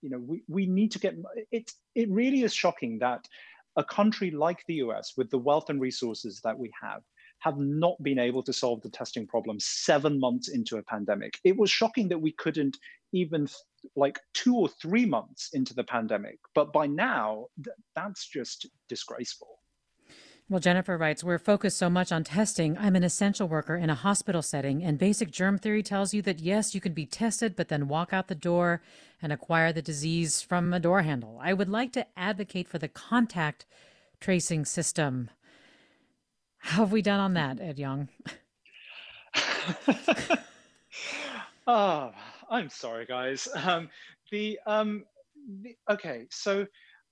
you 0.01 0.09
know 0.09 0.19
we, 0.19 0.43
we 0.47 0.65
need 0.65 0.91
to 0.91 0.99
get 0.99 1.15
it. 1.51 1.71
It 1.95 2.09
really 2.09 2.43
is 2.43 2.53
shocking 2.53 2.99
that 2.99 3.27
a 3.75 3.83
country 3.83 4.31
like 4.31 4.63
the 4.67 4.75
US, 4.75 5.13
with 5.17 5.29
the 5.29 5.37
wealth 5.37 5.69
and 5.69 5.79
resources 5.79 6.41
that 6.43 6.57
we 6.57 6.71
have, 6.81 7.01
have 7.41 7.57
not 7.57 8.01
been 8.01 8.19
able 8.19 8.43
to 8.43 8.53
solve 8.53 8.81
the 8.81 8.89
testing 8.89 9.27
problem 9.27 9.59
seven 9.59 10.19
months 10.19 10.49
into 10.49 10.77
a 10.77 10.83
pandemic. 10.83 11.39
It 11.43 11.57
was 11.57 11.69
shocking 11.69 12.07
that 12.09 12.21
we 12.21 12.31
couldn't 12.33 12.77
even 13.13 13.47
like 13.95 14.19
two 14.33 14.55
or 14.55 14.69
three 14.69 15.05
months 15.05 15.49
into 15.53 15.73
the 15.73 15.83
pandemic, 15.83 16.39
but 16.53 16.71
by 16.71 16.87
now, 16.87 17.47
th- 17.63 17.75
that's 17.95 18.27
just 18.27 18.69
disgraceful. 18.87 19.59
Well, 20.49 20.59
Jennifer 20.59 20.97
writes, 20.97 21.23
We're 21.23 21.39
focused 21.39 21.77
so 21.77 21.89
much 21.89 22.11
on 22.11 22.23
testing. 22.23 22.77
I'm 22.77 22.95
an 22.95 23.03
essential 23.03 23.47
worker 23.47 23.75
in 23.75 23.89
a 23.89 23.95
hospital 23.95 24.41
setting, 24.41 24.83
and 24.83 24.99
basic 24.99 25.31
germ 25.31 25.57
theory 25.57 25.81
tells 25.81 26.13
you 26.13 26.21
that 26.23 26.41
yes, 26.41 26.75
you 26.75 26.81
can 26.81 26.93
be 26.93 27.05
tested, 27.05 27.55
but 27.55 27.69
then 27.69 27.87
walk 27.87 28.13
out 28.13 28.27
the 28.27 28.35
door 28.35 28.81
and 29.21 29.31
acquire 29.31 29.71
the 29.71 29.81
disease 29.81 30.41
from 30.41 30.73
a 30.73 30.79
door 30.79 31.03
handle. 31.03 31.39
I 31.41 31.53
would 31.53 31.69
like 31.69 31.93
to 31.93 32.05
advocate 32.17 32.67
for 32.67 32.77
the 32.77 32.89
contact 32.89 33.65
tracing 34.19 34.65
system. 34.65 35.29
How 36.61 36.83
have 36.83 36.91
we 36.91 37.01
done 37.01 37.19
on 37.19 37.33
that, 37.33 37.59
Ed 37.59 37.79
Yong? 37.79 38.07
oh, 41.67 42.11
I'm 42.49 42.69
sorry, 42.69 43.05
guys. 43.05 43.47
Um, 43.55 43.89
the, 44.31 44.59
um, 44.65 45.03
the 45.61 45.75
okay, 45.89 46.27
so 46.29 46.65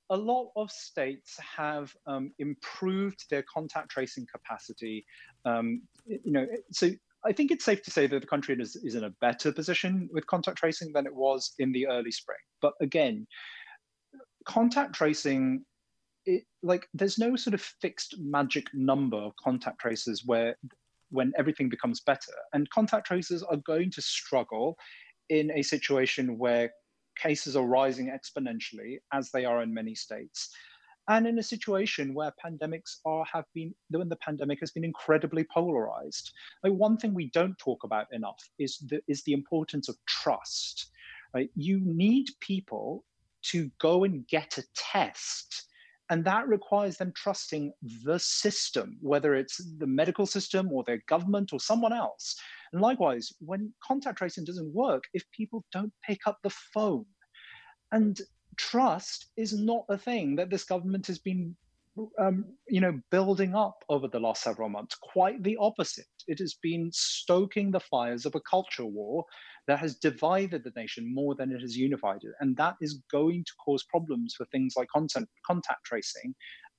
a 0.09 0.17
lot 0.17 0.51
of 0.55 0.71
states 0.71 1.37
have 1.57 1.93
um, 2.07 2.31
improved 2.39 3.25
their 3.29 3.43
contact 3.51 3.91
tracing 3.91 4.25
capacity. 4.33 5.05
Um, 5.45 5.81
you 6.05 6.31
know, 6.31 6.47
so 6.71 6.89
I 7.25 7.31
think 7.31 7.51
it's 7.51 7.65
safe 7.65 7.83
to 7.83 7.91
say 7.91 8.07
that 8.07 8.21
the 8.21 8.27
country 8.27 8.55
is, 8.59 8.75
is 8.77 8.95
in 8.95 9.03
a 9.03 9.09
better 9.21 9.51
position 9.51 10.09
with 10.11 10.25
contact 10.27 10.57
tracing 10.57 10.91
than 10.93 11.05
it 11.05 11.13
was 11.13 11.53
in 11.59 11.71
the 11.71 11.87
early 11.87 12.11
spring. 12.11 12.37
But 12.61 12.73
again, 12.81 13.27
contact 14.45 14.93
tracing, 14.93 15.63
it, 16.29 16.43
like 16.61 16.87
there's 16.93 17.17
no 17.17 17.35
sort 17.35 17.53
of 17.53 17.61
fixed 17.61 18.15
magic 18.19 18.67
number 18.73 19.17
of 19.17 19.35
contact 19.37 19.79
tracers 19.79 20.23
where 20.25 20.55
when 21.09 21.33
everything 21.37 21.69
becomes 21.69 22.01
better. 22.01 22.33
And 22.53 22.69
contact 22.69 23.07
tracers 23.07 23.41
are 23.41 23.57
going 23.57 23.89
to 23.91 24.01
struggle 24.01 24.77
in 25.29 25.51
a 25.51 25.63
situation 25.63 26.37
where 26.37 26.71
cases 27.17 27.55
are 27.55 27.65
rising 27.65 28.11
exponentially, 28.11 28.99
as 29.11 29.31
they 29.31 29.43
are 29.43 29.63
in 29.63 29.73
many 29.73 29.95
states. 29.95 30.51
And 31.07 31.25
in 31.25 31.39
a 31.39 31.43
situation 31.43 32.13
where 32.13 32.31
pandemics 32.45 32.97
are 33.05 33.25
have 33.33 33.45
been 33.55 33.73
when 33.89 34.09
the 34.09 34.15
pandemic 34.17 34.59
has 34.59 34.69
been 34.69 34.83
incredibly 34.83 35.43
polarized. 35.51 36.31
Like 36.63 36.73
one 36.73 36.97
thing 36.97 37.15
we 37.15 37.31
don't 37.31 37.57
talk 37.57 37.83
about 37.83 38.05
enough 38.11 38.39
is 38.59 38.77
the 38.87 39.01
is 39.07 39.23
the 39.23 39.33
importance 39.33 39.89
of 39.89 39.97
trust. 40.05 40.91
Right? 41.33 41.49
You 41.55 41.79
need 41.83 42.27
people 42.39 43.03
to 43.41 43.71
go 43.79 44.03
and 44.03 44.27
get 44.27 44.59
a 44.59 44.63
test 44.75 45.68
and 46.09 46.25
that 46.25 46.47
requires 46.47 46.97
them 46.97 47.13
trusting 47.15 47.71
the 48.03 48.17
system, 48.17 48.97
whether 49.01 49.35
it's 49.35 49.57
the 49.77 49.87
medical 49.87 50.25
system 50.25 50.71
or 50.71 50.83
their 50.83 51.03
government 51.07 51.53
or 51.53 51.59
someone 51.59 51.93
else. 51.93 52.35
And 52.73 52.81
likewise, 52.81 53.31
when 53.39 53.73
contact 53.83 54.17
tracing 54.17 54.45
doesn't 54.45 54.73
work, 54.73 55.03
if 55.13 55.23
people 55.31 55.63
don't 55.71 55.93
pick 56.03 56.21
up 56.25 56.39
the 56.43 56.49
phone, 56.49 57.05
and 57.91 58.19
trust 58.57 59.27
is 59.37 59.53
not 59.57 59.85
a 59.89 59.97
thing 59.97 60.35
that 60.35 60.49
this 60.49 60.63
government 60.63 61.07
has 61.07 61.19
been 61.19 61.55
um, 62.19 62.45
you 62.67 62.81
know, 62.81 62.99
building 63.11 63.55
up 63.55 63.83
over 63.89 64.07
the 64.07 64.19
last 64.19 64.43
several 64.43 64.69
months. 64.69 64.95
Quite 65.01 65.43
the 65.43 65.57
opposite. 65.59 66.05
It 66.27 66.39
has 66.39 66.55
been 66.61 66.89
stoking 66.93 67.71
the 67.71 67.79
fires 67.79 68.25
of 68.25 68.35
a 68.35 68.41
culture 68.41 68.85
war 68.85 69.25
that 69.67 69.79
has 69.79 69.95
divided 69.95 70.63
the 70.63 70.73
nation 70.75 71.13
more 71.13 71.35
than 71.35 71.51
it 71.51 71.61
has 71.61 71.77
unified 71.77 72.21
it. 72.23 72.33
And 72.39 72.57
that 72.57 72.75
is 72.81 73.01
going 73.11 73.43
to 73.45 73.53
cause 73.63 73.83
problems 73.83 74.35
for 74.35 74.45
things 74.45 74.73
like 74.77 74.87
content, 74.89 75.27
contact 75.45 75.85
tracing 75.85 76.33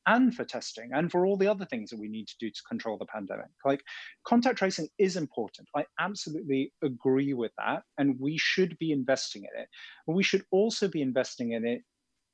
and 0.06 0.34
for 0.34 0.44
testing 0.44 0.90
and 0.92 1.10
for 1.10 1.26
all 1.26 1.36
the 1.36 1.46
other 1.46 1.64
things 1.66 1.90
that 1.90 2.00
we 2.00 2.08
need 2.08 2.26
to 2.26 2.34
do 2.40 2.50
to 2.50 2.62
control 2.68 2.96
the 2.98 3.06
pandemic. 3.06 3.50
Like 3.64 3.82
contact 4.24 4.58
tracing 4.58 4.88
is 4.98 5.16
important. 5.16 5.68
I 5.76 5.84
absolutely 5.98 6.72
agree 6.82 7.34
with 7.34 7.52
that. 7.58 7.82
And 7.98 8.18
we 8.18 8.38
should 8.38 8.76
be 8.78 8.92
investing 8.92 9.42
in 9.42 9.60
it. 9.60 9.68
We 10.06 10.22
should 10.22 10.44
also 10.50 10.88
be 10.88 11.02
investing 11.02 11.52
in 11.52 11.66
it 11.66 11.82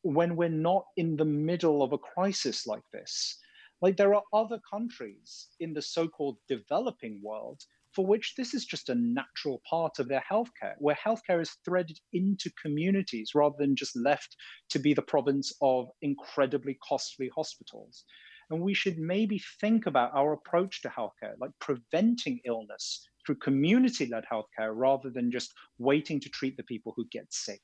when 0.06 0.36
we're 0.36 0.48
not 0.48 0.84
in 0.96 1.16
the 1.16 1.24
middle 1.24 1.82
of 1.82 1.92
a 1.92 1.98
crisis 1.98 2.64
like 2.64 2.88
this. 2.92 3.38
Like 3.82 3.96
there 3.96 4.14
are 4.14 4.22
other 4.32 4.60
countries 4.70 5.48
in 5.58 5.74
the 5.74 5.82
so 5.82 6.06
called 6.06 6.38
developing 6.48 7.20
world 7.24 7.62
for 7.92 8.06
which 8.06 8.34
this 8.36 8.54
is 8.54 8.64
just 8.64 8.88
a 8.88 8.94
natural 8.94 9.60
part 9.68 9.98
of 9.98 10.06
their 10.06 10.22
healthcare, 10.30 10.74
where 10.78 10.96
healthcare 11.04 11.40
is 11.40 11.56
threaded 11.64 11.98
into 12.12 12.50
communities 12.62 13.32
rather 13.34 13.56
than 13.58 13.74
just 13.74 13.96
left 13.96 14.36
to 14.68 14.78
be 14.78 14.94
the 14.94 15.02
province 15.02 15.52
of 15.60 15.88
incredibly 16.02 16.78
costly 16.86 17.30
hospitals. 17.34 18.04
And 18.50 18.60
we 18.60 18.74
should 18.74 18.98
maybe 18.98 19.42
think 19.60 19.86
about 19.86 20.14
our 20.14 20.34
approach 20.34 20.82
to 20.82 20.88
healthcare, 20.88 21.34
like 21.40 21.50
preventing 21.60 22.38
illness 22.44 23.04
through 23.24 23.36
community 23.36 24.06
led 24.06 24.24
healthcare 24.30 24.70
rather 24.72 25.10
than 25.10 25.32
just 25.32 25.52
waiting 25.78 26.20
to 26.20 26.28
treat 26.28 26.56
the 26.56 26.62
people 26.62 26.92
who 26.94 27.06
get 27.10 27.32
sick. 27.32 27.62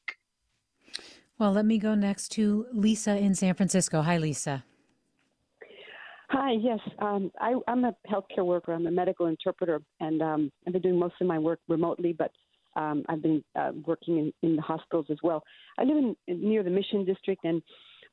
Well, 1.43 1.51
let 1.51 1.66
me 1.66 1.76
go 1.76 1.97
next 1.97 2.28
to 2.34 2.66
Lisa 2.72 3.18
in 3.18 3.34
San 3.34 3.55
Francisco. 3.55 4.01
Hi, 4.01 4.16
Lisa. 4.16 4.62
Hi, 6.28 6.53
yes. 6.53 6.78
Um, 7.01 7.32
I, 7.40 7.55
am 7.66 7.84
a 7.84 7.97
healthcare 8.09 8.47
worker. 8.47 8.72
I'm 8.72 8.86
a 8.86 8.93
medical 8.93 9.26
interpreter, 9.26 9.82
and 9.99 10.22
um, 10.22 10.53
I've 10.64 10.72
been 10.72 10.82
doing 10.82 11.01
most 11.01 11.14
of 11.20 11.26
my 11.26 11.40
work 11.40 11.59
remotely, 11.66 12.12
but 12.12 12.30
um, 12.76 13.05
I've 13.09 13.22
been 13.22 13.43
uh, 13.57 13.72
working 13.84 14.18
in, 14.18 14.32
in, 14.43 14.55
the 14.55 14.62
hospitals 14.62 15.07
as 15.11 15.16
well. 15.24 15.43
I 15.80 15.82
live 15.82 15.97
in, 15.97 16.16
near 16.28 16.62
the 16.62 16.70
Mission 16.70 17.05
District, 17.05 17.43
and 17.43 17.61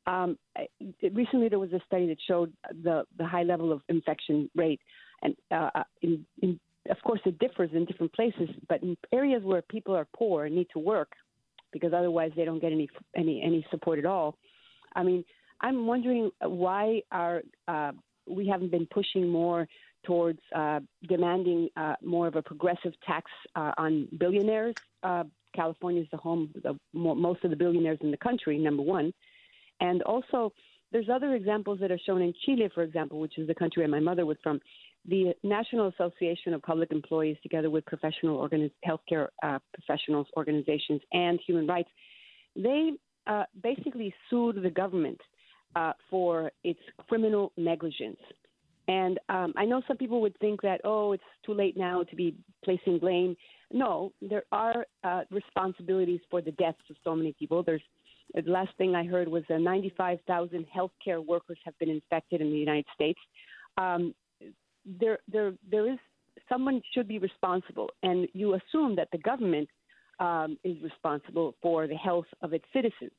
um, 0.08 0.36
it, 0.56 1.14
recently 1.14 1.50
there 1.50 1.60
was 1.60 1.72
a 1.72 1.82
study 1.86 2.08
that 2.08 2.18
showed 2.28 2.52
the, 2.84 3.04
the 3.20 3.28
high 3.28 3.44
level 3.44 3.72
of 3.72 3.82
infection 3.90 4.50
rate. 4.56 4.82
And 5.22 5.36
uh, 5.52 5.70
uh, 5.76 5.84
in, 6.02 6.26
in, 6.42 6.60
of 6.90 6.98
course, 7.04 7.20
it 7.26 7.38
differs 7.38 7.70
in 7.74 7.86
different 7.86 8.12
places, 8.12 8.50
but 8.68 8.82
in 8.82 8.98
areas 9.14 9.44
where 9.44 9.62
people 9.62 9.96
are 9.96 10.08
poor 10.16 10.46
and 10.46 10.56
need 10.56 10.70
to 10.74 10.80
work, 10.80 11.12
because 11.72 11.94
otherwise 11.94 12.32
they 12.36 12.46
don't 12.46 12.60
get 12.60 12.72
any 12.72 12.90
any 13.16 13.42
any 13.42 13.66
support 13.72 14.00
at 14.00 14.06
all. 14.06 14.36
I 14.96 15.04
mean, 15.04 15.24
I'm 15.62 15.88
wondering 15.88 16.32
why 16.42 17.02
our 17.12 17.42
uh, 17.68 17.92
we 18.28 18.48
haven't 18.48 18.72
been 18.72 18.88
pushing 18.88 19.28
more 19.28 19.68
towards 20.06 20.40
uh, 20.56 20.80
demanding 21.08 21.70
uh, 21.76 21.96
more 22.04 22.28
of 22.28 22.36
a 22.36 22.42
progressive 22.42 22.94
tax 23.06 23.30
uh, 23.56 23.72
on 23.78 24.08
billionaires. 24.18 24.76
Uh, 25.04 25.24
California 25.56 26.02
is 26.02 26.08
the 26.12 26.18
home 26.18 26.54
of 26.64 26.78
most 26.94 27.44
of 27.44 27.50
the 27.50 27.56
billionaires 27.56 27.98
in 28.02 28.12
the 28.12 28.18
country, 28.18 28.58
number 28.58 28.84
one. 28.84 29.12
And 29.82 30.02
also, 30.04 30.54
there's 30.92 31.10
other 31.10 31.34
examples 31.36 31.80
that 31.80 31.92
are 31.92 32.00
shown 32.00 32.22
in 32.22 32.34
Chile, 32.46 32.70
for 32.74 32.84
example, 32.84 33.20
which 33.20 33.38
is 33.38 33.48
the 33.48 33.56
country 33.56 33.82
where 33.82 33.90
my 33.90 34.00
mother 34.00 34.26
was 34.26 34.38
from. 34.42 34.60
The 35.08 35.34
National 35.44 35.88
Association 35.88 36.54
of 36.54 36.62
Public 36.62 36.92
Employees, 36.92 37.38
together 37.42 37.70
with 37.70 37.86
professional 37.86 38.48
healthcare 38.86 39.28
uh, 39.44 39.60
professionals 39.74 40.28
organizations 40.36 41.02
and 41.14 41.40
human 41.46 41.66
rights, 41.66 41.90
they 42.56 42.92
uh, 43.28 43.44
basically 43.64 44.14
sued 44.30 44.62
the 44.62 44.70
government 44.70 45.20
uh, 45.76 45.94
for 46.10 46.52
its 46.64 46.80
criminal 47.08 47.52
negligence. 47.58 48.20
And 48.88 49.20
um, 49.30 49.54
I 49.56 49.66
know 49.66 49.84
some 49.88 49.98
people 49.98 50.20
would 50.22 50.38
think 50.40 50.62
that, 50.64 50.82
oh, 50.84 51.12
it's 51.12 51.24
too 51.46 51.54
late 51.54 51.78
now 51.78 52.04
to 52.04 52.16
be 52.16 52.36
placing 52.66 52.98
blame. 52.98 53.36
No, 53.72 54.12
there 54.20 54.46
are 54.52 54.86
uh, 55.04 55.22
responsibilities 55.30 56.22
for 56.32 56.42
the 56.42 56.52
deaths 56.54 56.82
of 56.90 56.96
so 57.04 57.16
many 57.16 57.34
people. 57.38 57.62
There's 57.62 57.84
the 58.34 58.42
last 58.50 58.72
thing 58.78 58.96
I 58.96 59.06
heard 59.06 59.28
was 59.28 59.44
that 59.50 59.62
95,000 59.62 60.66
healthcare 60.76 61.24
workers 61.24 61.58
have 61.66 61.78
been 61.80 61.90
infected 61.90 62.42
in 62.42 62.50
the 62.50 62.58
United 62.58 62.86
States. 62.94 63.20
Um, 63.78 64.14
there, 65.00 65.20
there, 65.28 65.54
there 65.70 65.92
is 65.92 66.00
someone 66.48 66.82
should 66.94 67.08
be 67.08 67.20
responsible, 67.20 67.90
and 68.04 68.28
you 68.34 68.56
assume 68.56 68.96
that 68.96 69.10
the 69.12 69.18
government 69.20 69.70
um, 70.20 70.58
is 70.64 70.76
responsible 70.82 71.56
for 71.62 71.88
the 71.88 71.96
health 71.96 72.26
of 72.42 72.54
its 72.54 72.66
citizens. 72.74 73.12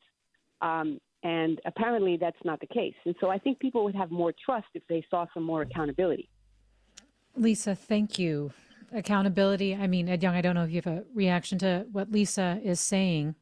Um, 0.61 1.01
and 1.23 1.61
apparently 1.67 2.17
that's 2.17 2.37
not 2.45 2.61
the 2.61 2.67
case. 2.67 2.95
And 3.05 3.15
so 3.21 3.29
I 3.29 3.39
think 3.39 3.59
people 3.61 3.85
would 3.85 3.95
have 3.95 4.11
more 4.11 4.33
trust 4.45 4.67
if 4.75 4.83
they 4.89 5.05
saw 5.11 5.27
some 5.35 5.43
more 5.43 5.63
accountability. 5.63 6.29
Lisa, 7.37 7.75
thank 7.75 8.19
you. 8.19 8.53
Accountability. 8.93 9.77
I 9.77 9.87
mean, 9.87 10.09
Ed 10.09 10.23
Yong, 10.23 10.35
I 10.35 10.41
don't 10.41 10.55
know 10.55 10.65
if 10.65 10.71
you 10.71 10.83
have 10.85 10.87
a 10.87 11.05
reaction 11.15 11.59
to 11.59 11.87
what 11.93 12.11
Lisa 12.11 12.61
is 12.65 12.81
saying. 12.81 13.35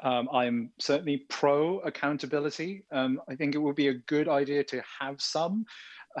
Um, 0.00 0.28
I'm 0.30 0.70
certainly 0.78 1.18
pro 1.28 1.78
accountability. 1.78 2.84
Um, 2.92 3.20
I 3.28 3.34
think 3.34 3.54
it 3.54 3.58
would 3.58 3.76
be 3.76 3.88
a 3.88 3.94
good 3.94 4.28
idea 4.28 4.62
to 4.64 4.82
have 5.00 5.22
some. 5.22 5.64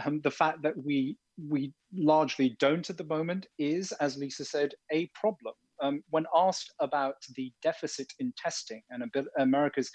Um, 0.04 0.20
the 0.22 0.30
fact 0.30 0.62
that 0.62 0.74
we 0.76 1.16
we 1.48 1.72
largely 1.92 2.56
don't 2.58 2.88
at 2.88 2.96
the 2.96 3.04
moment 3.04 3.46
is, 3.58 3.92
as 3.92 4.16
Lisa 4.16 4.44
said, 4.44 4.72
a 4.90 5.10
problem. 5.14 5.54
Um, 5.82 6.02
when 6.10 6.24
asked 6.34 6.72
about 6.80 7.16
the 7.34 7.52
deficit 7.62 8.10
in 8.18 8.32
testing 8.38 8.82
and 8.90 9.04
America's 9.38 9.90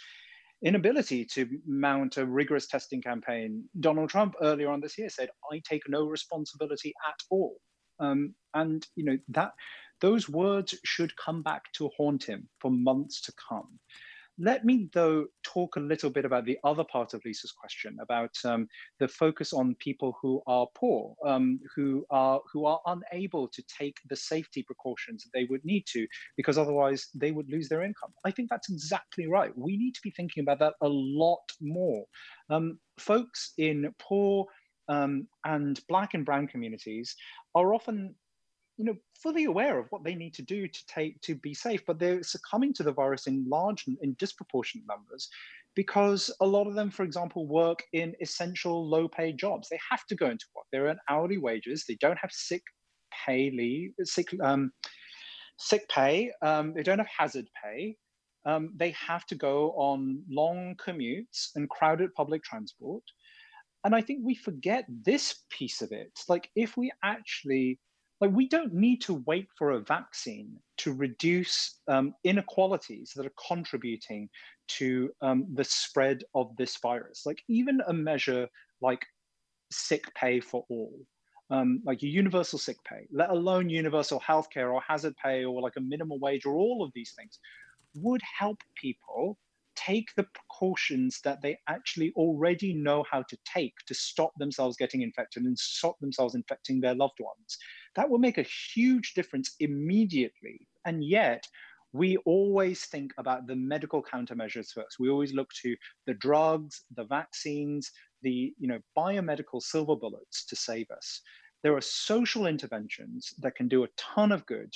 inability 0.63 1.25
to 1.25 1.49
mount 1.65 2.17
a 2.17 2.25
rigorous 2.25 2.67
testing 2.67 3.01
campaign, 3.01 3.63
Donald 3.79 4.09
Trump 4.09 4.35
earlier 4.41 4.69
on 4.69 4.81
this 4.81 4.97
year 4.97 5.09
said, 5.09 5.29
I 5.51 5.61
take 5.67 5.81
no 5.87 6.05
responsibility 6.05 6.93
at 7.07 7.17
all. 7.31 7.57
Um, 7.99 8.35
and 8.53 8.85
you 8.95 9.05
know 9.05 9.17
that 9.29 9.51
those 10.01 10.27
words 10.27 10.75
should 10.83 11.15
come 11.15 11.43
back 11.43 11.71
to 11.73 11.89
haunt 11.95 12.23
him 12.23 12.49
for 12.59 12.71
months 12.71 13.21
to 13.21 13.33
come. 13.49 13.79
Let 14.43 14.65
me, 14.65 14.89
though, 14.91 15.27
talk 15.43 15.75
a 15.75 15.79
little 15.79 16.09
bit 16.09 16.25
about 16.25 16.45
the 16.45 16.57
other 16.63 16.83
part 16.83 17.13
of 17.13 17.21
Lisa's 17.23 17.51
question 17.51 17.95
about 18.01 18.31
um, 18.43 18.67
the 18.99 19.07
focus 19.07 19.53
on 19.53 19.75
people 19.75 20.17
who 20.19 20.41
are 20.47 20.65
poor, 20.73 21.15
um, 21.23 21.59
who 21.75 22.07
are 22.09 22.41
who 22.51 22.65
are 22.65 22.79
unable 22.87 23.47
to 23.49 23.63
take 23.79 23.97
the 24.09 24.15
safety 24.15 24.63
precautions 24.63 25.23
that 25.23 25.29
they 25.31 25.45
would 25.51 25.63
need 25.63 25.85
to, 25.93 26.07
because 26.37 26.57
otherwise 26.57 27.09
they 27.13 27.31
would 27.31 27.51
lose 27.51 27.69
their 27.69 27.83
income. 27.83 28.13
I 28.25 28.31
think 28.31 28.49
that's 28.49 28.71
exactly 28.71 29.27
right. 29.27 29.55
We 29.55 29.77
need 29.77 29.93
to 29.93 30.01
be 30.01 30.09
thinking 30.09 30.41
about 30.41 30.57
that 30.57 30.73
a 30.81 30.89
lot 30.89 31.45
more. 31.61 32.05
Um, 32.49 32.79
folks 32.97 33.53
in 33.59 33.93
poor 33.99 34.47
um, 34.87 35.27
and 35.45 35.79
black 35.87 36.15
and 36.15 36.25
brown 36.25 36.47
communities 36.47 37.15
are 37.53 37.75
often 37.75 38.15
you 38.81 38.87
know, 38.87 38.97
fully 39.21 39.43
aware 39.43 39.77
of 39.77 39.85
what 39.91 40.03
they 40.03 40.15
need 40.15 40.33
to 40.33 40.41
do 40.41 40.67
to 40.67 40.85
take 40.87 41.21
to 41.21 41.35
be 41.35 41.53
safe, 41.53 41.83
but 41.85 41.99
they're 41.99 42.23
succumbing 42.23 42.73
to 42.73 42.81
the 42.81 42.91
virus 42.91 43.27
in 43.27 43.45
large 43.47 43.85
and 43.85 43.95
in 44.01 44.15
disproportionate 44.17 44.87
numbers 44.87 45.29
because 45.75 46.35
a 46.41 46.45
lot 46.47 46.65
of 46.65 46.73
them, 46.73 46.89
for 46.89 47.03
example, 47.03 47.45
work 47.47 47.83
in 47.93 48.15
essential 48.21 48.89
low-paid 48.89 49.37
jobs. 49.37 49.69
They 49.69 49.79
have 49.91 50.03
to 50.07 50.15
go 50.15 50.31
into 50.31 50.45
work. 50.55 50.65
They're 50.71 50.89
on 50.89 50.97
hourly 51.07 51.37
wages. 51.37 51.85
They 51.87 51.97
don't 52.01 52.17
have 52.17 52.31
sick 52.31 52.63
pay 53.23 53.51
leave, 53.51 53.91
sick 54.03 54.29
um, 54.41 54.71
sick 55.59 55.87
pay. 55.87 56.31
Um, 56.41 56.73
they 56.73 56.81
don't 56.81 56.97
have 56.97 57.15
hazard 57.15 57.47
pay. 57.63 57.95
Um, 58.47 58.73
they 58.75 58.95
have 59.09 59.27
to 59.27 59.35
go 59.35 59.73
on 59.73 60.23
long 60.27 60.75
commutes 60.83 61.49
and 61.53 61.69
crowded 61.69 62.15
public 62.15 62.43
transport. 62.43 63.03
And 63.83 63.93
I 63.93 64.01
think 64.01 64.21
we 64.23 64.33
forget 64.33 64.85
this 65.05 65.43
piece 65.51 65.83
of 65.83 65.91
it. 65.91 66.11
Like 66.27 66.49
if 66.55 66.77
we 66.77 66.91
actually 67.03 67.79
like 68.21 68.31
we 68.31 68.47
don't 68.47 68.71
need 68.71 69.01
to 69.01 69.23
wait 69.25 69.47
for 69.57 69.71
a 69.71 69.79
vaccine 69.79 70.55
to 70.77 70.93
reduce 70.93 71.79
um, 71.87 72.13
inequalities 72.23 73.11
that 73.15 73.25
are 73.25 73.33
contributing 73.47 74.29
to 74.67 75.09
um, 75.21 75.47
the 75.55 75.63
spread 75.63 76.23
of 76.35 76.55
this 76.55 76.77
virus. 76.81 77.23
Like 77.25 77.41
even 77.49 77.81
a 77.87 77.93
measure 77.93 78.47
like 78.79 79.03
sick 79.71 80.03
pay 80.13 80.39
for 80.39 80.63
all, 80.69 80.93
um, 81.49 81.81
like 81.83 82.03
a 82.03 82.07
universal 82.07 82.59
sick 82.59 82.77
pay, 82.87 83.07
let 83.11 83.31
alone 83.31 83.69
universal 83.69 84.19
healthcare 84.19 84.71
or 84.71 84.81
hazard 84.87 85.15
pay 85.21 85.43
or 85.43 85.59
like 85.59 85.75
a 85.77 85.81
minimum 85.81 86.19
wage 86.19 86.45
or 86.45 86.53
all 86.53 86.83
of 86.83 86.91
these 86.93 87.13
things, 87.17 87.39
would 87.95 88.21
help 88.39 88.59
people 88.75 89.37
take 89.85 90.09
the 90.15 90.25
precautions 90.33 91.19
that 91.23 91.41
they 91.41 91.57
actually 91.67 92.11
already 92.15 92.73
know 92.73 93.03
how 93.09 93.23
to 93.23 93.37
take 93.45 93.73
to 93.87 93.93
stop 93.93 94.31
themselves 94.37 94.77
getting 94.77 95.01
infected 95.01 95.43
and 95.43 95.57
stop 95.57 95.99
themselves 95.99 96.35
infecting 96.35 96.79
their 96.79 96.95
loved 96.95 97.19
ones. 97.19 97.57
That 97.95 98.09
will 98.09 98.19
make 98.19 98.37
a 98.37 98.45
huge 98.73 99.13
difference 99.13 99.55
immediately. 99.59 100.67
And 100.85 101.03
yet, 101.03 101.45
we 101.93 102.17
always 102.17 102.85
think 102.85 103.11
about 103.17 103.47
the 103.47 103.55
medical 103.55 104.01
countermeasures 104.01 104.71
first. 104.73 104.97
We 104.99 105.09
always 105.09 105.33
look 105.33 105.49
to 105.61 105.75
the 106.07 106.13
drugs, 106.13 106.83
the 106.95 107.03
vaccines, 107.05 107.91
the 108.21 108.53
you 108.57 108.67
know, 108.67 108.79
biomedical 108.97 109.61
silver 109.61 109.95
bullets 109.95 110.45
to 110.45 110.55
save 110.55 110.89
us. 110.91 111.21
There 111.63 111.75
are 111.75 111.81
social 111.81 112.47
interventions 112.47 113.33
that 113.39 113.55
can 113.55 113.67
do 113.67 113.83
a 113.83 113.89
ton 113.97 114.31
of 114.31 114.45
good. 114.45 114.73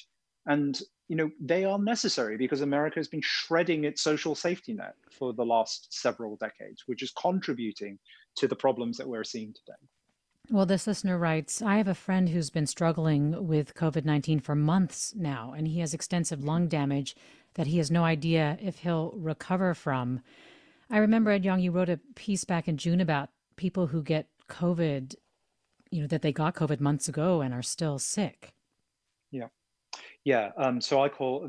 And 0.47 0.79
you 1.07 1.15
know, 1.15 1.29
they 1.39 1.65
are 1.65 1.77
necessary 1.77 2.35
because 2.35 2.61
America 2.61 2.97
has 2.97 3.07
been 3.07 3.21
shredding 3.21 3.83
its 3.83 4.01
social 4.01 4.33
safety 4.33 4.73
net 4.73 4.95
for 5.11 5.33
the 5.33 5.45
last 5.45 5.93
several 5.93 6.35
decades, 6.37 6.83
which 6.87 7.03
is 7.03 7.11
contributing 7.11 7.99
to 8.37 8.47
the 8.47 8.55
problems 8.55 8.97
that 8.97 9.07
we're 9.07 9.23
seeing 9.23 9.53
today. 9.53 9.77
Well, 10.49 10.65
this 10.65 10.87
listener 10.87 11.17
writes 11.17 11.61
I 11.61 11.77
have 11.77 11.87
a 11.87 11.95
friend 11.95 12.29
who's 12.29 12.49
been 12.49 12.67
struggling 12.67 13.47
with 13.47 13.73
COVID 13.75 14.05
19 14.05 14.39
for 14.39 14.55
months 14.55 15.13
now, 15.15 15.53
and 15.55 15.67
he 15.67 15.79
has 15.79 15.93
extensive 15.93 16.43
lung 16.43 16.67
damage 16.67 17.15
that 17.55 17.67
he 17.67 17.77
has 17.77 17.89
no 17.89 18.03
idea 18.03 18.57
if 18.61 18.79
he'll 18.79 19.13
recover 19.15 19.73
from. 19.73 20.21
I 20.89 20.97
remember, 20.97 21.31
Ed 21.31 21.45
Yong, 21.45 21.61
you 21.61 21.71
wrote 21.71 21.89
a 21.89 21.99
piece 22.15 22.43
back 22.43 22.67
in 22.67 22.77
June 22.77 23.01
about 23.01 23.29
people 23.55 23.87
who 23.87 24.03
get 24.03 24.27
COVID, 24.49 25.15
you 25.89 26.01
know, 26.01 26.07
that 26.07 26.21
they 26.21 26.31
got 26.31 26.55
COVID 26.55 26.79
months 26.79 27.07
ago 27.07 27.41
and 27.41 27.53
are 27.53 27.63
still 27.63 27.97
sick. 27.97 28.53
Yeah. 30.25 30.49
Um, 30.57 30.81
so 30.81 31.03
I 31.03 31.07
call 31.07 31.47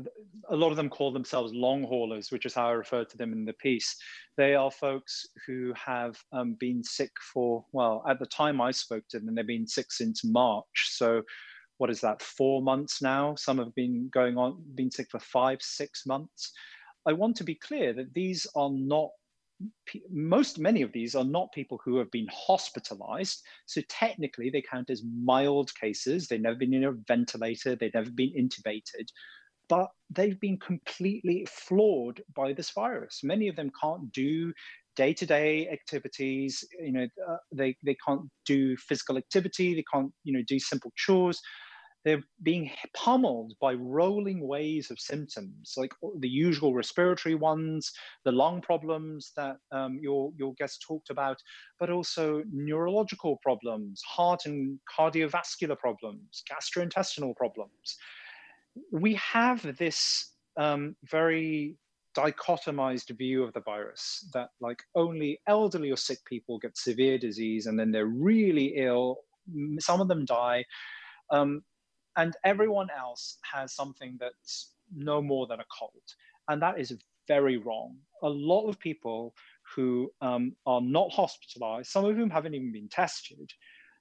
a 0.49 0.55
lot 0.55 0.69
of 0.69 0.77
them 0.77 0.87
call 0.87 1.11
themselves 1.11 1.51
long 1.51 1.83
haulers, 1.83 2.31
which 2.31 2.45
is 2.45 2.53
how 2.53 2.67
I 2.67 2.73
referred 2.73 3.09
to 3.09 3.17
them 3.17 3.33
in 3.33 3.43
the 3.43 3.53
piece. 3.53 3.97
They 4.37 4.53
are 4.53 4.69
folks 4.69 5.25
who 5.47 5.73
have 5.75 6.15
um, 6.31 6.55
been 6.59 6.83
sick 6.83 7.11
for 7.33 7.65
well, 7.71 8.03
at 8.07 8.19
the 8.19 8.27
time 8.27 8.61
I 8.61 8.69
spoke 8.69 9.03
to 9.09 9.19
them, 9.19 9.33
they've 9.33 9.45
been 9.45 9.67
sick 9.67 9.91
since 9.91 10.23
March. 10.23 10.89
So, 10.91 11.23
what 11.79 11.89
is 11.89 12.01
that? 12.01 12.21
Four 12.21 12.61
months 12.61 13.01
now. 13.01 13.33
Some 13.35 13.57
have 13.57 13.73
been 13.73 14.09
going 14.13 14.37
on, 14.37 14.63
been 14.75 14.91
sick 14.91 15.07
for 15.09 15.19
five, 15.19 15.59
six 15.61 16.05
months. 16.05 16.53
I 17.07 17.13
want 17.13 17.35
to 17.37 17.43
be 17.43 17.55
clear 17.55 17.93
that 17.93 18.13
these 18.13 18.45
are 18.55 18.71
not 18.71 19.09
most 20.11 20.59
many 20.59 20.81
of 20.81 20.91
these 20.91 21.15
are 21.15 21.23
not 21.23 21.51
people 21.51 21.79
who 21.83 21.97
have 21.97 22.11
been 22.11 22.27
hospitalized. 22.31 23.41
So 23.65 23.81
technically 23.89 24.49
they 24.49 24.61
count 24.61 24.89
as 24.89 25.03
mild 25.03 25.73
cases. 25.75 26.27
They've 26.27 26.41
never 26.41 26.57
been 26.57 26.73
in 26.73 26.83
a 26.83 26.91
ventilator. 27.07 27.75
They've 27.75 27.93
never 27.93 28.11
been 28.11 28.33
intubated. 28.33 29.07
But 29.69 29.89
they've 30.09 30.39
been 30.39 30.59
completely 30.59 31.45
floored 31.49 32.21
by 32.35 32.53
this 32.53 32.71
virus. 32.71 33.21
Many 33.23 33.47
of 33.47 33.55
them 33.55 33.71
can't 33.81 34.11
do 34.11 34.53
day-to-day 34.95 35.69
activities. 35.69 36.63
You 36.79 36.91
know 36.91 37.07
uh, 37.29 37.37
they, 37.51 37.75
they 37.83 37.97
can't 38.05 38.23
do 38.45 38.77
physical 38.77 39.17
activity. 39.17 39.75
They 39.75 39.85
can't 39.91 40.11
you 40.23 40.33
know 40.33 40.43
do 40.47 40.59
simple 40.59 40.91
chores 40.95 41.41
they're 42.07 42.23
being 42.41 42.71
pummeled 42.95 43.51
by 43.59 43.73
rolling 43.73 44.47
waves 44.47 44.89
of 44.89 44.97
symptoms, 44.97 45.73
like 45.75 45.91
the 46.19 46.29
usual 46.29 46.73
respiratory 46.73 47.35
ones, 47.35 47.91
the 48.23 48.31
lung 48.31 48.61
problems 48.61 49.33
that 49.35 49.57
um, 49.73 49.99
your, 50.01 50.31
your 50.37 50.53
guest 50.53 50.85
talked 50.87 51.09
about, 51.09 51.35
but 51.81 51.89
also 51.89 52.43
neurological 52.49 53.37
problems, 53.43 54.01
heart 54.07 54.45
and 54.45 54.79
cardiovascular 54.97 55.77
problems, 55.77 56.43
gastrointestinal 56.49 57.35
problems. 57.35 57.97
We 58.93 59.15
have 59.15 59.75
this 59.77 60.31
um, 60.55 60.95
very 61.03 61.75
dichotomized 62.15 63.15
view 63.17 63.43
of 63.43 63.51
the 63.51 63.59
virus 63.59 64.29
that 64.33 64.47
like 64.61 64.81
only 64.95 65.41
elderly 65.45 65.91
or 65.91 65.97
sick 65.97 66.19
people 66.25 66.57
get 66.57 66.77
severe 66.77 67.17
disease 67.17 67.65
and 67.65 67.77
then 67.77 67.91
they're 67.91 68.07
really 68.07 68.73
ill 68.77 69.17
some 69.77 70.01
of 70.01 70.07
them 70.07 70.25
die 70.25 70.65
um, 71.29 71.61
and 72.17 72.35
everyone 72.43 72.87
else 72.89 73.37
has 73.43 73.73
something 73.73 74.17
that's 74.19 74.73
no 74.93 75.21
more 75.21 75.47
than 75.47 75.59
a 75.59 75.65
cold. 75.77 75.93
And 76.49 76.61
that 76.61 76.79
is 76.79 76.97
very 77.27 77.57
wrong. 77.57 77.95
A 78.23 78.29
lot 78.29 78.67
of 78.67 78.79
people 78.79 79.35
who 79.75 80.11
um, 80.21 80.55
are 80.65 80.81
not 80.81 81.11
hospitalized, 81.11 81.89
some 81.89 82.05
of 82.05 82.15
whom 82.15 82.29
haven't 82.29 82.55
even 82.55 82.71
been 82.71 82.89
tested, 82.89 83.51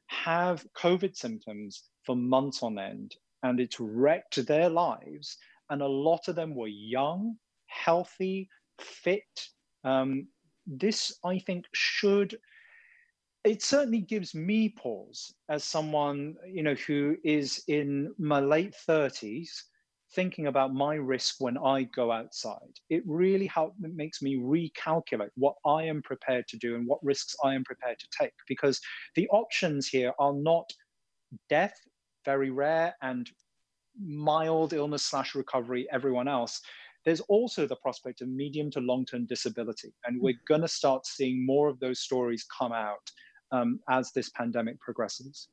have 0.06 0.66
COVID 0.76 1.16
symptoms 1.16 1.84
for 2.04 2.16
months 2.16 2.62
on 2.62 2.78
end, 2.78 3.16
and 3.42 3.60
it's 3.60 3.80
wrecked 3.80 4.46
their 4.46 4.68
lives. 4.68 5.36
And 5.68 5.82
a 5.82 5.86
lot 5.86 6.28
of 6.28 6.36
them 6.36 6.54
were 6.54 6.68
young, 6.68 7.36
healthy, 7.66 8.48
fit. 8.78 9.48
Um, 9.84 10.28
this, 10.66 11.18
I 11.24 11.40
think, 11.40 11.66
should 11.74 12.38
it 13.46 13.62
certainly 13.62 14.00
gives 14.00 14.34
me 14.34 14.68
pause 14.68 15.32
as 15.48 15.62
someone 15.62 16.34
you 16.52 16.64
know 16.64 16.74
who 16.86 17.16
is 17.24 17.62
in 17.68 18.12
my 18.18 18.40
late 18.40 18.74
30s 18.88 19.48
thinking 20.14 20.48
about 20.48 20.74
my 20.74 20.94
risk 20.94 21.36
when 21.40 21.56
i 21.58 21.82
go 21.82 22.12
outside. 22.12 22.72
It 22.90 23.02
really 23.06 23.46
help, 23.46 23.74
it 23.82 23.94
makes 23.94 24.20
me 24.20 24.36
recalculate 24.36 25.30
what 25.36 25.54
i 25.64 25.84
am 25.84 26.02
prepared 26.02 26.48
to 26.48 26.56
do 26.56 26.74
and 26.74 26.86
what 26.86 27.04
risks 27.04 27.34
i 27.44 27.54
am 27.54 27.64
prepared 27.64 27.98
to 28.00 28.08
take 28.20 28.32
because 28.48 28.80
the 29.14 29.28
options 29.28 29.86
here 29.86 30.12
are 30.18 30.34
not 30.34 30.68
death 31.48 31.74
very 32.24 32.50
rare 32.50 32.94
and 33.02 33.30
mild 34.00 34.72
illness 34.72 35.04
slash 35.04 35.34
recovery 35.36 35.86
everyone 35.92 36.28
else. 36.28 36.60
There's 37.04 37.20
also 37.20 37.68
the 37.68 37.76
prospect 37.76 38.20
of 38.20 38.28
medium 38.28 38.68
to 38.72 38.80
long 38.80 39.04
term 39.04 39.26
disability 39.26 39.92
and 40.04 40.20
we're 40.20 40.34
hmm. 40.34 40.52
going 40.52 40.62
to 40.62 40.68
start 40.68 41.06
seeing 41.06 41.46
more 41.46 41.68
of 41.68 41.78
those 41.78 42.00
stories 42.00 42.44
come 42.58 42.72
out 42.72 43.08
um, 43.52 43.80
as 43.88 44.12
this 44.12 44.30
pandemic 44.30 44.80
progresses. 44.80 45.48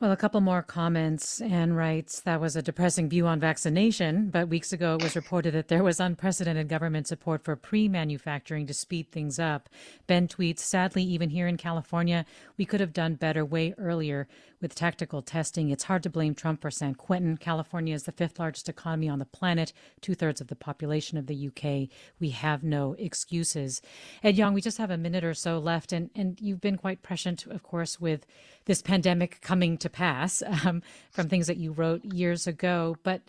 Well, 0.00 0.10
a 0.10 0.16
couple 0.16 0.40
more 0.40 0.60
comments. 0.60 1.40
Anne 1.40 1.72
writes 1.72 2.20
that 2.22 2.40
was 2.40 2.56
a 2.56 2.62
depressing 2.62 3.08
view 3.08 3.28
on 3.28 3.38
vaccination, 3.38 4.28
but 4.28 4.48
weeks 4.48 4.72
ago 4.72 4.96
it 4.96 5.02
was 5.04 5.14
reported 5.14 5.54
that 5.54 5.68
there 5.68 5.84
was 5.84 6.00
unprecedented 6.00 6.68
government 6.68 7.06
support 7.06 7.44
for 7.44 7.54
pre 7.54 7.88
manufacturing 7.88 8.66
to 8.66 8.74
speed 8.74 9.12
things 9.12 9.38
up. 9.38 9.68
Ben 10.08 10.26
tweets 10.26 10.58
Sadly, 10.58 11.04
even 11.04 11.30
here 11.30 11.46
in 11.46 11.56
California, 11.56 12.26
we 12.58 12.64
could 12.64 12.80
have 12.80 12.92
done 12.92 13.14
better 13.14 13.44
way 13.44 13.72
earlier 13.78 14.26
with 14.64 14.74
tactical 14.74 15.20
testing. 15.20 15.68
It's 15.68 15.84
hard 15.84 16.02
to 16.04 16.10
blame 16.10 16.34
Trump 16.34 16.62
for 16.62 16.70
San 16.70 16.94
Quentin. 16.94 17.36
California 17.36 17.94
is 17.94 18.04
the 18.04 18.12
fifth 18.12 18.38
largest 18.38 18.66
economy 18.66 19.10
on 19.10 19.18
the 19.18 19.26
planet, 19.26 19.74
two 20.00 20.14
thirds 20.14 20.40
of 20.40 20.46
the 20.46 20.56
population 20.56 21.18
of 21.18 21.26
the 21.26 21.48
UK. 21.48 21.90
We 22.18 22.30
have 22.30 22.64
no 22.64 22.94
excuses. 22.98 23.82
Ed 24.22 24.36
Yong, 24.36 24.54
we 24.54 24.62
just 24.62 24.78
have 24.78 24.90
a 24.90 24.96
minute 24.96 25.22
or 25.22 25.34
so 25.34 25.58
left, 25.58 25.92
and, 25.92 26.08
and 26.16 26.40
you've 26.40 26.62
been 26.62 26.78
quite 26.78 27.02
prescient, 27.02 27.44
of 27.44 27.62
course, 27.62 28.00
with 28.00 28.24
this 28.64 28.80
pandemic 28.80 29.42
coming 29.42 29.76
to 29.76 29.90
pass 29.90 30.42
um, 30.64 30.82
from 31.10 31.28
things 31.28 31.46
that 31.46 31.58
you 31.58 31.70
wrote 31.70 32.02
years 32.02 32.46
ago. 32.46 32.96
But 33.02 33.20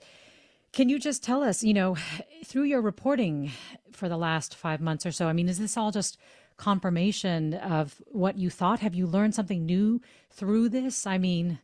can 0.72 0.88
you 0.88 1.00
just 1.00 1.22
tell 1.22 1.44
us, 1.44 1.64
you 1.64 1.74
know, 1.74 1.98
through 2.46 2.64
your 2.64 2.82
reporting 2.82 3.52
for 3.92 4.08
the 4.08 4.18
last 4.18 4.56
five 4.56 4.80
months 4.80 5.06
or 5.06 5.12
so, 5.12 5.28
I 5.28 5.34
mean, 5.34 5.50
is 5.50 5.60
this 5.60 5.76
all 5.76 5.92
just 5.92 6.18
confirmation 6.58 7.54
of 7.56 8.02
what 8.08 8.38
you 8.38 8.50
thought? 8.50 8.80
Have 8.80 8.96
you 8.96 9.08
learned 9.08 9.36
something 9.36 9.66
new 9.66 10.02
through 10.32 10.70
this? 10.70 11.06
I 11.06 11.18
mean, 11.18 11.60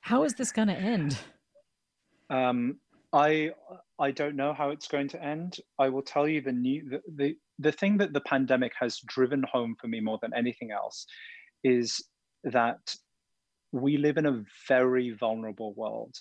how 0.00 0.24
is 0.24 0.34
this 0.34 0.52
going 0.52 0.68
to 0.68 0.74
end? 0.74 1.18
Um, 2.30 2.78
I 3.12 3.50
I 3.98 4.10
don't 4.10 4.36
know 4.36 4.52
how 4.52 4.70
it's 4.70 4.86
going 4.88 5.08
to 5.08 5.22
end. 5.22 5.58
I 5.78 5.88
will 5.88 6.02
tell 6.02 6.28
you 6.28 6.40
the 6.40 6.52
new 6.52 6.88
the, 6.88 7.02
the 7.14 7.36
the 7.58 7.72
thing 7.72 7.96
that 7.98 8.12
the 8.12 8.20
pandemic 8.20 8.72
has 8.78 9.00
driven 9.06 9.42
home 9.50 9.76
for 9.80 9.88
me 9.88 10.00
more 10.00 10.18
than 10.22 10.34
anything 10.34 10.70
else 10.70 11.06
is 11.64 12.04
that 12.44 12.94
we 13.72 13.96
live 13.96 14.16
in 14.16 14.26
a 14.26 14.44
very 14.68 15.10
vulnerable 15.10 15.74
world. 15.74 16.14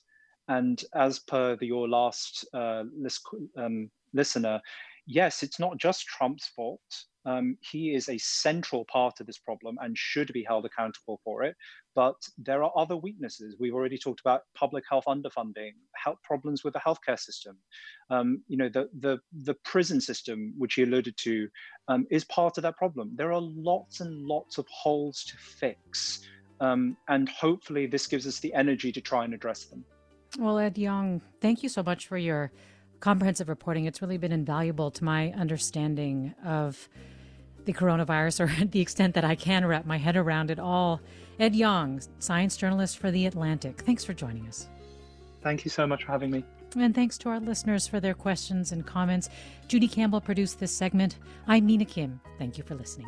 And 0.48 0.82
as 0.96 1.20
per 1.20 1.56
the, 1.58 1.68
your 1.68 1.88
last 1.88 2.46
uh, 2.54 2.84
list, 2.98 3.22
um, 3.58 3.90
listener, 4.14 4.62
yes, 5.06 5.44
it's 5.44 5.60
not 5.60 5.78
just 5.78 6.08
Trump's 6.08 6.48
fault. 6.48 6.82
Um, 7.28 7.58
he 7.60 7.94
is 7.94 8.08
a 8.08 8.18
central 8.18 8.86
part 8.86 9.20
of 9.20 9.28
this 9.28 9.38
problem 9.38 9.78
and 9.82 9.98
should 9.98 10.32
be 10.32 10.44
held 10.44 10.66
accountable 10.66 11.20
for 11.26 11.44
it. 11.44 11.56
But 11.94 12.16
there 12.38 12.64
are 12.64 12.72
other 12.76 12.96
weaknesses. 12.96 13.58
We've 13.60 13.74
already 13.74 13.98
talked 13.98 14.22
about 14.22 14.44
public 14.56 14.86
health 14.90 15.04
underfunding, 15.08 15.72
health 15.94 16.20
problems 16.24 16.64
with 16.64 16.74
the 16.74 16.80
healthcare 16.80 17.20
system. 17.20 17.58
Um, 18.10 18.44
you 18.48 18.56
know, 18.56 18.70
the, 18.70 18.90
the, 19.00 19.20
the 19.44 19.56
prison 19.66 20.00
system, 20.00 20.54
which 20.58 20.76
he 20.76 20.84
alluded 20.84 21.18
to, 21.18 21.50
um, 21.90 22.08
is 22.10 22.24
part 22.26 22.58
of 22.58 22.62
that 22.64 22.78
problem. 22.78 23.12
There 23.16 23.34
are 23.34 23.42
lots 23.42 24.00
and 24.00 24.26
lots 24.26 24.58
of 24.58 24.66
holes 24.70 25.26
to 25.26 25.38
fix. 25.38 26.22
Um, 26.62 26.96
and 27.10 27.28
hopefully, 27.28 27.88
this 27.88 28.08
gives 28.08 28.26
us 28.26 28.40
the 28.40 28.54
energy 28.54 28.92
to 28.94 29.02
try 29.02 29.26
and 29.26 29.34
address 29.34 29.66
them. 29.66 29.84
Well, 30.40 30.58
Ed 30.58 30.78
Yong, 30.78 31.22
thank 31.42 31.62
you 31.62 31.70
so 31.70 31.84
much 31.84 32.08
for 32.08 32.18
your 32.18 32.52
comprehensive 33.00 33.50
reporting. 33.50 33.86
It's 33.86 34.02
really 34.02 34.18
been 34.18 34.32
invaluable 34.32 34.92
to 34.92 35.04
my 35.04 35.32
understanding 35.34 36.34
of 36.46 36.90
the 37.68 37.74
coronavirus 37.74 38.40
or 38.40 38.66
the 38.72 38.82
extent 38.82 39.14
that 39.14 39.24
I 39.24 39.36
can 39.36 39.66
wrap 39.66 39.86
my 39.86 39.98
head 39.98 40.18
around 40.18 40.50
it 40.50 40.58
all. 40.58 41.00
Ed 41.40 41.56
Yong, 41.56 42.02
science 42.18 42.58
journalist 42.58 42.98
for 42.98 43.12
The 43.12 43.28
Atlantic, 43.28 43.82
thanks 43.82 44.04
for 44.04 44.14
joining 44.14 44.48
us. 44.48 44.68
Thank 45.44 45.64
you 45.64 45.70
so 45.70 45.86
much 45.86 46.06
for 46.06 46.12
having 46.12 46.32
me. 46.32 46.44
And 46.76 46.96
thanks 46.96 47.18
to 47.20 47.30
our 47.30 47.40
listeners 47.40 47.88
for 47.88 48.00
their 48.00 48.16
questions 48.16 48.72
and 48.72 48.86
comments. 48.86 49.30
Judy 49.68 49.88
Campbell 49.88 50.20
produced 50.20 50.60
this 50.60 50.76
segment. 50.76 51.18
I'm 51.48 51.66
Mina 51.66 51.86
Kim. 51.86 52.20
Thank 52.40 52.58
you 52.58 52.64
for 52.64 52.76
listening. 52.76 53.08